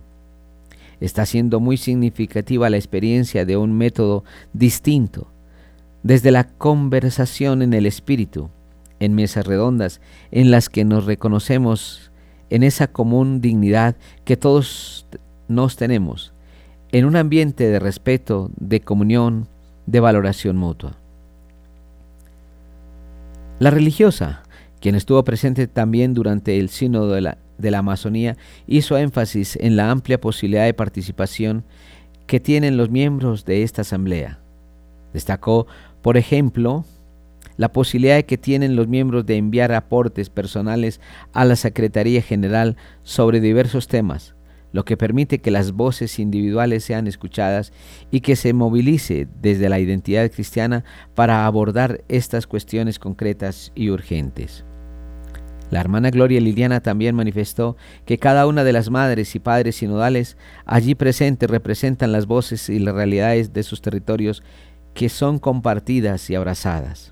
Está 1.00 1.24
siendo 1.24 1.58
muy 1.58 1.78
significativa 1.78 2.68
la 2.68 2.76
experiencia 2.76 3.46
de 3.46 3.56
un 3.56 3.72
método 3.72 4.24
distinto, 4.52 5.26
desde 6.02 6.32
la 6.32 6.44
conversación 6.44 7.62
en 7.62 7.72
el 7.72 7.86
espíritu, 7.86 8.50
en 9.00 9.14
mesas 9.14 9.46
redondas, 9.46 10.02
en 10.30 10.50
las 10.50 10.68
que 10.68 10.84
nos 10.84 11.06
reconocemos 11.06 12.11
en 12.52 12.62
esa 12.62 12.86
común 12.86 13.40
dignidad 13.40 13.96
que 14.26 14.36
todos 14.36 15.06
nos 15.48 15.76
tenemos, 15.76 16.34
en 16.92 17.06
un 17.06 17.16
ambiente 17.16 17.66
de 17.66 17.78
respeto, 17.78 18.50
de 18.60 18.80
comunión, 18.80 19.48
de 19.86 20.00
valoración 20.00 20.58
mutua. 20.58 20.92
La 23.58 23.70
religiosa, 23.70 24.42
quien 24.80 24.94
estuvo 24.94 25.24
presente 25.24 25.66
también 25.66 26.12
durante 26.12 26.58
el 26.58 26.68
sínodo 26.68 27.12
de 27.12 27.22
la, 27.22 27.38
de 27.56 27.70
la 27.70 27.78
Amazonía, 27.78 28.36
hizo 28.66 28.98
énfasis 28.98 29.56
en 29.56 29.76
la 29.76 29.90
amplia 29.90 30.20
posibilidad 30.20 30.66
de 30.66 30.74
participación 30.74 31.64
que 32.26 32.38
tienen 32.38 32.76
los 32.76 32.90
miembros 32.90 33.46
de 33.46 33.62
esta 33.62 33.80
asamblea. 33.80 34.40
Destacó, 35.14 35.66
por 36.02 36.18
ejemplo, 36.18 36.84
la 37.56 37.72
posibilidad 37.72 38.22
que 38.22 38.38
tienen 38.38 38.76
los 38.76 38.88
miembros 38.88 39.26
de 39.26 39.36
enviar 39.36 39.72
aportes 39.72 40.30
personales 40.30 41.00
a 41.32 41.44
la 41.44 41.56
Secretaría 41.56 42.22
General 42.22 42.76
sobre 43.02 43.40
diversos 43.40 43.88
temas, 43.88 44.34
lo 44.72 44.84
que 44.84 44.96
permite 44.96 45.38
que 45.38 45.50
las 45.50 45.72
voces 45.72 46.18
individuales 46.18 46.84
sean 46.84 47.06
escuchadas 47.06 47.72
y 48.10 48.20
que 48.20 48.36
se 48.36 48.52
movilice 48.52 49.28
desde 49.40 49.68
la 49.68 49.78
identidad 49.78 50.30
cristiana 50.30 50.84
para 51.14 51.46
abordar 51.46 52.02
estas 52.08 52.46
cuestiones 52.46 52.98
concretas 52.98 53.72
y 53.74 53.90
urgentes. 53.90 54.64
La 55.70 55.80
hermana 55.80 56.10
Gloria 56.10 56.38
Liliana 56.38 56.80
también 56.80 57.14
manifestó 57.14 57.78
que 58.04 58.18
cada 58.18 58.46
una 58.46 58.62
de 58.62 58.74
las 58.74 58.90
madres 58.90 59.34
y 59.34 59.38
padres 59.38 59.76
sinodales 59.76 60.36
allí 60.66 60.94
presentes 60.94 61.48
representan 61.48 62.12
las 62.12 62.26
voces 62.26 62.68
y 62.68 62.78
las 62.78 62.94
realidades 62.94 63.54
de 63.54 63.62
sus 63.62 63.80
territorios 63.80 64.42
que 64.92 65.08
son 65.08 65.38
compartidas 65.38 66.28
y 66.28 66.34
abrazadas. 66.34 67.11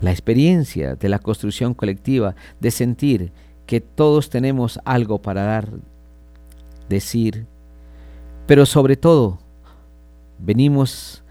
La 0.00 0.10
experiencia 0.10 0.94
de 0.94 1.08
la 1.08 1.18
construcción 1.18 1.74
colectiva, 1.74 2.36
de 2.60 2.70
sentir 2.70 3.32
que 3.66 3.80
todos 3.80 4.30
tenemos 4.30 4.78
algo 4.84 5.20
para 5.22 5.42
dar, 5.42 5.68
decir, 6.88 7.46
pero 8.46 8.66
sobre 8.66 8.96
todo 8.96 9.38
venimos 10.38 11.24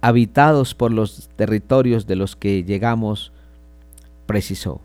habitados 0.00 0.74
por 0.74 0.92
los 0.92 1.28
territorios 1.36 2.06
de 2.06 2.16
los 2.16 2.36
que 2.36 2.64
llegamos, 2.64 3.32
precisó. 4.26 4.80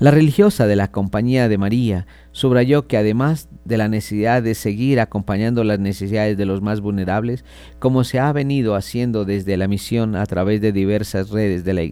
La 0.00 0.12
religiosa 0.12 0.68
de 0.68 0.76
la 0.76 0.92
Compañía 0.92 1.48
de 1.48 1.58
María 1.58 2.06
subrayó 2.30 2.86
que 2.86 2.96
además 2.96 3.48
de 3.64 3.78
la 3.78 3.88
necesidad 3.88 4.44
de 4.44 4.54
seguir 4.54 5.00
acompañando 5.00 5.64
las 5.64 5.80
necesidades 5.80 6.36
de 6.36 6.46
los 6.46 6.62
más 6.62 6.80
vulnerables, 6.80 7.44
como 7.80 8.04
se 8.04 8.20
ha 8.20 8.32
venido 8.32 8.76
haciendo 8.76 9.24
desde 9.24 9.56
la 9.56 9.66
misión 9.66 10.14
a 10.14 10.24
través 10.26 10.60
de 10.60 10.70
diversas 10.70 11.30
redes 11.30 11.64
de 11.64 11.74
la, 11.74 11.82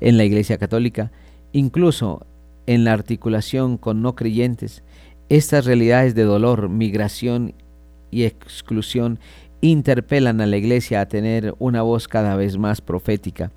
en 0.00 0.16
la 0.16 0.24
Iglesia 0.24 0.58
Católica, 0.58 1.10
incluso 1.52 2.26
en 2.66 2.84
la 2.84 2.92
articulación 2.92 3.76
con 3.76 4.02
no 4.02 4.14
creyentes, 4.14 4.82
estas 5.28 5.64
realidades 5.64 6.14
de 6.14 6.24
dolor, 6.24 6.68
migración 6.68 7.54
y 8.10 8.24
exclusión 8.24 9.18
interpelan 9.60 10.40
a 10.40 10.46
la 10.46 10.56
Iglesia 10.56 11.00
a 11.00 11.08
tener 11.08 11.54
una 11.58 11.82
voz 11.82 12.08
cada 12.08 12.36
vez 12.36 12.58
más 12.58 12.80
profética, 12.80 13.50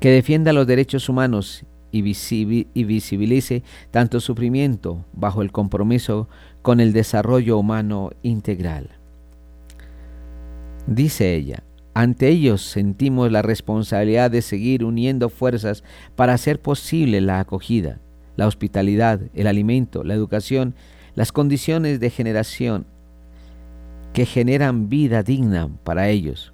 que 0.00 0.10
defienda 0.10 0.52
los 0.52 0.66
derechos 0.66 1.08
humanos 1.08 1.64
y, 1.90 2.02
visibilice 2.02 3.62
tanto 3.90 4.20
sufrimiento 4.20 5.04
bajo 5.12 5.42
el 5.42 5.50
compromiso 5.52 6.28
con 6.62 6.80
el 6.80 6.92
desarrollo 6.92 7.58
humano 7.58 8.10
integral. 8.22 8.90
Dice 10.86 11.34
ella, 11.34 11.62
ante 11.98 12.28
ellos 12.28 12.62
sentimos 12.62 13.32
la 13.32 13.42
responsabilidad 13.42 14.30
de 14.30 14.40
seguir 14.40 14.84
uniendo 14.84 15.28
fuerzas 15.30 15.82
para 16.14 16.32
hacer 16.32 16.62
posible 16.62 17.20
la 17.20 17.40
acogida, 17.40 17.98
la 18.36 18.46
hospitalidad, 18.46 19.20
el 19.34 19.48
alimento, 19.48 20.04
la 20.04 20.14
educación, 20.14 20.76
las 21.16 21.32
condiciones 21.32 21.98
de 21.98 22.10
generación 22.10 22.86
que 24.12 24.26
generan 24.26 24.88
vida 24.88 25.24
digna 25.24 25.70
para 25.82 26.08
ellos. 26.08 26.52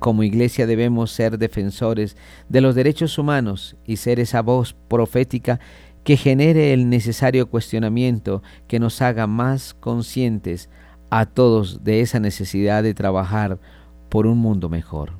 Como 0.00 0.24
iglesia 0.24 0.66
debemos 0.66 1.12
ser 1.12 1.38
defensores 1.38 2.16
de 2.48 2.60
los 2.60 2.74
derechos 2.74 3.16
humanos 3.16 3.76
y 3.86 3.98
ser 3.98 4.18
esa 4.18 4.42
voz 4.42 4.74
profética 4.88 5.60
que 6.02 6.16
genere 6.16 6.72
el 6.72 6.90
necesario 6.90 7.48
cuestionamiento 7.48 8.42
que 8.66 8.80
nos 8.80 9.00
haga 9.02 9.28
más 9.28 9.72
conscientes 9.72 10.68
a 11.10 11.26
todos 11.26 11.84
de 11.84 12.00
esa 12.00 12.18
necesidad 12.18 12.82
de 12.82 12.92
trabajar 12.92 13.60
por 14.14 14.28
un 14.28 14.38
mundo 14.38 14.68
mejor. 14.68 15.14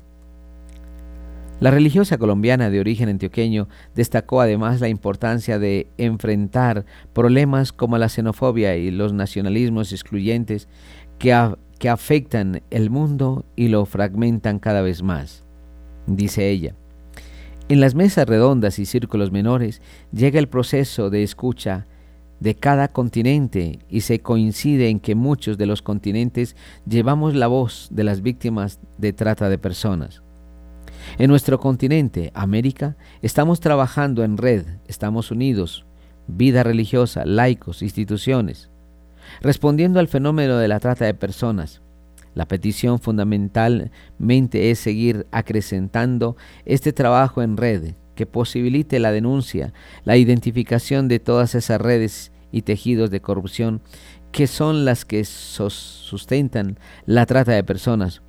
La 1.58 1.72
religiosa 1.72 2.16
colombiana 2.16 2.70
de 2.70 2.78
origen 2.78 3.08
antioqueño 3.08 3.66
destacó 3.96 4.40
además 4.40 4.80
la 4.80 4.86
importancia 4.86 5.58
de 5.58 5.88
enfrentar 5.98 6.86
problemas 7.12 7.72
como 7.72 7.98
la 7.98 8.08
xenofobia 8.08 8.76
y 8.76 8.92
los 8.92 9.12
nacionalismos 9.12 9.90
excluyentes 9.92 10.68
que, 11.18 11.56
que 11.80 11.88
afectan 11.88 12.62
el 12.70 12.88
mundo 12.88 13.44
y 13.56 13.66
lo 13.66 13.84
fragmentan 13.84 14.60
cada 14.60 14.80
vez 14.80 15.02
más. 15.02 15.42
Dice 16.06 16.48
ella, 16.48 16.76
en 17.68 17.80
las 17.80 17.96
mesas 17.96 18.28
redondas 18.28 18.78
y 18.78 18.86
círculos 18.86 19.32
menores 19.32 19.82
llega 20.12 20.38
el 20.38 20.48
proceso 20.48 21.10
de 21.10 21.24
escucha 21.24 21.88
de 22.44 22.54
cada 22.54 22.88
continente 22.88 23.78
y 23.88 24.02
se 24.02 24.20
coincide 24.20 24.90
en 24.90 25.00
que 25.00 25.14
muchos 25.14 25.56
de 25.56 25.64
los 25.64 25.80
continentes 25.80 26.56
llevamos 26.86 27.34
la 27.34 27.46
voz 27.46 27.88
de 27.90 28.04
las 28.04 28.20
víctimas 28.20 28.80
de 28.98 29.14
trata 29.14 29.48
de 29.48 29.56
personas. 29.56 30.22
En 31.16 31.30
nuestro 31.30 31.58
continente, 31.58 32.32
América, 32.34 32.98
estamos 33.22 33.60
trabajando 33.60 34.24
en 34.24 34.36
red, 34.36 34.66
estamos 34.88 35.30
unidos, 35.30 35.86
vida 36.26 36.62
religiosa, 36.62 37.24
laicos, 37.24 37.80
instituciones, 37.80 38.68
respondiendo 39.40 39.98
al 39.98 40.08
fenómeno 40.08 40.58
de 40.58 40.68
la 40.68 40.80
trata 40.80 41.06
de 41.06 41.14
personas. 41.14 41.80
La 42.34 42.46
petición 42.46 42.98
fundamentalmente 42.98 44.70
es 44.70 44.78
seguir 44.80 45.26
acrecentando 45.30 46.36
este 46.66 46.92
trabajo 46.92 47.40
en 47.40 47.56
red 47.56 47.94
que 48.14 48.26
posibilite 48.26 48.98
la 48.98 49.12
denuncia, 49.12 49.72
la 50.04 50.18
identificación 50.18 51.08
de 51.08 51.20
todas 51.20 51.54
esas 51.54 51.80
redes 51.80 52.32
y 52.54 52.62
tejidos 52.62 53.10
de 53.10 53.20
corrupción 53.20 53.80
que 54.30 54.46
son 54.46 54.84
las 54.84 55.04
que 55.04 55.24
sustentan 55.24 56.78
la 57.04 57.26
trata 57.26 57.50
de 57.50 57.64
personas, 57.64 58.22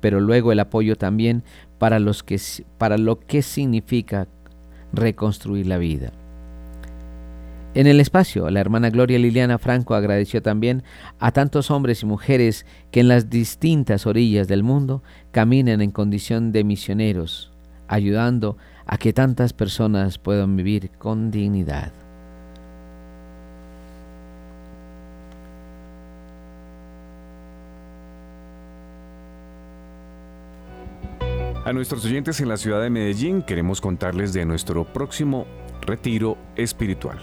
pero 0.00 0.20
luego 0.20 0.52
el 0.52 0.60
apoyo 0.60 0.94
también 0.94 1.42
para, 1.78 1.98
los 1.98 2.22
que, 2.22 2.40
para 2.78 2.96
lo 2.96 3.18
que 3.18 3.42
significa 3.42 4.28
reconstruir 4.92 5.66
la 5.66 5.78
vida. 5.78 6.12
En 7.74 7.88
el 7.88 7.98
espacio, 7.98 8.48
la 8.50 8.60
hermana 8.60 8.90
Gloria 8.90 9.18
Liliana 9.18 9.58
Franco 9.58 9.96
agradeció 9.96 10.42
también 10.42 10.84
a 11.18 11.32
tantos 11.32 11.70
hombres 11.72 12.04
y 12.04 12.06
mujeres 12.06 12.64
que 12.92 13.00
en 13.00 13.08
las 13.08 13.30
distintas 13.30 14.06
orillas 14.06 14.46
del 14.46 14.62
mundo 14.62 15.02
caminan 15.32 15.80
en 15.80 15.90
condición 15.90 16.52
de 16.52 16.62
misioneros, 16.62 17.52
ayudando 17.88 18.58
a 18.86 18.96
que 18.96 19.12
tantas 19.12 19.52
personas 19.52 20.18
puedan 20.18 20.56
vivir 20.56 20.90
con 20.98 21.32
dignidad. 21.32 22.05
A 31.66 31.72
nuestros 31.72 32.04
oyentes 32.04 32.40
en 32.40 32.48
la 32.48 32.58
ciudad 32.58 32.80
de 32.80 32.90
Medellín 32.90 33.42
queremos 33.42 33.80
contarles 33.80 34.32
de 34.32 34.44
nuestro 34.44 34.84
próximo 34.84 35.48
retiro 35.80 36.38
espiritual. 36.54 37.18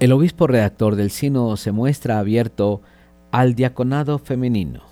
El 0.00 0.12
obispo 0.12 0.46
redactor 0.46 0.94
del 0.94 1.10
Sino 1.10 1.56
se 1.56 1.72
muestra 1.72 2.20
abierto 2.20 2.82
al 3.32 3.56
diaconado 3.56 4.20
femenino. 4.20 4.82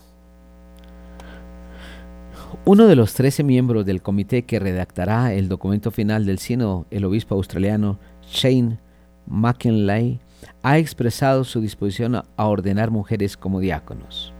Uno 2.65 2.89
de 2.89 2.97
los 2.97 3.15
trece 3.15 3.45
miembros 3.45 3.87
del 3.87 4.03
comité 4.03 4.43
que 4.43 4.59
redactará 4.59 5.33
el 5.33 5.49
documento 5.49 5.93
final 5.93 6.27
del 6.27 6.41
Sino, 6.41 6.87
el 6.91 7.05
obispo 7.05 7.37
australiano 7.37 8.01
Shane 8.29 8.81
McKinley, 9.29 10.19
ha 10.65 10.79
expresado 10.79 11.45
su 11.45 11.61
disposición 11.61 12.17
a 12.17 12.45
ordenar 12.45 12.91
mujeres 12.91 13.37
como 13.37 13.61
diáconos. 13.61 14.33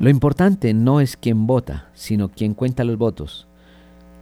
Lo 0.00 0.10
importante 0.10 0.74
no 0.74 1.00
es 1.00 1.16
quién 1.16 1.46
vota, 1.46 1.88
sino 1.94 2.28
quién 2.28 2.52
cuenta 2.52 2.84
los 2.84 2.98
votos. 2.98 3.48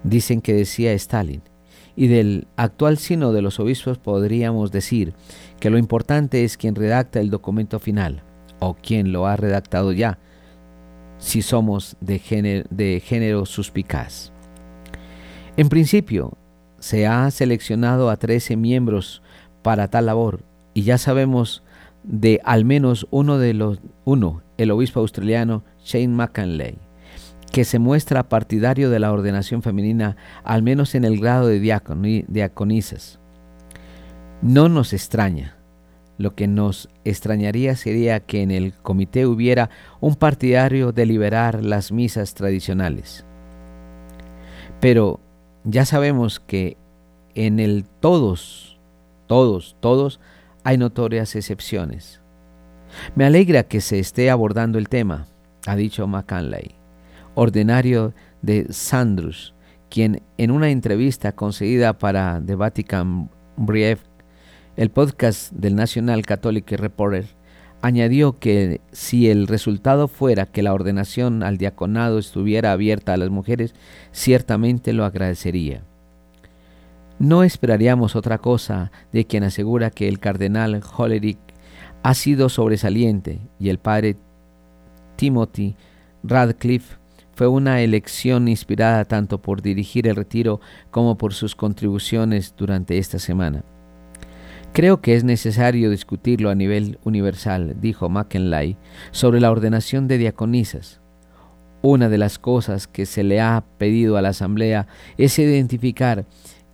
Dicen 0.05 0.41
que 0.41 0.55
decía 0.55 0.93
Stalin 0.93 1.43
y 1.97 2.09
del 2.09 2.47
actual 2.57 2.99
sino 2.99 3.33
de 3.33 3.43
los 3.43 3.59
obispos 3.59 3.99
podríamos 3.99 4.71
decir 4.71 5.15
que 5.59 5.71
lo 5.71 5.79
importante 5.79 6.45
es 6.45 6.57
quien 6.57 6.75
redacta 6.75 7.21
el 7.21 7.31
documento 7.31 7.81
final 7.81 8.23
o 8.59 8.75
quien 8.75 9.13
lo 9.13 9.27
ha 9.27 9.37
redactado 9.37 9.93
ya, 9.93 10.19
si 11.19 11.43
somos 11.43 11.97
de 12.01 12.19
género, 12.19 13.47
suspicaz. 13.47 14.33
En 15.57 15.69
principio, 15.69 16.37
se 16.79 17.07
ha 17.07 17.31
seleccionado 17.31 18.11
a 18.11 18.17
13 18.17 18.57
miembros 18.57 19.23
para 19.63 19.89
tal 19.89 20.07
labor 20.07 20.45
y 20.75 20.83
ya 20.83 20.99
sabemos 20.99 21.63
de 22.03 22.41
al 22.45 22.65
menos 22.65 23.07
uno 23.11 23.39
de 23.39 23.55
los 23.55 23.81
uno, 24.05 24.43
el 24.59 24.71
obispo 24.71 25.01
australiano 25.01 25.65
Shane 25.83 26.09
McCanley 26.09 26.86
que 27.57 27.65
se 27.65 27.79
muestra 27.79 28.29
partidario 28.29 28.91
de 28.91 28.99
la 28.99 29.11
ordenación 29.11 29.63
femenina, 29.63 30.19
al 30.45 30.63
menos 30.63 30.95
en 30.95 31.07
el 31.07 31.19
grado 31.19 31.47
de 31.47 31.59
diaconisas. 32.29 33.19
No 34.43 34.69
nos 34.69 34.93
extraña. 34.93 35.57
Lo 36.19 36.35
que 36.35 36.49
nos 36.49 36.91
extrañaría 37.07 37.75
sería 37.75 38.21
que 38.21 38.43
en 38.43 38.51
el 38.51 38.75
comité 38.75 39.25
hubiera 39.25 39.71
un 40.01 40.17
partidario 40.17 40.93
de 40.93 41.07
liberar 41.07 41.65
las 41.65 41.93
misas 41.93 42.35
tradicionales. 42.35 43.25
Pero 44.79 45.19
ya 45.65 45.87
sabemos 45.87 46.41
que 46.41 46.77
en 47.35 47.59
el 47.59 47.87
todos, 48.01 48.79
todos, 49.27 49.79
todos, 49.81 50.21
hay 50.63 50.77
notorias 50.77 51.35
excepciones. 51.35 52.21
Me 53.15 53.25
alegra 53.25 53.63
que 53.63 53.81
se 53.81 53.99
esté 53.99 54.29
abordando 54.29 54.77
el 54.77 54.91
tema, 54.91 55.27
ha 55.65 55.75
dicho 55.75 56.07
McCanley 56.07 56.77
ordinario 57.37 58.15
de 58.43 58.67
Sandrus, 58.71 59.55
quien 59.89 60.23
en 60.39 60.51
una 60.51 60.71
entrevista 60.71 61.33
concedida 61.33 61.97
para 61.99 62.43
The 62.45 62.57
Vatican 62.57 63.31
Brief, 63.57 64.01
el 64.77 64.91
podcast 64.91 65.53
del 65.53 65.77
National 65.77 66.27
Catholic 66.27 66.73
Reporter, 66.73 67.27
añadió 67.83 68.39
que 68.39 68.81
si 68.91 69.29
el 69.31 69.47
resultado 69.47 70.09
fuera 70.09 70.47
que 70.47 70.63
la 70.63 70.73
ordenación 70.73 71.43
al 71.43 71.59
diaconado 71.59 72.19
estuviera 72.19 72.73
abierta 72.73 73.13
a 73.13 73.17
las 73.17 73.31
mujeres, 73.31 73.75
ciertamente 74.13 74.93
lo 74.93 75.05
agradecería. 75.05 75.83
No 77.19 77.43
esperaríamos 77.43 78.17
otra 78.17 78.39
cosa 78.39 78.91
de 79.13 79.27
quien 79.27 79.45
asegura 79.45 79.91
que 79.91 80.09
el 80.09 80.19
cardenal 80.21 80.83
Hollerich 80.97 81.39
ha 82.03 82.15
sido 82.15 82.49
sobresaliente 82.49 83.41
y 83.59 83.69
el 83.69 83.79
padre 83.79 84.17
Timothy 85.17 85.77
Radcliffe 86.23 86.97
fue 87.37 87.49
una 87.49 87.83
elección 87.83 88.49
inspirada 88.49 89.05
tanto 89.05 89.43
por 89.43 89.61
dirigir 89.61 90.09
el 90.09 90.17
retiro 90.17 90.59
como 90.91 91.19
por 91.19 91.35
sus 91.35 91.55
contribuciones 91.55 92.55
durante 92.57 92.97
esta 92.97 93.19
semana. 93.19 93.63
Creo 94.73 95.03
que 95.03 95.15
es 95.15 95.23
necesario 95.23 95.91
discutirlo 95.91 96.49
a 96.49 96.55
nivel 96.55 96.99
universal, 97.05 97.77
dijo 97.79 98.09
McKinley, 98.09 98.79
sobre 99.11 99.41
la 99.41 99.51
ordenación 99.51 100.09
de 100.09 100.17
diaconisas. 100.17 101.03
Una 101.83 102.09
de 102.09 102.17
las 102.17 102.39
cosas 102.39 102.87
que 102.87 103.05
se 103.05 103.23
le 103.23 103.39
ha 103.43 103.63
pedido 103.77 104.17
a 104.17 104.23
la 104.23 104.31
Asamblea 104.31 104.87
es 105.19 105.39
identificar 105.39 106.25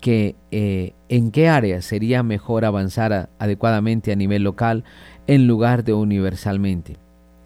que, 0.00 0.36
eh, 0.52 0.94
en 1.08 1.32
qué 1.32 1.48
áreas 1.48 1.84
sería 1.84 2.22
mejor 2.22 2.64
avanzar 2.64 3.30
adecuadamente 3.40 4.12
a 4.12 4.16
nivel 4.16 4.44
local 4.44 4.84
en 5.26 5.48
lugar 5.48 5.82
de 5.82 5.92
universalmente. 5.92 6.98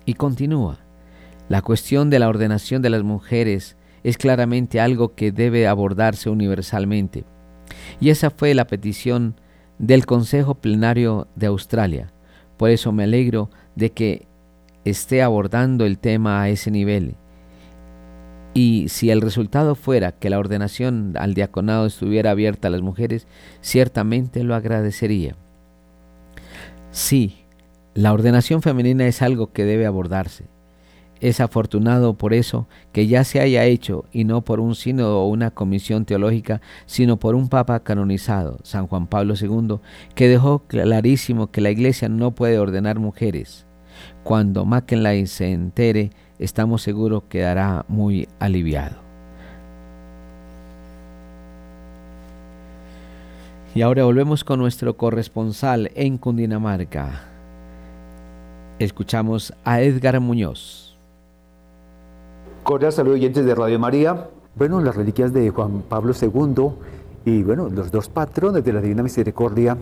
Y 0.05 0.15
continúa. 0.15 0.86
La 1.49 1.63
cuestión 1.63 2.11
de 2.11 2.19
la 2.19 2.29
ordenación 2.29 2.83
de 2.83 2.91
las 2.91 3.05
mujeres 3.05 3.77
es 4.03 4.19
claramente 4.19 4.81
algo 4.81 5.15
que 5.15 5.33
debe 5.33 5.67
abordarse 5.67 6.29
universalmente. 6.29 7.25
Y 8.01 8.11
esa 8.11 8.31
fue 8.31 8.55
la 8.55 8.67
petición 8.67 9.37
del 9.79 10.07
Consejo 10.07 10.57
Plenario 10.57 11.29
de 11.37 11.47
Australia. 11.47 12.13
Por 12.57 12.71
eso 12.71 12.93
me 12.93 13.05
alegro 13.05 13.51
de 13.75 13.91
que 13.91 14.27
esté 14.85 15.23
abordando 15.23 15.85
el 15.85 15.99
tema 15.99 16.43
a 16.43 16.49
ese 16.49 16.71
nivel. 16.71 17.15
Y 18.55 18.89
si 18.89 19.11
el 19.11 19.21
resultado 19.21 19.75
fuera 19.75 20.13
que 20.13 20.31
la 20.31 20.39
ordenación 20.39 21.15
al 21.19 21.35
diaconado 21.35 21.87
estuviera 21.87 22.31
abierta 22.31 22.69
a 22.69 22.71
las 22.71 22.81
mujeres, 22.81 23.27
ciertamente 23.61 24.43
lo 24.45 24.55
agradecería. 24.55 25.37
Sí, 26.91 27.45
la 27.95 28.13
ordenación 28.13 28.63
femenina 28.63 29.07
es 29.07 29.21
algo 29.21 29.53
que 29.53 29.65
debe 29.65 29.85
abordarse. 29.85 30.56
Es 31.21 31.41
afortunado 31.41 32.15
por 32.15 32.35
eso 32.35 32.67
que 32.93 33.07
ya 33.07 33.25
se 33.25 33.41
haya 33.41 33.65
hecho, 33.65 34.05
y 34.13 34.25
no 34.25 34.43
por 34.43 34.61
un 34.61 34.75
sínodo 34.75 35.21
o 35.23 35.29
una 35.29 35.51
comisión 35.51 36.05
teológica, 36.05 36.61
sino 36.85 37.17
por 37.17 37.35
un 37.35 37.49
papa 37.49 37.81
canonizado, 37.81 38.59
San 38.63 38.87
Juan 38.87 39.07
Pablo 39.07 39.35
II, 39.41 39.79
que 40.15 40.29
dejó 40.29 40.61
clarísimo 40.67 41.51
que 41.51 41.63
la 41.63 41.71
Iglesia 41.71 42.09
no 42.09 42.33
puede 42.33 42.59
ordenar 42.59 42.99
mujeres. 42.99 43.65
Cuando 44.25 44.67
McKinley 44.67 45.27
se 45.27 45.53
entere, 45.53 46.11
estamos 46.39 46.83
seguros 46.83 47.25
quedará 47.31 47.85
muy 47.89 48.29
aliviado. 48.39 48.97
Y 53.75 53.83
ahora 53.83 54.05
volvemos 54.05 54.43
con 54.43 54.59
nuestro 54.59 54.97
corresponsal 54.97 55.91
en 55.95 56.17
Cundinamarca. 56.17 57.25
Escuchamos 58.79 59.53
a 59.65 59.81
Edgar 59.83 60.19
Muñoz. 60.21 60.86
Cordial 62.67 62.93
saludo 62.93 63.15
oyentes 63.15 63.47
de 63.47 63.55
Radio 63.55 63.79
María. 63.79 64.29
Bueno, 64.57 64.81
las 64.81 64.97
reliquias 64.97 65.33
de 65.33 65.51
Juan 65.51 65.83
Pablo 65.89 66.13
II 66.21 66.73
y 67.25 67.45
bueno, 67.45 67.69
los 67.69 67.93
dos 67.93 68.09
patrones 68.09 68.65
de 68.65 68.73
la 68.73 68.81
Divina 68.81 69.05
Misericordia, 69.05 69.79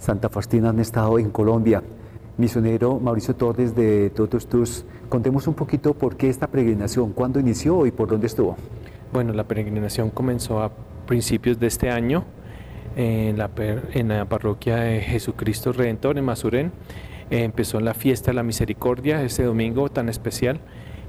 Santa 0.00 0.28
Faustina, 0.28 0.70
han 0.70 0.80
estado 0.80 1.20
en 1.20 1.30
Colombia. 1.30 1.80
Misionero 2.36 2.98
Mauricio 2.98 3.36
Torres 3.36 3.76
de 3.76 4.10
Todos 4.10 4.48
Tus, 4.48 4.84
contemos 5.08 5.46
un 5.46 5.54
poquito 5.54 5.94
por 5.94 6.16
qué 6.16 6.28
esta 6.28 6.48
peregrinación, 6.48 7.12
cuándo 7.12 7.38
inició 7.38 7.86
y 7.86 7.92
por 7.92 8.08
dónde 8.08 8.26
estuvo. 8.26 8.56
Bueno, 9.12 9.32
la 9.32 9.44
peregrinación 9.44 10.10
comenzó 10.10 10.60
a 10.60 10.72
principios 11.06 11.60
de 11.60 11.68
este 11.68 11.88
año 11.88 12.24
en 12.96 13.38
la, 13.38 13.48
en 13.92 14.08
la 14.08 14.24
parroquia 14.24 14.74
de 14.78 15.02
Jesucristo 15.02 15.70
Redentor 15.70 16.18
en 16.18 16.24
Masurén. 16.24 16.72
empezó 17.30 17.78
la 17.78 17.94
fiesta 17.94 18.32
de 18.32 18.34
la 18.34 18.42
misericordia 18.42 19.22
ese 19.22 19.44
domingo 19.44 19.88
tan 19.88 20.08
especial 20.08 20.60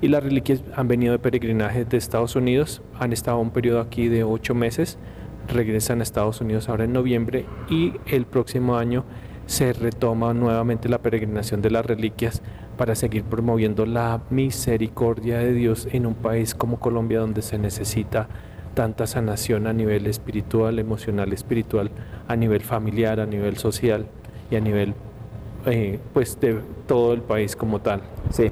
y 0.01 0.07
las 0.07 0.23
reliquias 0.23 0.63
han 0.75 0.87
venido 0.87 1.11
de 1.11 1.19
peregrinaje 1.19 1.85
de 1.85 1.97
Estados 1.97 2.35
Unidos, 2.35 2.81
han 2.99 3.13
estado 3.13 3.39
un 3.39 3.51
periodo 3.51 3.81
aquí 3.81 4.07
de 4.07 4.23
ocho 4.23 4.55
meses, 4.55 4.97
regresan 5.47 5.99
a 5.99 6.03
Estados 6.03 6.41
Unidos 6.41 6.69
ahora 6.69 6.85
en 6.85 6.93
noviembre 6.93 7.45
y 7.69 7.93
el 8.05 8.25
próximo 8.25 8.77
año 8.77 9.03
se 9.45 9.73
retoma 9.73 10.33
nuevamente 10.33 10.89
la 10.89 10.99
peregrinación 10.99 11.61
de 11.61 11.71
las 11.71 11.85
reliquias 11.85 12.43
para 12.77 12.95
seguir 12.95 13.23
promoviendo 13.23 13.85
la 13.85 14.21
misericordia 14.29 15.39
de 15.39 15.53
Dios 15.53 15.87
en 15.91 16.05
un 16.05 16.13
país 16.13 16.53
como 16.53 16.79
Colombia 16.79 17.19
donde 17.19 17.41
se 17.41 17.57
necesita 17.57 18.27
tanta 18.75 19.07
sanación 19.07 19.67
a 19.67 19.73
nivel 19.73 20.05
espiritual, 20.05 20.79
emocional, 20.79 21.33
espiritual, 21.33 21.89
a 22.27 22.35
nivel 22.35 22.61
familiar, 22.61 23.19
a 23.19 23.25
nivel 23.25 23.57
social 23.57 24.05
y 24.51 24.55
a 24.55 24.61
nivel 24.61 24.93
eh, 25.65 25.99
pues 26.13 26.39
de 26.39 26.59
todo 26.87 27.13
el 27.13 27.21
país 27.21 27.55
como 27.55 27.81
tal. 27.81 28.01
Sí. 28.29 28.51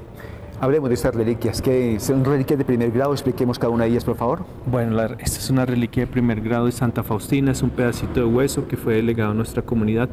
Hablemos 0.60 0.90
de 0.90 0.96
estas 0.96 1.14
reliquias, 1.14 1.62
que 1.62 2.00
son 2.00 2.26
reliquias 2.26 2.58
de 2.58 2.66
primer 2.66 2.90
grado, 2.90 3.12
expliquemos 3.12 3.60
cada 3.60 3.72
una 3.72 3.84
de 3.84 3.92
ellas, 3.92 4.04
por 4.04 4.16
favor. 4.16 4.44
Bueno, 4.66 5.00
esta 5.00 5.38
es 5.38 5.50
una 5.52 5.68
reliquia 5.68 6.06
de 6.06 6.12
primer 6.12 6.42
grado 6.42 6.66
de 6.66 6.72
Santa 6.72 7.04
Faustina, 7.04 7.52
es 7.52 7.62
un 7.62 7.70
pedacito 7.70 8.22
de 8.22 8.26
hueso 8.26 8.68
que 8.68 8.76
fue 8.76 8.96
delegado 8.96 9.32
a 9.32 9.34
nuestra 9.36 9.62
comunidad 9.62 10.10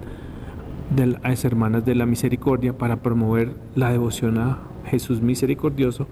de 0.94 1.06
las 1.06 1.44
Hermanas 1.46 1.86
de 1.86 1.94
la 1.94 2.04
Misericordia 2.04 2.76
para 2.76 2.96
promover 2.96 3.54
la 3.74 3.90
devoción 3.90 4.36
a 4.36 4.58
Jesús 4.84 5.22
misericordioso 5.22 6.06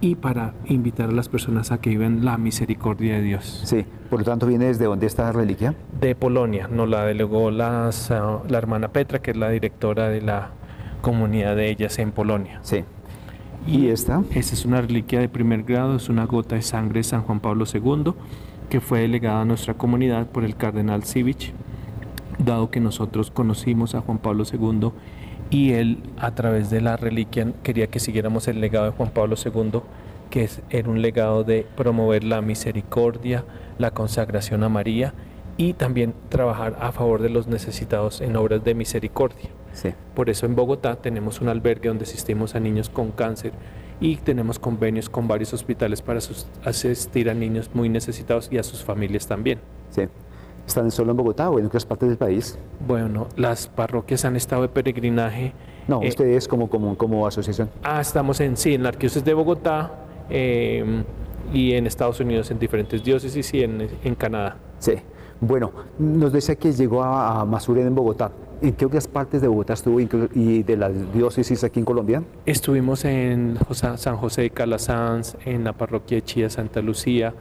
y 0.00 0.14
para 0.14 0.54
invitar 0.64 1.10
a 1.10 1.12
las 1.12 1.28
personas 1.28 1.70
a 1.70 1.78
que 1.78 1.90
vivan 1.90 2.24
la 2.24 2.38
misericordia 2.38 3.16
de 3.16 3.20
Dios. 3.20 3.60
Sí, 3.64 3.84
por 4.08 4.20
lo 4.20 4.24
tanto, 4.24 4.46
¿viene 4.46 4.64
desde 4.64 4.86
dónde 4.86 5.06
esta 5.06 5.30
reliquia? 5.30 5.74
De 6.00 6.14
Polonia, 6.14 6.68
nos 6.68 6.88
la 6.88 7.04
delegó 7.04 7.50
las, 7.50 8.10
ah, 8.10 8.40
la 8.48 8.56
hermana 8.56 8.88
Petra, 8.88 9.20
que 9.20 9.32
es 9.32 9.36
la 9.36 9.50
directora 9.50 10.08
de 10.08 10.22
la 10.22 10.52
comunidad 11.02 11.54
de 11.54 11.68
ellas 11.68 11.98
en 11.98 12.12
Polonia. 12.12 12.60
Sí. 12.62 12.82
¿Y 13.66 13.88
esta? 13.88 14.22
Esta 14.34 14.52
es 14.52 14.66
una 14.66 14.82
reliquia 14.82 15.20
de 15.20 15.28
primer 15.30 15.62
grado, 15.62 15.96
es 15.96 16.10
una 16.10 16.26
gota 16.26 16.54
de 16.54 16.60
sangre 16.60 17.00
de 17.00 17.04
San 17.04 17.22
Juan 17.22 17.40
Pablo 17.40 17.64
II, 17.72 18.12
que 18.68 18.82
fue 18.82 19.00
delegada 19.00 19.40
a 19.40 19.44
nuestra 19.46 19.72
comunidad 19.72 20.26
por 20.26 20.44
el 20.44 20.54
cardenal 20.54 21.04
Sivich, 21.04 21.54
dado 22.38 22.70
que 22.70 22.80
nosotros 22.80 23.30
conocimos 23.30 23.94
a 23.94 24.02
Juan 24.02 24.18
Pablo 24.18 24.44
II 24.44 24.90
y 25.48 25.72
él 25.72 26.02
a 26.18 26.34
través 26.34 26.68
de 26.68 26.82
la 26.82 26.98
reliquia 26.98 27.52
quería 27.62 27.86
que 27.86 28.00
siguiéramos 28.00 28.48
el 28.48 28.60
legado 28.60 28.84
de 28.84 28.92
Juan 28.92 29.10
Pablo 29.10 29.34
II, 29.42 29.80
que 30.28 30.44
es, 30.44 30.60
era 30.68 30.90
un 30.90 31.00
legado 31.00 31.42
de 31.42 31.66
promover 31.74 32.22
la 32.22 32.42
misericordia, 32.42 33.46
la 33.78 33.92
consagración 33.92 34.62
a 34.62 34.68
María 34.68 35.14
y 35.56 35.72
también 35.72 36.12
trabajar 36.28 36.76
a 36.80 36.92
favor 36.92 37.22
de 37.22 37.30
los 37.30 37.46
necesitados 37.46 38.20
en 38.20 38.36
obras 38.36 38.62
de 38.62 38.74
misericordia. 38.74 39.48
Por 40.14 40.30
eso 40.30 40.46
en 40.46 40.54
Bogotá 40.54 40.96
tenemos 40.96 41.40
un 41.40 41.48
albergue 41.48 41.88
donde 41.88 42.04
asistimos 42.04 42.54
a 42.54 42.60
niños 42.60 42.88
con 42.88 43.10
cáncer 43.10 43.52
y 44.00 44.16
tenemos 44.16 44.58
convenios 44.58 45.08
con 45.08 45.28
varios 45.28 45.52
hospitales 45.52 46.02
para 46.02 46.20
asistir 46.64 47.30
a 47.30 47.34
niños 47.34 47.70
muy 47.74 47.88
necesitados 47.88 48.48
y 48.50 48.58
a 48.58 48.62
sus 48.62 48.84
familias 48.84 49.26
también. 49.26 49.58
Sí. 49.90 50.02
¿Están 50.66 50.90
solo 50.90 51.10
en 51.10 51.16
Bogotá 51.18 51.50
o 51.50 51.58
en 51.58 51.66
otras 51.66 51.84
partes 51.84 52.08
del 52.08 52.18
país? 52.18 52.58
Bueno, 52.86 53.28
las 53.36 53.68
parroquias 53.68 54.24
han 54.24 54.34
estado 54.34 54.62
de 54.62 54.68
peregrinaje. 54.68 55.52
No, 55.86 56.02
eh, 56.02 56.08
ustedes 56.08 56.48
como, 56.48 56.70
como, 56.70 56.96
como 56.96 57.26
asociación. 57.26 57.70
Ah, 57.82 58.00
estamos 58.00 58.40
en, 58.40 58.56
sí, 58.56 58.74
en 58.74 58.82
la 58.82 58.88
Arquidiócesis 58.88 59.24
de 59.24 59.34
Bogotá 59.34 59.92
em, 60.30 61.04
y 61.52 61.74
en 61.74 61.86
Estados 61.86 62.18
Unidos, 62.20 62.50
en 62.50 62.58
diferentes 62.58 63.04
diócesis 63.04 63.52
y 63.52 63.62
en, 63.62 63.88
en 64.02 64.14
Canadá. 64.14 64.56
Sí. 64.78 64.94
Bueno, 65.40 65.72
nos 65.98 66.32
decía 66.32 66.54
que 66.54 66.72
llegó 66.72 67.02
a, 67.02 67.42
a 67.42 67.58
en 67.68 67.94
Bogotá. 67.94 68.32
¿En 68.62 68.72
qué 68.72 68.86
otras 68.86 69.08
partes 69.08 69.42
de 69.42 69.48
Bogotá 69.48 69.74
estuvo 69.74 70.00
y 70.00 70.62
de 70.62 70.76
la 70.76 70.88
diócesis 70.88 71.64
aquí 71.64 71.80
en 71.80 71.84
Colombia? 71.84 72.22
Estuvimos 72.46 73.04
en 73.04 73.58
San 73.72 74.16
José 74.16 74.42
de 74.42 74.50
Calasanz, 74.50 75.36
en 75.44 75.64
la 75.64 75.72
parroquia 75.72 76.16
de 76.16 76.22
Chía 76.22 76.48
Santa 76.48 76.80
Lucía, 76.80 77.34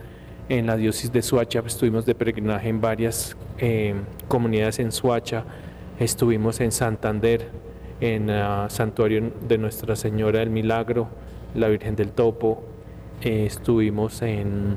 en 0.50 0.68
la 0.68 0.76
diócesis 0.76 1.12
de 1.12 1.22
Suacha, 1.22 1.64
estuvimos 1.66 2.06
de 2.06 2.16
peregrinaje 2.16 2.68
en 2.68 2.82
varias 2.82 3.38
eh, 3.60 3.96
comunidades 4.28 4.80
en 4.80 4.92
Suacha, 4.92 5.46
estuvimos 6.00 6.60
en 6.60 6.72
Santander, 6.72 7.48
en 8.02 8.30
el 8.30 8.70
Santuario 8.70 9.32
de 9.48 9.58
Nuestra 9.58 9.96
Señora 9.96 10.40
del 10.40 10.50
Milagro, 10.50 11.08
la 11.56 11.70
Virgen 11.70 11.96
del 11.96 12.12
Topo, 12.12 12.64
eh, 13.22 13.46
estuvimos 13.46 14.22
en, 14.22 14.76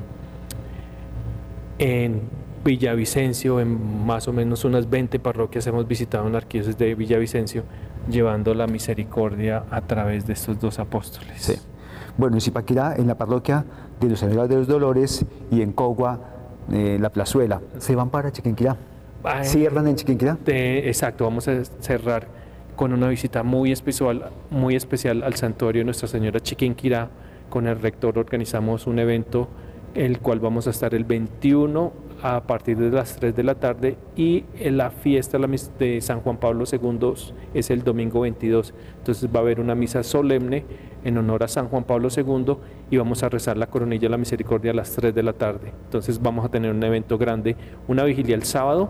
en 1.79 2.21
Villavicencio, 2.67 3.61
en 3.61 4.05
más 4.05 4.27
o 4.27 4.33
menos 4.33 4.65
unas 4.65 4.89
20 4.89 5.19
parroquias 5.19 5.65
hemos 5.67 5.87
visitado 5.87 6.27
en 6.27 6.35
arquidiócesis 6.35 6.77
de 6.77 6.95
Villavicencio, 6.95 7.63
llevando 8.09 8.53
la 8.53 8.67
misericordia 8.67 9.63
a 9.71 9.79
través 9.79 10.27
de 10.27 10.33
estos 10.33 10.59
dos 10.59 10.77
apóstoles. 10.77 11.41
Sí. 11.41 11.53
Bueno, 12.17 12.35
en 12.35 12.41
Zipaquirá, 12.41 12.97
en 12.97 13.07
la 13.07 13.15
parroquia 13.15 13.63
de 14.01 14.09
los 14.09 14.19
Señores 14.19 14.49
de 14.49 14.55
los 14.57 14.67
Dolores 14.67 15.25
y 15.49 15.61
en 15.61 15.71
Cogua, 15.71 16.19
eh, 16.69 16.97
la 16.99 17.09
Plazuela, 17.09 17.61
se 17.77 17.95
van 17.95 18.09
para 18.09 18.33
Chiquinquirá. 18.33 18.75
¿Cierran 19.43 19.87
en 19.87 19.95
Chiquinquirá? 19.95 20.37
exacto, 20.45 21.23
vamos 21.23 21.47
a 21.47 21.63
cerrar 21.63 22.27
con 22.75 22.91
una 22.91 23.07
visita 23.07 23.43
muy 23.43 23.71
especial, 23.71 24.29
muy 24.49 24.75
especial 24.75 25.23
al 25.23 25.35
santuario 25.35 25.79
de 25.79 25.85
Nuestra 25.85 26.09
Señora 26.09 26.41
Chiquinquirá. 26.41 27.09
Con 27.49 27.65
el 27.65 27.79
rector 27.79 28.19
organizamos 28.19 28.87
un 28.87 28.99
evento 28.99 29.47
el 29.95 30.19
cual 30.19 30.41
vamos 30.41 30.67
a 30.67 30.71
estar 30.71 30.93
el 30.93 31.05
21 31.05 32.06
a 32.21 32.41
partir 32.41 32.77
de 32.77 32.89
las 32.89 33.15
3 33.15 33.35
de 33.35 33.43
la 33.43 33.55
tarde 33.55 33.95
y 34.15 34.43
la 34.59 34.89
fiesta 34.89 35.37
de 35.37 36.01
San 36.01 36.21
Juan 36.21 36.37
Pablo 36.37 36.63
II 36.71 37.13
es 37.53 37.69
el 37.69 37.83
domingo 37.83 38.21
22. 38.21 38.73
Entonces 38.97 39.29
va 39.33 39.39
a 39.39 39.43
haber 39.43 39.59
una 39.59 39.75
misa 39.75 40.03
solemne 40.03 40.65
en 41.03 41.17
honor 41.17 41.43
a 41.43 41.47
San 41.47 41.67
Juan 41.67 41.83
Pablo 41.83 42.09
II 42.15 42.57
y 42.89 42.97
vamos 42.97 43.23
a 43.23 43.29
rezar 43.29 43.57
la 43.57 43.67
coronilla 43.67 44.03
de 44.03 44.09
la 44.09 44.17
misericordia 44.17 44.71
a 44.71 44.73
las 44.73 44.91
3 44.95 45.13
de 45.13 45.23
la 45.23 45.33
tarde. 45.33 45.73
Entonces 45.85 46.21
vamos 46.21 46.45
a 46.45 46.49
tener 46.49 46.71
un 46.71 46.83
evento 46.83 47.17
grande, 47.17 47.55
una 47.87 48.03
vigilia 48.03 48.35
el 48.35 48.43
sábado 48.43 48.89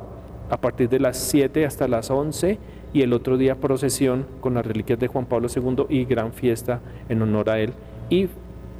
a 0.49 0.57
partir 0.61 0.87
de 0.87 0.99
las 0.99 1.17
7 1.17 1.65
hasta 1.65 1.87
las 1.87 2.09
11 2.09 2.57
y 2.93 3.01
el 3.01 3.11
otro 3.11 3.37
día 3.37 3.55
procesión 3.55 4.25
con 4.39 4.53
las 4.53 4.65
reliquias 4.65 4.99
de 4.99 5.07
Juan 5.07 5.25
Pablo 5.25 5.49
II 5.53 5.85
y 5.89 6.05
gran 6.05 6.31
fiesta 6.31 6.79
en 7.09 7.21
honor 7.21 7.49
a 7.49 7.59
él 7.59 7.73
y 8.09 8.27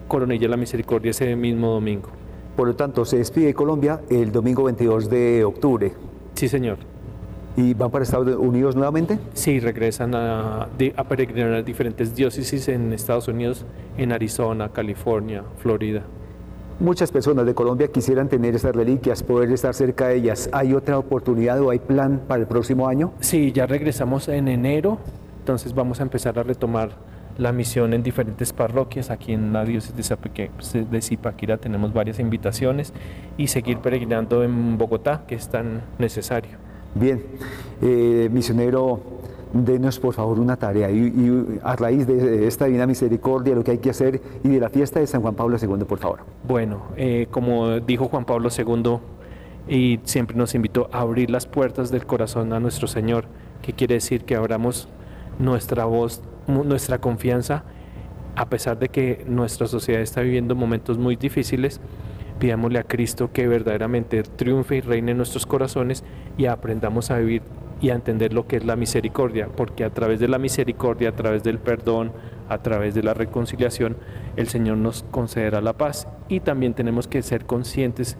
coronilla 0.08 0.44
de 0.44 0.48
la 0.48 0.58
misericordia 0.58 1.12
ese 1.12 1.36
mismo 1.36 1.72
domingo. 1.72 2.10
Por 2.58 2.68
lo 2.68 2.76
tanto, 2.76 3.06
se 3.06 3.18
despide 3.18 3.54
Colombia 3.54 4.02
el 4.10 4.32
domingo 4.32 4.64
22 4.64 5.12
de 5.12 5.46
octubre. 5.46 5.94
Sí, 6.34 6.48
señor. 6.48 6.80
¿Y 7.56 7.76
van 7.76 7.92
para 7.92 8.04
Estados 8.04 8.36
Unidos 8.36 8.76
nuevamente? 8.76 9.20
Sí, 9.34 9.60
regresan 9.60 10.16
a, 10.16 10.64
a 10.64 11.04
peregrinar 11.04 11.64
diferentes 11.64 12.16
diócesis 12.16 12.68
en 12.68 12.94
Estados 12.94 13.28
Unidos, 13.28 13.64
en 13.96 14.12
Arizona, 14.12 14.70
California, 14.70 15.44
Florida. 15.60 16.02
Muchas 16.80 17.12
personas 17.12 17.46
de 17.46 17.54
Colombia 17.54 17.90
quisieran 17.92 18.28
tener 18.28 18.56
esas 18.56 18.76
reliquias, 18.76 19.22
poder 19.22 19.52
estar 19.52 19.76
cerca 19.76 20.08
de 20.08 20.16
ellas. 20.16 20.50
¿Hay 20.52 20.74
otra 20.74 20.98
oportunidad 20.98 21.62
o 21.62 21.70
hay 21.70 21.78
plan 21.78 22.22
para 22.28 22.42
el 22.42 22.48
próximo 22.48 22.88
año? 22.88 23.14
Sí, 23.20 23.52
ya 23.52 23.68
regresamos 23.68 24.28
en 24.30 24.48
enero, 24.48 24.98
entonces 25.42 25.76
vamos 25.76 26.00
a 26.00 26.04
empezar 26.04 26.40
a 26.40 26.44
retomar 26.44 26.90
la 27.38 27.52
misión 27.52 27.94
en 27.94 28.04
diferentes 28.04 28.54
parroquias. 28.54 29.10
Aquí 29.10 29.34
en 29.34 29.54
la 29.54 29.64
diócesis 29.64 30.14
de 30.90 31.02
Zipaquirá 31.02 31.58
tenemos 31.58 31.94
varias 31.94 32.20
invitaciones 32.20 32.94
y 33.38 33.48
seguir 33.48 33.80
peregrinando 33.80 34.44
en 34.44 34.78
Bogotá, 34.78 35.24
que 35.28 35.36
es 35.36 35.50
tan 35.50 35.82
necesario. 35.98 36.58
Bien, 36.96 37.24
eh, 37.82 38.30
misionero, 38.32 39.02
denos 39.54 40.00
por 40.00 40.14
favor 40.14 40.40
una 40.40 40.58
tarea 40.58 40.90
y, 40.90 41.60
a 41.64 41.76
raíz 41.76 42.08
de 42.08 42.48
esta 42.48 42.66
divina 42.66 42.88
misericordia, 42.88 43.56
lo 43.56 43.64
que 43.64 43.72
hay 43.72 43.78
que 43.78 43.90
hacer 43.90 44.22
y 44.44 44.50
de 44.50 44.60
la 44.60 44.70
fiesta 44.70 45.00
de 45.00 45.08
San 45.08 45.22
Juan 45.22 45.36
Pablo 45.36 45.58
II, 45.62 45.86
por 45.86 46.00
favor. 46.00 46.20
Bueno, 46.48 46.84
eh, 46.96 47.28
como 47.30 47.80
dijo 47.80 48.08
Juan 48.08 48.26
Pablo 48.26 48.50
II, 48.56 49.00
y 49.68 50.00
siempre 50.04 50.38
nos 50.38 50.56
invitó 50.56 50.90
a 50.92 51.02
abrir 51.02 51.30
las 51.30 51.46
puertas 51.46 51.92
del 51.92 52.06
corazón 52.06 52.54
a 52.54 52.60
nuestro 52.60 52.88
Señor, 52.88 53.26
que 53.62 53.74
quiere 53.74 53.96
decir 53.96 54.24
que 54.24 54.36
abramos 54.36 54.88
nuestra 55.40 55.86
voz 55.86 56.22
nuestra 56.48 57.00
confianza, 57.00 57.64
a 58.36 58.50
pesar 58.50 58.80
de 58.80 58.90
que 58.90 59.26
nuestra 59.28 59.68
sociedad 59.68 60.02
está 60.02 60.22
viviendo 60.22 60.56
momentos 60.56 60.98
muy 60.98 61.16
difíciles, 61.16 61.82
pidámosle 62.40 62.80
a 62.80 62.84
Cristo 62.84 63.32
que 63.32 63.48
verdaderamente 63.48 64.24
triunfe 64.24 64.78
y 64.78 64.82
reine 64.82 65.12
en 65.12 65.18
nuestros 65.18 65.46
corazones 65.46 66.04
y 66.38 66.46
aprendamos 66.46 67.12
a 67.12 67.18
vivir 67.18 67.42
y 67.80 67.90
a 67.90 67.96
entender 67.96 68.34
lo 68.34 68.48
que 68.48 68.58
es 68.58 68.66
la 68.66 68.76
misericordia, 68.76 69.50
porque 69.56 69.84
a 69.84 69.92
través 69.92 70.20
de 70.20 70.28
la 70.28 70.40
misericordia, 70.40 71.10
a 71.10 71.16
través 71.16 71.44
del 71.44 71.60
perdón, 71.60 72.12
a 72.50 72.60
través 72.60 72.96
de 72.96 73.04
la 73.04 73.14
reconciliación, 73.14 73.98
el 74.36 74.48
Señor 74.48 74.78
nos 74.78 75.04
concederá 75.12 75.62
la 75.62 75.74
paz. 75.74 76.08
Y 76.28 76.40
también 76.40 76.74
tenemos 76.74 77.08
que 77.08 77.22
ser 77.22 77.46
conscientes 77.46 78.18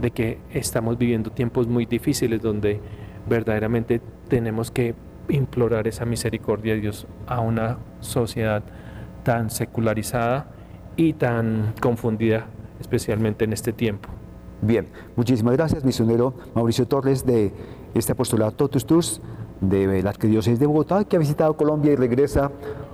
de 0.00 0.10
que 0.10 0.38
estamos 0.52 0.98
viviendo 0.98 1.30
tiempos 1.30 1.66
muy 1.66 1.84
difíciles 1.84 2.40
donde 2.42 2.80
verdaderamente 3.28 4.00
tenemos 4.28 4.70
que 4.70 4.94
implorar 5.28 5.86
esa 5.88 6.04
misericordia 6.04 6.74
de 6.74 6.80
Dios 6.80 7.06
a 7.26 7.40
una 7.40 7.78
sociedad 8.00 8.62
tan 9.22 9.50
secularizada 9.50 10.48
y 10.96 11.12
tan 11.14 11.74
confundida, 11.80 12.46
especialmente 12.80 13.44
en 13.44 13.52
este 13.52 13.72
tiempo. 13.72 14.08
Bien, 14.62 14.88
muchísimas 15.16 15.54
gracias, 15.56 15.84
misionero 15.84 16.34
Mauricio 16.54 16.86
Torres 16.86 17.26
de 17.26 17.52
este 17.94 18.12
apostolado 18.12 18.52
Totus 18.52 18.86
Tus 18.86 19.20
de 19.60 20.02
la 20.02 20.10
Arquidiócesis 20.10 20.58
de 20.58 20.66
Bogotá, 20.66 21.04
que 21.04 21.16
ha 21.16 21.18
visitado 21.18 21.56
Colombia 21.56 21.92
y 21.92 21.96
regresa 21.96 22.50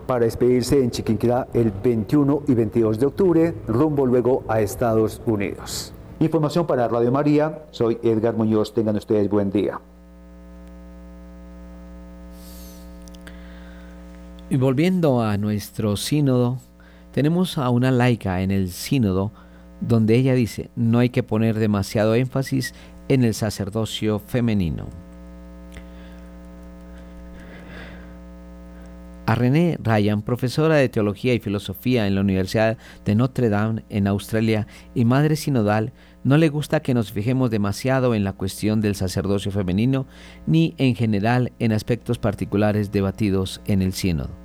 para 0.07 0.25
despedirse 0.25 0.83
en 0.83 0.91
Chiquinquirá 0.91 1.49
el 1.55 1.71
21 1.71 2.43
y 2.49 2.55
22 2.55 2.99
de 2.99 3.07
octubre, 3.07 3.55
rumbo 3.67 4.07
luego 4.07 4.45
a 4.49 4.61
Estados 4.61 5.21
Unidos. 5.27 5.95
Información 6.21 6.67
para 6.67 6.89
Radio 6.89 7.11
María, 7.11 7.65
soy 7.71 7.99
Edgar 8.03 8.37
Muñoz, 8.37 8.75
tengan 8.75 8.97
ustedes 8.97 9.29
buen 9.29 9.51
día. 9.51 9.81
Y 14.53 14.59
volviendo 14.59 15.23
a 15.23 15.39
nuestro 15.39 15.97
sínodo, 15.97 16.59
tenemos 17.11 17.57
a 17.57 17.71
una 17.71 17.91
laica 17.91 18.43
en 18.43 18.51
el 18.51 18.69
sínodo 18.69 19.33
donde 19.81 20.15
ella 20.15 20.35
dice, 20.35 20.69
no 20.77 20.99
hay 20.99 21.09
que 21.09 21.23
poner 21.23 21.59
demasiado 21.59 22.15
énfasis 22.15 22.75
en 23.09 23.25
el 23.25 23.33
sacerdocio 23.33 24.19
femenino. 24.19 24.89
A 29.25 29.35
René 29.35 29.79
Ryan, 29.83 30.21
profesora 30.21 30.77
de 30.77 30.91
Teología 30.91 31.33
y 31.33 31.39
Filosofía 31.39 32.07
en 32.07 32.15
la 32.15 32.21
Universidad 32.21 32.77
de 33.07 33.15
Notre 33.15 33.49
Dame 33.49 33.85
en 33.89 34.07
Australia 34.07 34.67
y 34.95 35.07
madre 35.07 35.37
sinodal, 35.37 35.95
no 36.25 36.37
le 36.37 36.51
gusta 36.51 36.81
que 36.81 36.93
nos 36.93 37.11
fijemos 37.11 37.51
demasiado 37.51 38.15
en 38.15 38.23
la 38.23 38.35
cuestión 38.35 38.83
del 38.83 38.97
sacerdocio 38.97 39.51
femenino 39.51 40.05
ni 40.47 40.75
en 40.77 40.95
general 40.95 41.53
en 41.59 41.73
aspectos 41.73 42.19
particulares 42.19 42.93
debatidos 42.93 43.63
en 43.65 43.81
el 43.81 43.95
sínodo. 43.95 44.42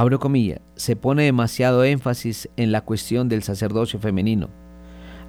Abro 0.00 0.18
comilla, 0.18 0.62
se 0.76 0.96
pone 0.96 1.24
demasiado 1.24 1.84
énfasis 1.84 2.48
en 2.56 2.72
la 2.72 2.80
cuestión 2.80 3.28
del 3.28 3.42
sacerdocio 3.42 3.98
femenino, 3.98 4.48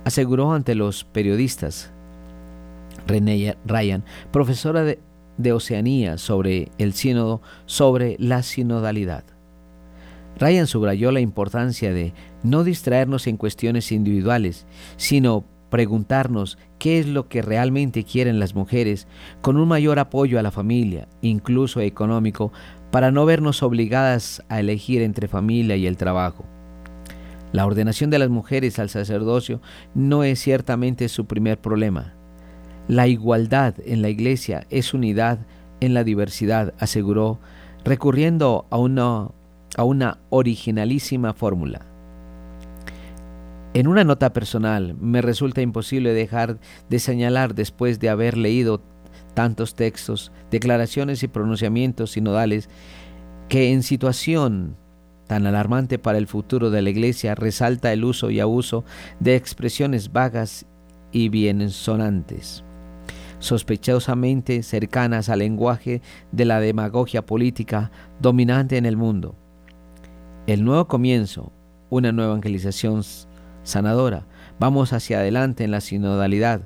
aseguró 0.06 0.54
ante 0.54 0.76
los 0.76 1.04
periodistas 1.04 1.92
René 3.06 3.58
Ryan, 3.66 4.06
profesora 4.32 4.86
de, 4.86 5.00
de 5.36 5.52
Oceanía 5.52 6.18
sobre 6.18 6.72
el 6.78 6.94
sínodo, 6.94 7.42
sobre 7.66 8.16
la 8.18 8.44
sinodalidad. 8.44 9.26
Ryan 10.40 10.68
subrayó 10.68 11.12
la 11.12 11.20
importancia 11.20 11.92
de 11.92 12.14
no 12.42 12.64
distraernos 12.64 13.28
en 13.28 13.36
cuestiones 13.36 13.92
individuales, 13.92 14.66
sino 14.96 15.44
preguntarnos 15.72 16.58
qué 16.80 17.00
es 17.00 17.08
lo 17.08 17.28
que 17.28 17.42
realmente 17.42 18.04
quieren 18.04 18.40
las 18.40 18.56
mujeres, 18.56 19.08
con 19.42 19.58
un 19.58 19.68
mayor 19.68 20.00
apoyo 20.00 20.40
a 20.40 20.44
la 20.44 20.52
familia, 20.52 21.08
incluso 21.22 21.82
económico, 21.82 22.52
para 22.92 23.12
no 23.12 23.26
vernos 23.26 23.64
obligadas 23.64 24.44
a 24.50 24.60
elegir 24.60 25.02
entre 25.02 25.28
familia 25.28 25.76
y 25.78 25.88
el 25.88 25.98
trabajo. 25.98 26.46
La 27.54 27.66
ordenación 27.66 28.10
de 28.10 28.20
las 28.20 28.30
mujeres 28.30 28.80
al 28.80 28.90
sacerdocio 28.90 29.62
no 29.94 30.24
es 30.24 30.40
ciertamente 30.40 31.10
su 31.10 31.26
primer 31.26 31.60
problema. 31.60 32.14
La 32.88 33.08
igualdad 33.08 33.76
en 33.86 34.02
la 34.02 34.10
iglesia 34.10 34.66
es 34.70 34.94
unidad 34.94 35.40
en 35.80 35.94
la 35.94 36.04
diversidad, 36.04 36.74
aseguró, 36.80 37.40
recurriendo 37.84 38.68
a 38.70 38.78
una, 38.78 39.30
a 39.76 39.84
una 39.84 40.20
originalísima 40.30 41.34
fórmula. 41.34 41.86
En 43.74 43.88
una 43.88 44.04
nota 44.04 44.34
personal, 44.34 44.96
me 45.00 45.22
resulta 45.22 45.62
imposible 45.62 46.14
dejar 46.14 46.60
de 46.90 47.00
señalar 47.00 47.56
después 47.56 48.00
de 48.00 48.10
haber 48.10 48.38
leído 48.38 48.82
tantos 49.34 49.76
textos, 49.76 50.32
declaraciones 50.50 51.24
y 51.24 51.28
pronunciamientos 51.28 52.12
sinodales 52.12 52.70
que 53.50 53.72
en 53.72 53.84
situación 53.84 54.76
tan 55.28 55.48
alarmante 55.48 55.98
para 55.98 56.18
el 56.18 56.28
futuro 56.28 56.70
de 56.72 56.82
la 56.82 56.90
Iglesia 56.90 57.36
resalta 57.36 57.94
el 57.94 58.04
uso 58.04 58.30
y 58.32 58.40
abuso 58.40 58.84
de 59.20 59.36
expresiones 59.36 60.12
vagas 60.12 60.66
y 61.12 61.30
biensonantes, 61.30 62.64
sospechosamente 63.40 64.62
cercanas 64.64 65.30
al 65.30 65.40
lenguaje 65.40 66.02
de 66.32 66.46
la 66.46 66.60
demagogia 66.60 67.26
política 67.26 67.92
dominante 68.20 68.78
en 68.78 68.86
el 68.86 68.98
mundo. 68.98 69.36
El 70.48 70.66
nuevo 70.66 70.88
comienzo, 70.88 71.54
una 71.90 72.12
nueva 72.12 72.32
evangelización 72.32 73.04
sanadora. 73.64 74.26
Vamos 74.60 74.92
hacia 74.92 75.20
adelante 75.20 75.64
en 75.64 75.72
la 75.72 75.82
sinodalidad. 75.82 76.62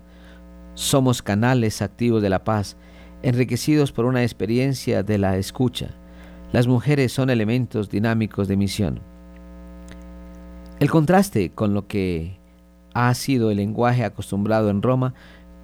Somos 0.76 1.22
canales 1.22 1.82
activos 1.82 2.22
de 2.22 2.30
la 2.30 2.44
paz, 2.44 2.78
enriquecidos 3.24 3.92
por 3.92 4.06
una 4.06 4.24
experiencia 4.24 5.04
de 5.04 5.18
la 5.18 5.38
escucha. 5.38 5.96
Las 6.52 6.68
mujeres 6.68 7.12
son 7.12 7.30
elementos 7.30 7.90
dinámicos 7.90 8.48
de 8.48 8.58
misión. 8.58 9.00
El 10.80 10.92
contraste 10.92 11.52
con 11.52 11.74
lo 11.74 11.88
que 11.88 12.38
ha 12.94 13.14
sido 13.14 13.52
el 13.52 13.58
lenguaje 13.58 14.04
acostumbrado 14.04 14.70
en 14.70 14.82
Roma, 14.82 15.14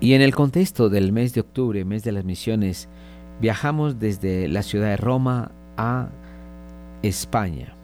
Y 0.00 0.14
en 0.14 0.22
el 0.22 0.34
contexto 0.34 0.88
del 0.88 1.12
mes 1.12 1.34
de 1.34 1.42
octubre, 1.42 1.84
mes 1.84 2.02
de 2.02 2.10
las 2.10 2.24
misiones, 2.24 2.88
viajamos 3.40 4.00
desde 4.00 4.48
la 4.48 4.64
ciudad 4.64 4.88
de 4.88 4.96
Roma 4.96 5.52
a 5.76 6.08
España, 7.02 7.76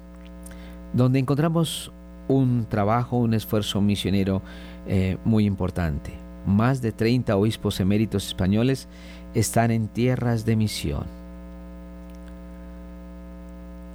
donde 0.93 1.21
encontramos 1.21 1.93
un 2.29 2.67
trabajo, 2.69 3.17
un 3.17 3.35
esfuerzo 3.35 3.81
misionero 3.81 4.43
eh, 4.87 5.17
muy 5.25 5.45
importante. 5.45 6.13
Más 6.47 6.83
de 6.83 6.93
30 6.93 7.37
obispos 7.37 7.81
eméritos 7.81 8.27
españoles 8.27 8.89
están 9.35 9.71
en 9.71 9.89
tierras 9.89 10.45
de 10.45 10.57
misión. 10.57 11.05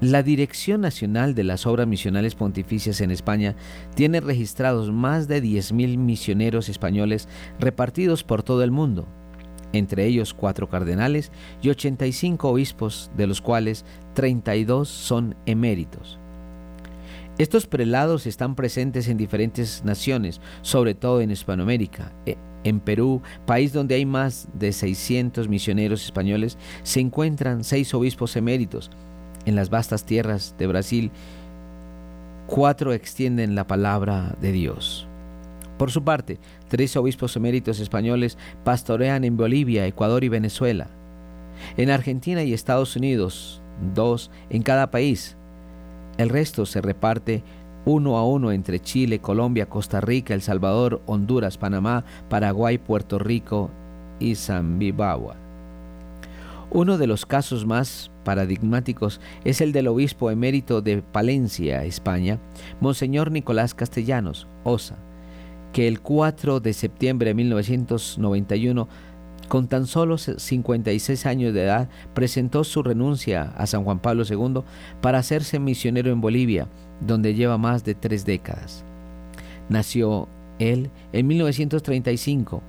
La 0.01 0.23
Dirección 0.23 0.79
Nacional 0.79 1.35
de 1.35 1.43
las 1.43 1.67
Obras 1.67 1.85
Misionales 1.85 2.33
Pontificias 2.33 3.01
en 3.01 3.11
España 3.11 3.55
tiene 3.95 4.21
registrados 4.21 4.93
más 4.93 5.27
de 5.27 5.43
10.000 5.43 5.97
misioneros 5.97 6.69
españoles 6.69 7.27
repartidos 7.59 8.23
por 8.23 8.41
todo 8.41 8.63
el 8.63 8.71
mundo, 8.71 9.07
entre 9.73 10.05
ellos 10.05 10.33
cuatro 10.33 10.69
cardenales 10.69 11.33
y 11.61 11.69
85 11.69 12.47
obispos, 12.47 13.11
de 13.17 13.27
los 13.27 13.41
cuales 13.41 13.83
32 14.13 14.87
son 14.87 15.35
eméritos. 15.45 16.17
Estos 17.39 17.67
prelados 17.67 18.27
están 18.27 18.53
presentes 18.53 19.07
en 19.07 19.15
diferentes 19.15 19.85
naciones, 19.85 20.41
sobre 20.61 20.93
todo 20.93 21.21
en 21.21 21.31
Hispanoamérica. 21.31 22.11
E, 22.25 22.35
en 22.65 22.81
Perú, 22.81 23.21
país 23.45 23.71
donde 23.71 23.95
hay 23.95 24.05
más 24.05 24.49
de 24.53 24.73
600 24.73 25.47
misioneros 25.47 26.03
españoles, 26.03 26.57
se 26.83 26.99
encuentran 26.99 27.63
seis 27.63 27.93
obispos 27.93 28.35
eméritos. 28.35 28.91
En 29.45 29.55
las 29.55 29.69
vastas 29.69 30.03
tierras 30.03 30.53
de 30.57 30.67
Brasil, 30.67 31.11
cuatro 32.45 32.91
extienden 32.91 33.55
la 33.55 33.65
palabra 33.65 34.35
de 34.41 34.51
Dios. 34.51 35.07
Por 35.77 35.91
su 35.91 36.03
parte, 36.03 36.39
tres 36.67 36.97
obispos 36.97 37.37
eméritos 37.37 37.79
españoles 37.79 38.37
pastorean 38.65 39.23
en 39.23 39.37
Bolivia, 39.37 39.87
Ecuador 39.87 40.25
y 40.25 40.27
Venezuela. 40.27 40.89
En 41.77 41.89
Argentina 41.89 42.43
y 42.43 42.51
Estados 42.51 42.97
Unidos, 42.97 43.61
dos 43.95 44.29
en 44.49 44.61
cada 44.61 44.91
país. 44.91 45.37
El 46.19 46.27
resto 46.27 46.65
se 46.65 46.81
reparte 46.81 47.43
uno 47.85 48.17
a 48.17 48.25
uno 48.25 48.51
entre 48.51 48.81
Chile, 48.81 49.19
Colombia, 49.19 49.69
Costa 49.69 50.01
Rica, 50.01 50.33
El 50.33 50.41
Salvador, 50.41 51.01
Honduras, 51.05 51.57
Panamá, 51.57 52.03
Paraguay, 52.27 52.77
Puerto 52.77 53.19
Rico 53.19 53.71
y 54.19 54.35
Zambibagua. 54.35 55.37
Uno 56.71 56.97
de 56.97 57.07
los 57.07 57.25
casos 57.25 57.65
más 57.65 58.11
paradigmáticos 58.25 59.21
es 59.45 59.61
el 59.61 59.71
del 59.71 59.87
obispo 59.87 60.29
emérito 60.29 60.81
de 60.81 61.01
Palencia, 61.01 61.85
España, 61.85 62.37
Monseñor 62.81 63.31
Nicolás 63.31 63.73
Castellanos, 63.73 64.45
Osa, 64.65 64.97
que 65.71 65.87
el 65.87 66.01
4 66.01 66.59
de 66.59 66.73
septiembre 66.73 67.29
de 67.29 67.35
1991 67.35 68.89
Con 69.49 69.67
tan 69.67 69.87
solo 69.87 70.19
56 70.19 71.25
años 71.25 71.55
de 71.55 71.63
edad, 71.63 71.89
presentó 72.13 72.63
su 72.63 72.83
renuncia 72.83 73.51
a 73.57 73.65
San 73.65 73.83
Juan 73.83 73.99
Pablo 73.99 74.23
II 74.29 74.61
para 75.01 75.17
hacerse 75.17 75.57
misionero 75.59 76.11
en 76.11 76.21
Bolivia, 76.21 76.67
donde 77.01 77.33
lleva 77.33 77.57
más 77.57 77.83
de 77.83 77.95
tres 77.95 78.25
décadas. 78.25 78.85
Nació 79.67 80.27
él 80.59 80.91
en 81.13 81.25
1935, 81.25 82.61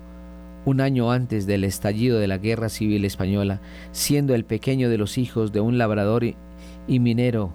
un 0.65 0.81
año 0.81 1.13
antes 1.13 1.47
del 1.47 1.65
estallido 1.65 2.19
de 2.19 2.29
la 2.29 2.39
Guerra 2.39 2.71
Civil 2.71 3.05
Española, 3.05 3.61
siendo 3.93 4.35
el 4.35 4.45
pequeño 4.45 4.89
de 4.89 4.97
los 4.97 5.19
hijos 5.19 5.53
de 5.53 5.61
un 5.61 5.77
labrador 5.77 6.25
y 6.25 6.99
minero 6.99 7.53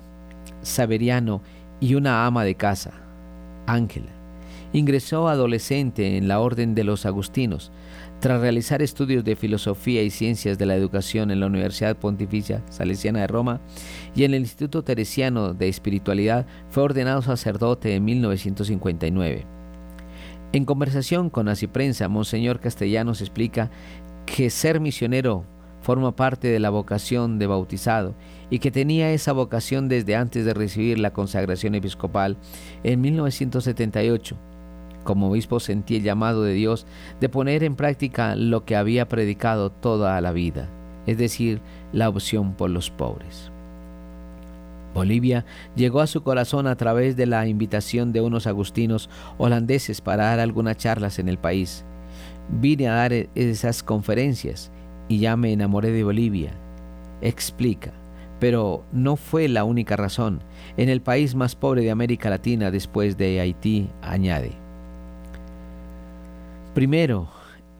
saberiano 0.61 1.41
y 1.79 1.95
una 1.95 2.27
ama 2.27 2.43
de 2.43 2.53
casa, 2.53 2.91
Ángela. 3.65 4.11
Ingresó 4.71 5.29
adolescente 5.29 6.17
en 6.17 6.27
la 6.27 6.39
Orden 6.39 6.75
de 6.75 6.83
los 6.83 7.07
Agustinos, 7.07 7.71
tras 8.19 8.41
realizar 8.41 8.81
estudios 8.81 9.23
de 9.23 9.35
filosofía 9.35 10.01
y 10.01 10.09
ciencias 10.09 10.57
de 10.57 10.65
la 10.65 10.75
educación 10.75 11.31
en 11.31 11.39
la 11.39 11.47
Universidad 11.47 11.97
Pontificia 11.97 12.63
Salesiana 12.69 13.21
de 13.21 13.27
Roma 13.27 13.61
y 14.15 14.23
en 14.23 14.33
el 14.33 14.41
Instituto 14.41 14.83
Teresiano 14.83 15.53
de 15.53 15.67
Espiritualidad, 15.67 16.45
fue 16.69 16.83
ordenado 16.83 17.21
sacerdote 17.21 17.95
en 17.95 18.05
1959. 18.05 19.45
En 20.53 20.65
conversación 20.65 21.29
con 21.29 21.49
Prensa, 21.73 22.07
Monseñor 22.07 22.59
Castellanos 22.59 23.21
explica 23.21 23.69
que 24.25 24.49
ser 24.49 24.79
misionero 24.79 25.45
forma 25.81 26.15
parte 26.15 26.47
de 26.47 26.59
la 26.59 26.71
vocación 26.71 27.37
de 27.37 27.45
bautizado 27.45 28.15
y 28.49 28.57
que 28.57 28.71
tenía 28.71 29.11
esa 29.11 29.33
vocación 29.33 29.87
desde 29.87 30.15
antes 30.15 30.43
de 30.45 30.53
recibir 30.55 30.97
la 30.97 31.13
consagración 31.13 31.75
episcopal 31.75 32.37
en 32.83 33.01
1978 33.01 34.35
como 35.05 35.29
obispo 35.29 35.61
sentí 35.61 35.95
el 35.95 36.03
llamado 36.03 36.43
de 36.43 36.53
Dios 36.53 36.85
de 37.21 37.29
poner 37.29 37.63
en 37.63 37.77
práctica 37.77 38.35
lo 38.35 38.65
que 38.65 38.75
había 38.75 39.07
predicado 39.07 39.71
toda 39.71 40.19
la 40.19 40.33
vida, 40.33 40.67
es 41.05 41.17
decir, 41.17 41.61
la 41.93 42.09
opción 42.09 42.55
por 42.55 42.69
los 42.69 42.89
pobres. 42.91 43.51
Bolivia 44.93 45.45
llegó 45.75 45.99
a 46.01 46.07
su 46.07 46.23
corazón 46.23 46.67
a 46.67 46.75
través 46.75 47.15
de 47.15 47.25
la 47.25 47.47
invitación 47.47 48.11
de 48.13 48.21
unos 48.21 48.47
agustinos 48.47 49.09
holandeses 49.37 50.01
para 50.01 50.25
dar 50.25 50.39
algunas 50.39 50.77
charlas 50.77 51.19
en 51.19 51.29
el 51.29 51.37
país. 51.37 51.85
Vine 52.49 52.87
a 52.87 52.95
dar 52.95 53.13
esas 53.35 53.83
conferencias 53.83 54.71
y 55.07 55.19
ya 55.19 55.35
me 55.35 55.51
enamoré 55.51 55.91
de 55.91 56.03
Bolivia. 56.03 56.51
Explica, 57.21 57.91
pero 58.39 58.83
no 58.93 59.17
fue 59.17 59.49
la 59.49 59.65
única 59.65 59.97
razón. 59.97 60.41
En 60.77 60.89
el 60.89 61.01
país 61.01 61.35
más 61.35 61.55
pobre 61.55 61.81
de 61.81 61.91
América 61.91 62.29
Latina 62.29 62.71
después 62.71 63.17
de 63.17 63.41
Haití, 63.41 63.89
añade. 64.01 64.64
Primero, 66.75 67.29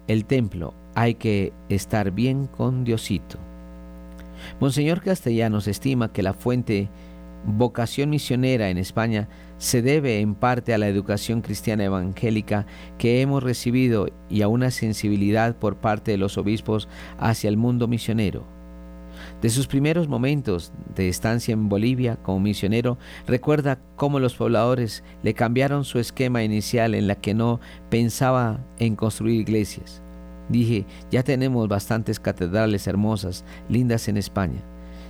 el 0.08 0.24
templo. 0.24 0.74
Hay 0.96 1.16
que 1.16 1.52
estar 1.68 2.12
bien 2.12 2.48
con 2.48 2.86
Diosito. 2.86 3.38
Monseñor 4.62 5.02
Castellanos 5.02 5.68
estima 5.68 6.14
que 6.14 6.24
la 6.24 6.34
fuente 6.34 6.88
vocación 7.46 8.10
misionera 8.10 8.70
en 8.70 8.78
España 8.78 9.28
se 9.58 9.82
debe 9.82 10.22
en 10.22 10.34
parte 10.34 10.74
a 10.74 10.78
la 10.78 10.88
educación 10.88 11.41
cristiana 11.41 11.84
evangélica 11.84 12.68
que 12.98 13.20
hemos 13.20 13.43
recibido 13.43 14.08
y 14.30 14.43
a 14.43 14.48
una 14.48 14.72
sensibilidad 14.72 15.58
por 15.58 15.76
parte 15.76 16.12
de 16.12 16.18
los 16.18 16.38
obispos 16.38 16.88
hacia 17.18 17.50
el 17.50 17.58
mundo 17.58 17.89
misionero. 17.89 18.55
De 19.41 19.49
sus 19.49 19.67
primeros 19.67 20.07
momentos 20.07 20.71
de 20.95 21.09
estancia 21.09 21.53
en 21.53 21.69
Bolivia 21.69 22.17
como 22.23 22.39
misionero, 22.39 22.97
recuerda 23.27 23.79
cómo 23.95 24.19
los 24.19 24.36
pobladores 24.36 25.03
le 25.23 25.33
cambiaron 25.33 25.83
su 25.83 25.99
esquema 25.99 26.43
inicial 26.43 26.95
en 26.95 27.07
la 27.07 27.15
que 27.15 27.33
no 27.33 27.59
pensaba 27.89 28.65
en 28.79 28.95
construir 28.95 29.41
iglesias. 29.41 30.01
Dije, 30.49 30.86
ya 31.11 31.23
tenemos 31.23 31.67
bastantes 31.67 32.19
catedrales 32.19 32.88
hermosas, 32.88 33.43
lindas 33.67 34.07
en 34.07 34.17
España. 34.17 34.61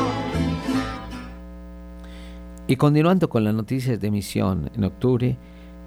Y 2.68 2.76
continuando 2.76 3.28
con 3.28 3.42
las 3.42 3.54
noticias 3.54 3.98
de 3.98 4.12
misión, 4.12 4.70
en 4.76 4.84
octubre 4.84 5.36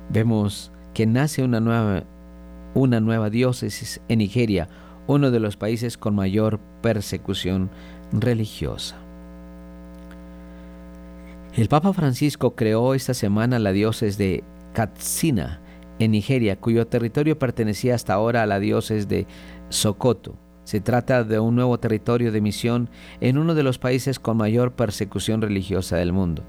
vemos 0.09 0.73
que 0.93 1.05
nace 1.05 1.41
una 1.41 1.61
nueva, 1.61 2.03
una 2.73 2.99
nueva 2.99 3.29
diócesis 3.29 4.01
en 4.09 4.17
Nigeria, 4.17 4.67
uno 5.07 5.31
de 5.31 5.39
los 5.39 5.55
países 5.55 5.97
con 5.97 6.15
mayor 6.15 6.59
persecución 6.81 7.69
religiosa. 8.11 9.00
El 11.53 11.67
Papa 11.67 11.91
Francisco 11.91 12.55
creó 12.55 12.93
esta 12.93 13.13
semana 13.13 13.59
la 13.59 13.73
diócesis 13.73 14.17
de 14.17 14.41
Katsina, 14.73 15.59
en 15.99 16.11
Nigeria, 16.11 16.55
cuyo 16.55 16.87
territorio 16.87 17.37
pertenecía 17.37 17.93
hasta 17.93 18.13
ahora 18.13 18.43
a 18.43 18.45
la 18.45 18.61
diócesis 18.61 19.09
de 19.09 19.27
Sokoto. 19.67 20.37
Se 20.63 20.79
trata 20.79 21.25
de 21.25 21.39
un 21.39 21.55
nuevo 21.55 21.77
territorio 21.77 22.31
de 22.31 22.39
misión 22.39 22.89
en 23.19 23.37
uno 23.37 23.53
de 23.53 23.63
los 23.63 23.79
países 23.79 24.17
con 24.17 24.37
mayor 24.37 24.77
persecución 24.77 25.41
religiosa 25.41 25.97
del 25.97 26.13
mundo. 26.13 26.45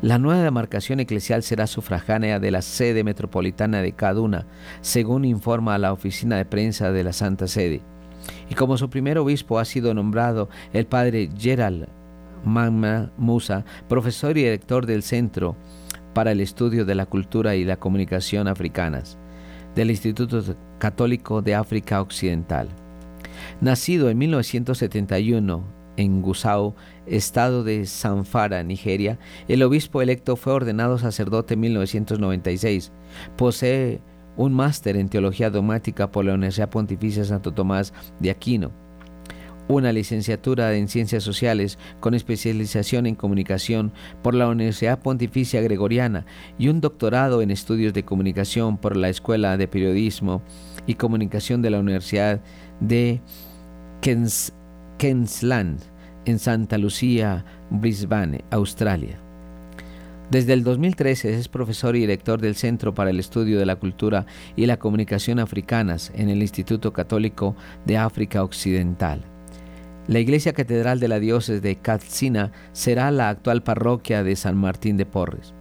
La 0.00 0.18
nueva 0.18 0.42
demarcación 0.42 1.00
eclesial 1.00 1.42
será 1.42 1.66
sufragánea 1.66 2.40
de 2.40 2.50
la 2.50 2.62
sede 2.62 3.04
metropolitana 3.04 3.82
de 3.82 3.92
Kaduna, 3.92 4.46
según 4.80 5.26
informa 5.26 5.76
la 5.76 5.92
oficina 5.92 6.38
de 6.38 6.46
prensa 6.46 6.90
de 6.90 7.04
la 7.04 7.12
Santa 7.12 7.46
Sede. 7.46 7.82
Y 8.48 8.54
como 8.54 8.78
su 8.78 8.88
primer 8.88 9.18
obispo 9.18 9.58
ha 9.58 9.66
sido 9.66 9.92
nombrado 9.92 10.48
el 10.72 10.86
padre 10.86 11.28
Gerald 11.36 11.99
Magma 12.44 13.10
Musa, 13.16 13.64
profesor 13.88 14.36
y 14.36 14.44
director 14.44 14.86
del 14.86 15.02
Centro 15.02 15.56
para 16.14 16.32
el 16.32 16.40
Estudio 16.40 16.84
de 16.84 16.94
la 16.94 17.06
Cultura 17.06 17.56
y 17.56 17.64
la 17.64 17.78
Comunicación 17.78 18.48
Africanas 18.48 19.18
del 19.74 19.90
Instituto 19.90 20.42
Católico 20.78 21.42
de 21.42 21.54
África 21.54 22.00
Occidental. 22.00 22.68
Nacido 23.60 24.10
en 24.10 24.18
1971 24.18 25.64
en 25.96 26.22
Gusau, 26.22 26.74
estado 27.06 27.62
de 27.62 27.86
Zamfara, 27.86 28.62
Nigeria, 28.62 29.18
el 29.48 29.62
obispo 29.62 30.02
electo 30.02 30.36
fue 30.36 30.52
ordenado 30.52 30.98
sacerdote 30.98 31.54
en 31.54 31.60
1996. 31.60 32.90
Posee 33.36 34.00
un 34.36 34.52
máster 34.54 34.96
en 34.96 35.08
teología 35.08 35.50
dogmática 35.50 36.10
por 36.10 36.24
la 36.24 36.34
Universidad 36.34 36.70
Pontificia 36.70 37.24
Santo 37.24 37.52
Tomás 37.52 37.92
de 38.18 38.30
Aquino 38.30 38.72
una 39.70 39.92
licenciatura 39.92 40.74
en 40.74 40.88
Ciencias 40.88 41.22
Sociales 41.22 41.78
con 42.00 42.14
especialización 42.14 43.06
en 43.06 43.14
Comunicación 43.14 43.92
por 44.20 44.34
la 44.34 44.48
Universidad 44.48 44.98
Pontificia 44.98 45.60
Gregoriana 45.60 46.26
y 46.58 46.68
un 46.68 46.80
doctorado 46.80 47.40
en 47.40 47.52
Estudios 47.52 47.92
de 47.92 48.04
Comunicación 48.04 48.78
por 48.78 48.96
la 48.96 49.08
Escuela 49.08 49.56
de 49.56 49.68
Periodismo 49.68 50.42
y 50.86 50.94
Comunicación 50.94 51.62
de 51.62 51.70
la 51.70 51.78
Universidad 51.78 52.40
de 52.80 53.20
Queensland 54.98 55.80
en 56.24 56.38
Santa 56.40 56.76
Lucía, 56.76 57.44
Brisbane, 57.70 58.44
Australia. 58.50 59.20
Desde 60.32 60.52
el 60.52 60.64
2013 60.64 61.34
es 61.34 61.48
profesor 61.48 61.94
y 61.94 62.00
director 62.00 62.40
del 62.40 62.56
Centro 62.56 62.92
para 62.92 63.10
el 63.10 63.20
Estudio 63.20 63.58
de 63.58 63.66
la 63.66 63.76
Cultura 63.76 64.26
y 64.56 64.66
la 64.66 64.78
Comunicación 64.78 65.38
Africanas 65.38 66.10
en 66.14 66.28
el 66.28 66.42
Instituto 66.42 66.92
Católico 66.92 67.54
de 67.84 67.98
África 67.98 68.42
Occidental. 68.42 69.24
La 70.10 70.18
iglesia 70.18 70.52
catedral 70.52 70.98
de 70.98 71.06
la 71.06 71.20
diócesis 71.20 71.62
de 71.62 71.76
Katsina 71.76 72.50
será 72.72 73.12
la 73.12 73.28
actual 73.28 73.62
parroquia 73.62 74.24
de 74.24 74.34
San 74.34 74.56
Martín 74.56 74.96
de 74.96 75.06
Porres. 75.06 75.54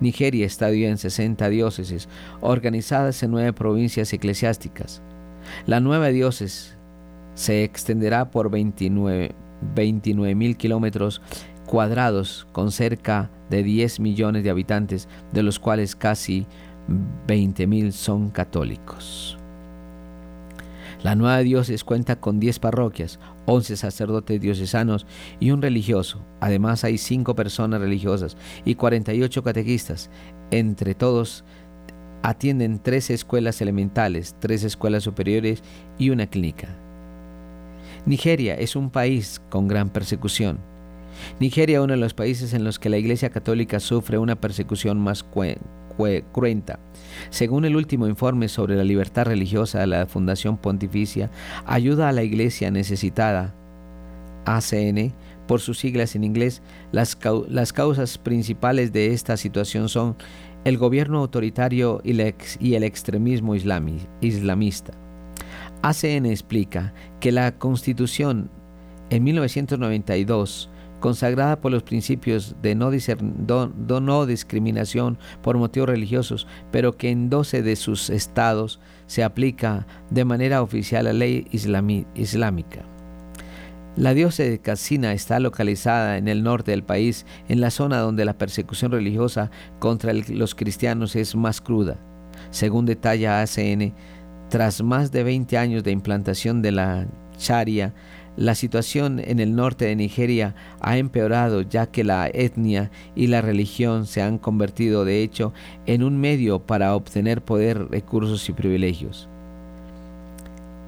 Nigeria 0.00 0.44
está 0.44 0.66
dividida 0.66 0.90
en 0.90 0.98
60 0.98 1.48
diócesis, 1.48 2.06
organizadas 2.42 3.22
en 3.22 3.30
nueve 3.30 3.54
provincias 3.54 4.12
eclesiásticas. 4.12 5.00
La 5.64 5.80
nueva 5.80 6.08
diócesis 6.08 6.76
se 7.32 7.64
extenderá 7.64 8.30
por 8.30 8.50
29 8.50 9.34
mil 10.34 10.56
kilómetros 10.58 11.22
cuadrados 11.64 12.46
con 12.52 12.72
cerca 12.72 13.30
de 13.48 13.62
10 13.62 14.00
millones 14.00 14.44
de 14.44 14.50
habitantes, 14.50 15.08
de 15.32 15.42
los 15.42 15.58
cuales 15.58 15.96
casi 15.96 16.46
20 17.28 17.66
mil 17.66 17.94
son 17.94 18.28
católicos. 18.28 19.38
La 21.06 21.14
nueva 21.14 21.38
diócesis 21.38 21.84
cuenta 21.84 22.18
con 22.18 22.40
10 22.40 22.58
parroquias, 22.58 23.20
11 23.44 23.76
sacerdotes 23.76 24.40
diocesanos 24.40 25.06
y 25.38 25.52
un 25.52 25.62
religioso. 25.62 26.20
Además 26.40 26.82
hay 26.82 26.98
5 26.98 27.36
personas 27.36 27.80
religiosas 27.80 28.36
y 28.64 28.74
48 28.74 29.44
catequistas. 29.44 30.10
Entre 30.50 30.96
todos 30.96 31.44
atienden 32.24 32.80
13 32.80 33.14
escuelas 33.14 33.60
elementales, 33.60 34.34
3 34.40 34.64
escuelas 34.64 35.04
superiores 35.04 35.62
y 35.96 36.10
una 36.10 36.26
clínica. 36.26 36.76
Nigeria 38.04 38.56
es 38.56 38.74
un 38.74 38.90
país 38.90 39.40
con 39.48 39.68
gran 39.68 39.90
persecución. 39.90 40.58
Nigeria 41.38 41.78
es 41.78 41.84
uno 41.84 41.94
de 41.94 42.00
los 42.00 42.14
países 42.14 42.52
en 42.52 42.64
los 42.64 42.80
que 42.80 42.88
la 42.88 42.98
Iglesia 42.98 43.30
Católica 43.30 43.78
sufre 43.78 44.18
una 44.18 44.40
persecución 44.40 44.98
más 44.98 45.22
cruenta. 46.32 46.78
Según 47.30 47.64
el 47.64 47.76
último 47.76 48.06
informe 48.06 48.48
sobre 48.48 48.76
la 48.76 48.84
libertad 48.84 49.26
religiosa 49.26 49.80
de 49.80 49.86
la 49.86 50.06
Fundación 50.06 50.56
Pontificia, 50.56 51.30
ayuda 51.66 52.08
a 52.08 52.12
la 52.12 52.22
Iglesia 52.22 52.70
necesitada, 52.70 53.54
ACN, 54.44 55.12
por 55.46 55.60
sus 55.60 55.78
siglas 55.78 56.16
en 56.16 56.24
inglés, 56.24 56.62
las, 56.92 57.18
las 57.48 57.72
causas 57.72 58.18
principales 58.18 58.92
de 58.92 59.12
esta 59.12 59.36
situación 59.36 59.88
son 59.88 60.16
el 60.64 60.78
gobierno 60.78 61.20
autoritario 61.20 62.00
y, 62.04 62.16
y 62.60 62.74
el 62.74 62.82
extremismo 62.82 63.54
islamista. 63.54 64.92
ACN 65.82 66.26
explica 66.26 66.92
que 67.20 67.30
la 67.32 67.58
Constitución 67.58 68.50
en 69.10 69.22
1992 69.22 70.70
consagrada 71.00 71.60
por 71.60 71.72
los 71.72 71.82
principios 71.82 72.56
de 72.62 72.74
no, 72.74 72.90
discriminación 74.26 75.18
por 75.42 75.58
motivos 75.58 75.88
religiosos, 75.88 76.46
pero 76.70 76.96
que 76.96 77.10
en 77.10 77.30
12 77.30 77.62
de 77.62 77.76
sus 77.76 78.10
estados 78.10 78.80
se 79.06 79.24
aplica 79.24 79.86
de 80.10 80.24
manera 80.24 80.62
oficial 80.62 81.04
la 81.04 81.12
ley 81.12 81.46
islámica. 82.14 82.84
La 83.96 84.12
diócesis 84.12 84.50
de 84.52 84.58
Casina 84.58 85.14
está 85.14 85.40
localizada 85.40 86.18
en 86.18 86.28
el 86.28 86.42
norte 86.42 86.70
del 86.70 86.82
país, 86.82 87.24
en 87.48 87.62
la 87.62 87.70
zona 87.70 87.98
donde 87.98 88.26
la 88.26 88.36
persecución 88.36 88.92
religiosa 88.92 89.50
contra 89.78 90.12
los 90.12 90.54
cristianos 90.54 91.16
es 91.16 91.34
más 91.34 91.62
cruda. 91.62 91.96
Según 92.50 92.84
detalla 92.84 93.40
ACN, 93.40 93.94
tras 94.50 94.82
más 94.82 95.12
de 95.12 95.24
20 95.24 95.56
años 95.56 95.82
de 95.82 95.92
implantación 95.92 96.60
de 96.60 96.72
la 96.72 97.06
Sharia, 97.38 97.94
la 98.36 98.54
situación 98.54 99.20
en 99.24 99.40
el 99.40 99.56
norte 99.56 99.86
de 99.86 99.96
Nigeria 99.96 100.54
ha 100.80 100.98
empeorado 100.98 101.62
ya 101.62 101.86
que 101.86 102.04
la 102.04 102.28
etnia 102.28 102.90
y 103.14 103.28
la 103.28 103.40
religión 103.40 104.06
se 104.06 104.22
han 104.22 104.38
convertido 104.38 105.04
de 105.04 105.22
hecho 105.22 105.52
en 105.86 106.02
un 106.02 106.18
medio 106.18 106.60
para 106.60 106.94
obtener 106.94 107.42
poder, 107.42 107.88
recursos 107.90 108.48
y 108.48 108.52
privilegios. 108.52 109.28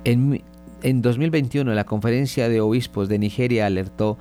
En, 0.05 0.43
2021 0.83 1.75
la 1.75 1.85
Conferencia 1.85 2.49
de 2.49 2.61
Obispos 2.61 3.09
de 3.09 3.19
Nigeria 3.19 3.67
alertó 3.67 4.17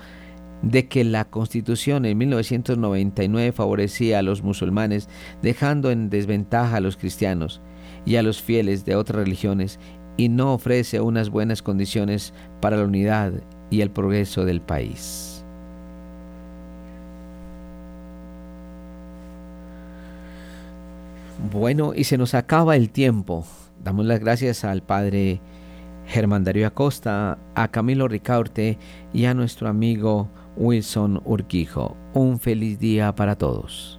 de 0.64 0.88
que 0.88 1.04
la 1.04 1.26
constitución 1.26 2.06
en 2.06 2.18
1999 2.18 3.52
favorecía 3.52 4.20
a 4.20 4.24
los 4.24 4.42
musulmanes 4.42 5.08
dejando 5.44 5.92
en 5.92 6.10
desventaja 6.10 6.78
a 6.78 6.82
los 6.82 6.98
cristianos 6.98 7.62
y 8.06 8.16
a 8.16 8.24
los 8.24 8.42
fieles 8.42 8.86
de 8.86 8.96
otras 8.96 9.20
religiones 9.24 9.80
y 10.18 10.30
no 10.30 10.54
ofrece 10.54 11.00
unas 11.00 11.30
buenas 11.30 11.62
condiciones 11.62 12.34
para 12.60 12.78
la 12.78 12.84
unidad 12.84 13.34
y 13.70 13.82
el 13.82 13.92
progreso 13.92 14.46
del 14.46 14.62
país. 14.62 15.44
Bueno, 21.52 21.94
y 21.96 22.04
se 22.04 22.18
nos 22.18 22.34
acaba 22.34 22.76
el 22.76 22.90
tiempo. 22.90 23.46
Damos 23.84 24.06
las 24.06 24.20
gracias 24.20 24.64
al 24.64 24.82
Padre 24.82 25.40
Germán 26.08 26.44
Darío 26.44 26.68
Acosta, 26.68 27.38
a 27.54 27.68
Camilo 27.68 28.08
Ricaurte 28.08 28.78
y 29.14 29.26
a 29.26 29.34
nuestro 29.34 29.70
amigo 29.70 30.30
Wilson 30.56 31.22
Urquijo. 31.26 31.96
Un 32.14 32.40
feliz 32.40 32.80
día 32.80 33.14
para 33.14 33.38
todos. 33.38 33.97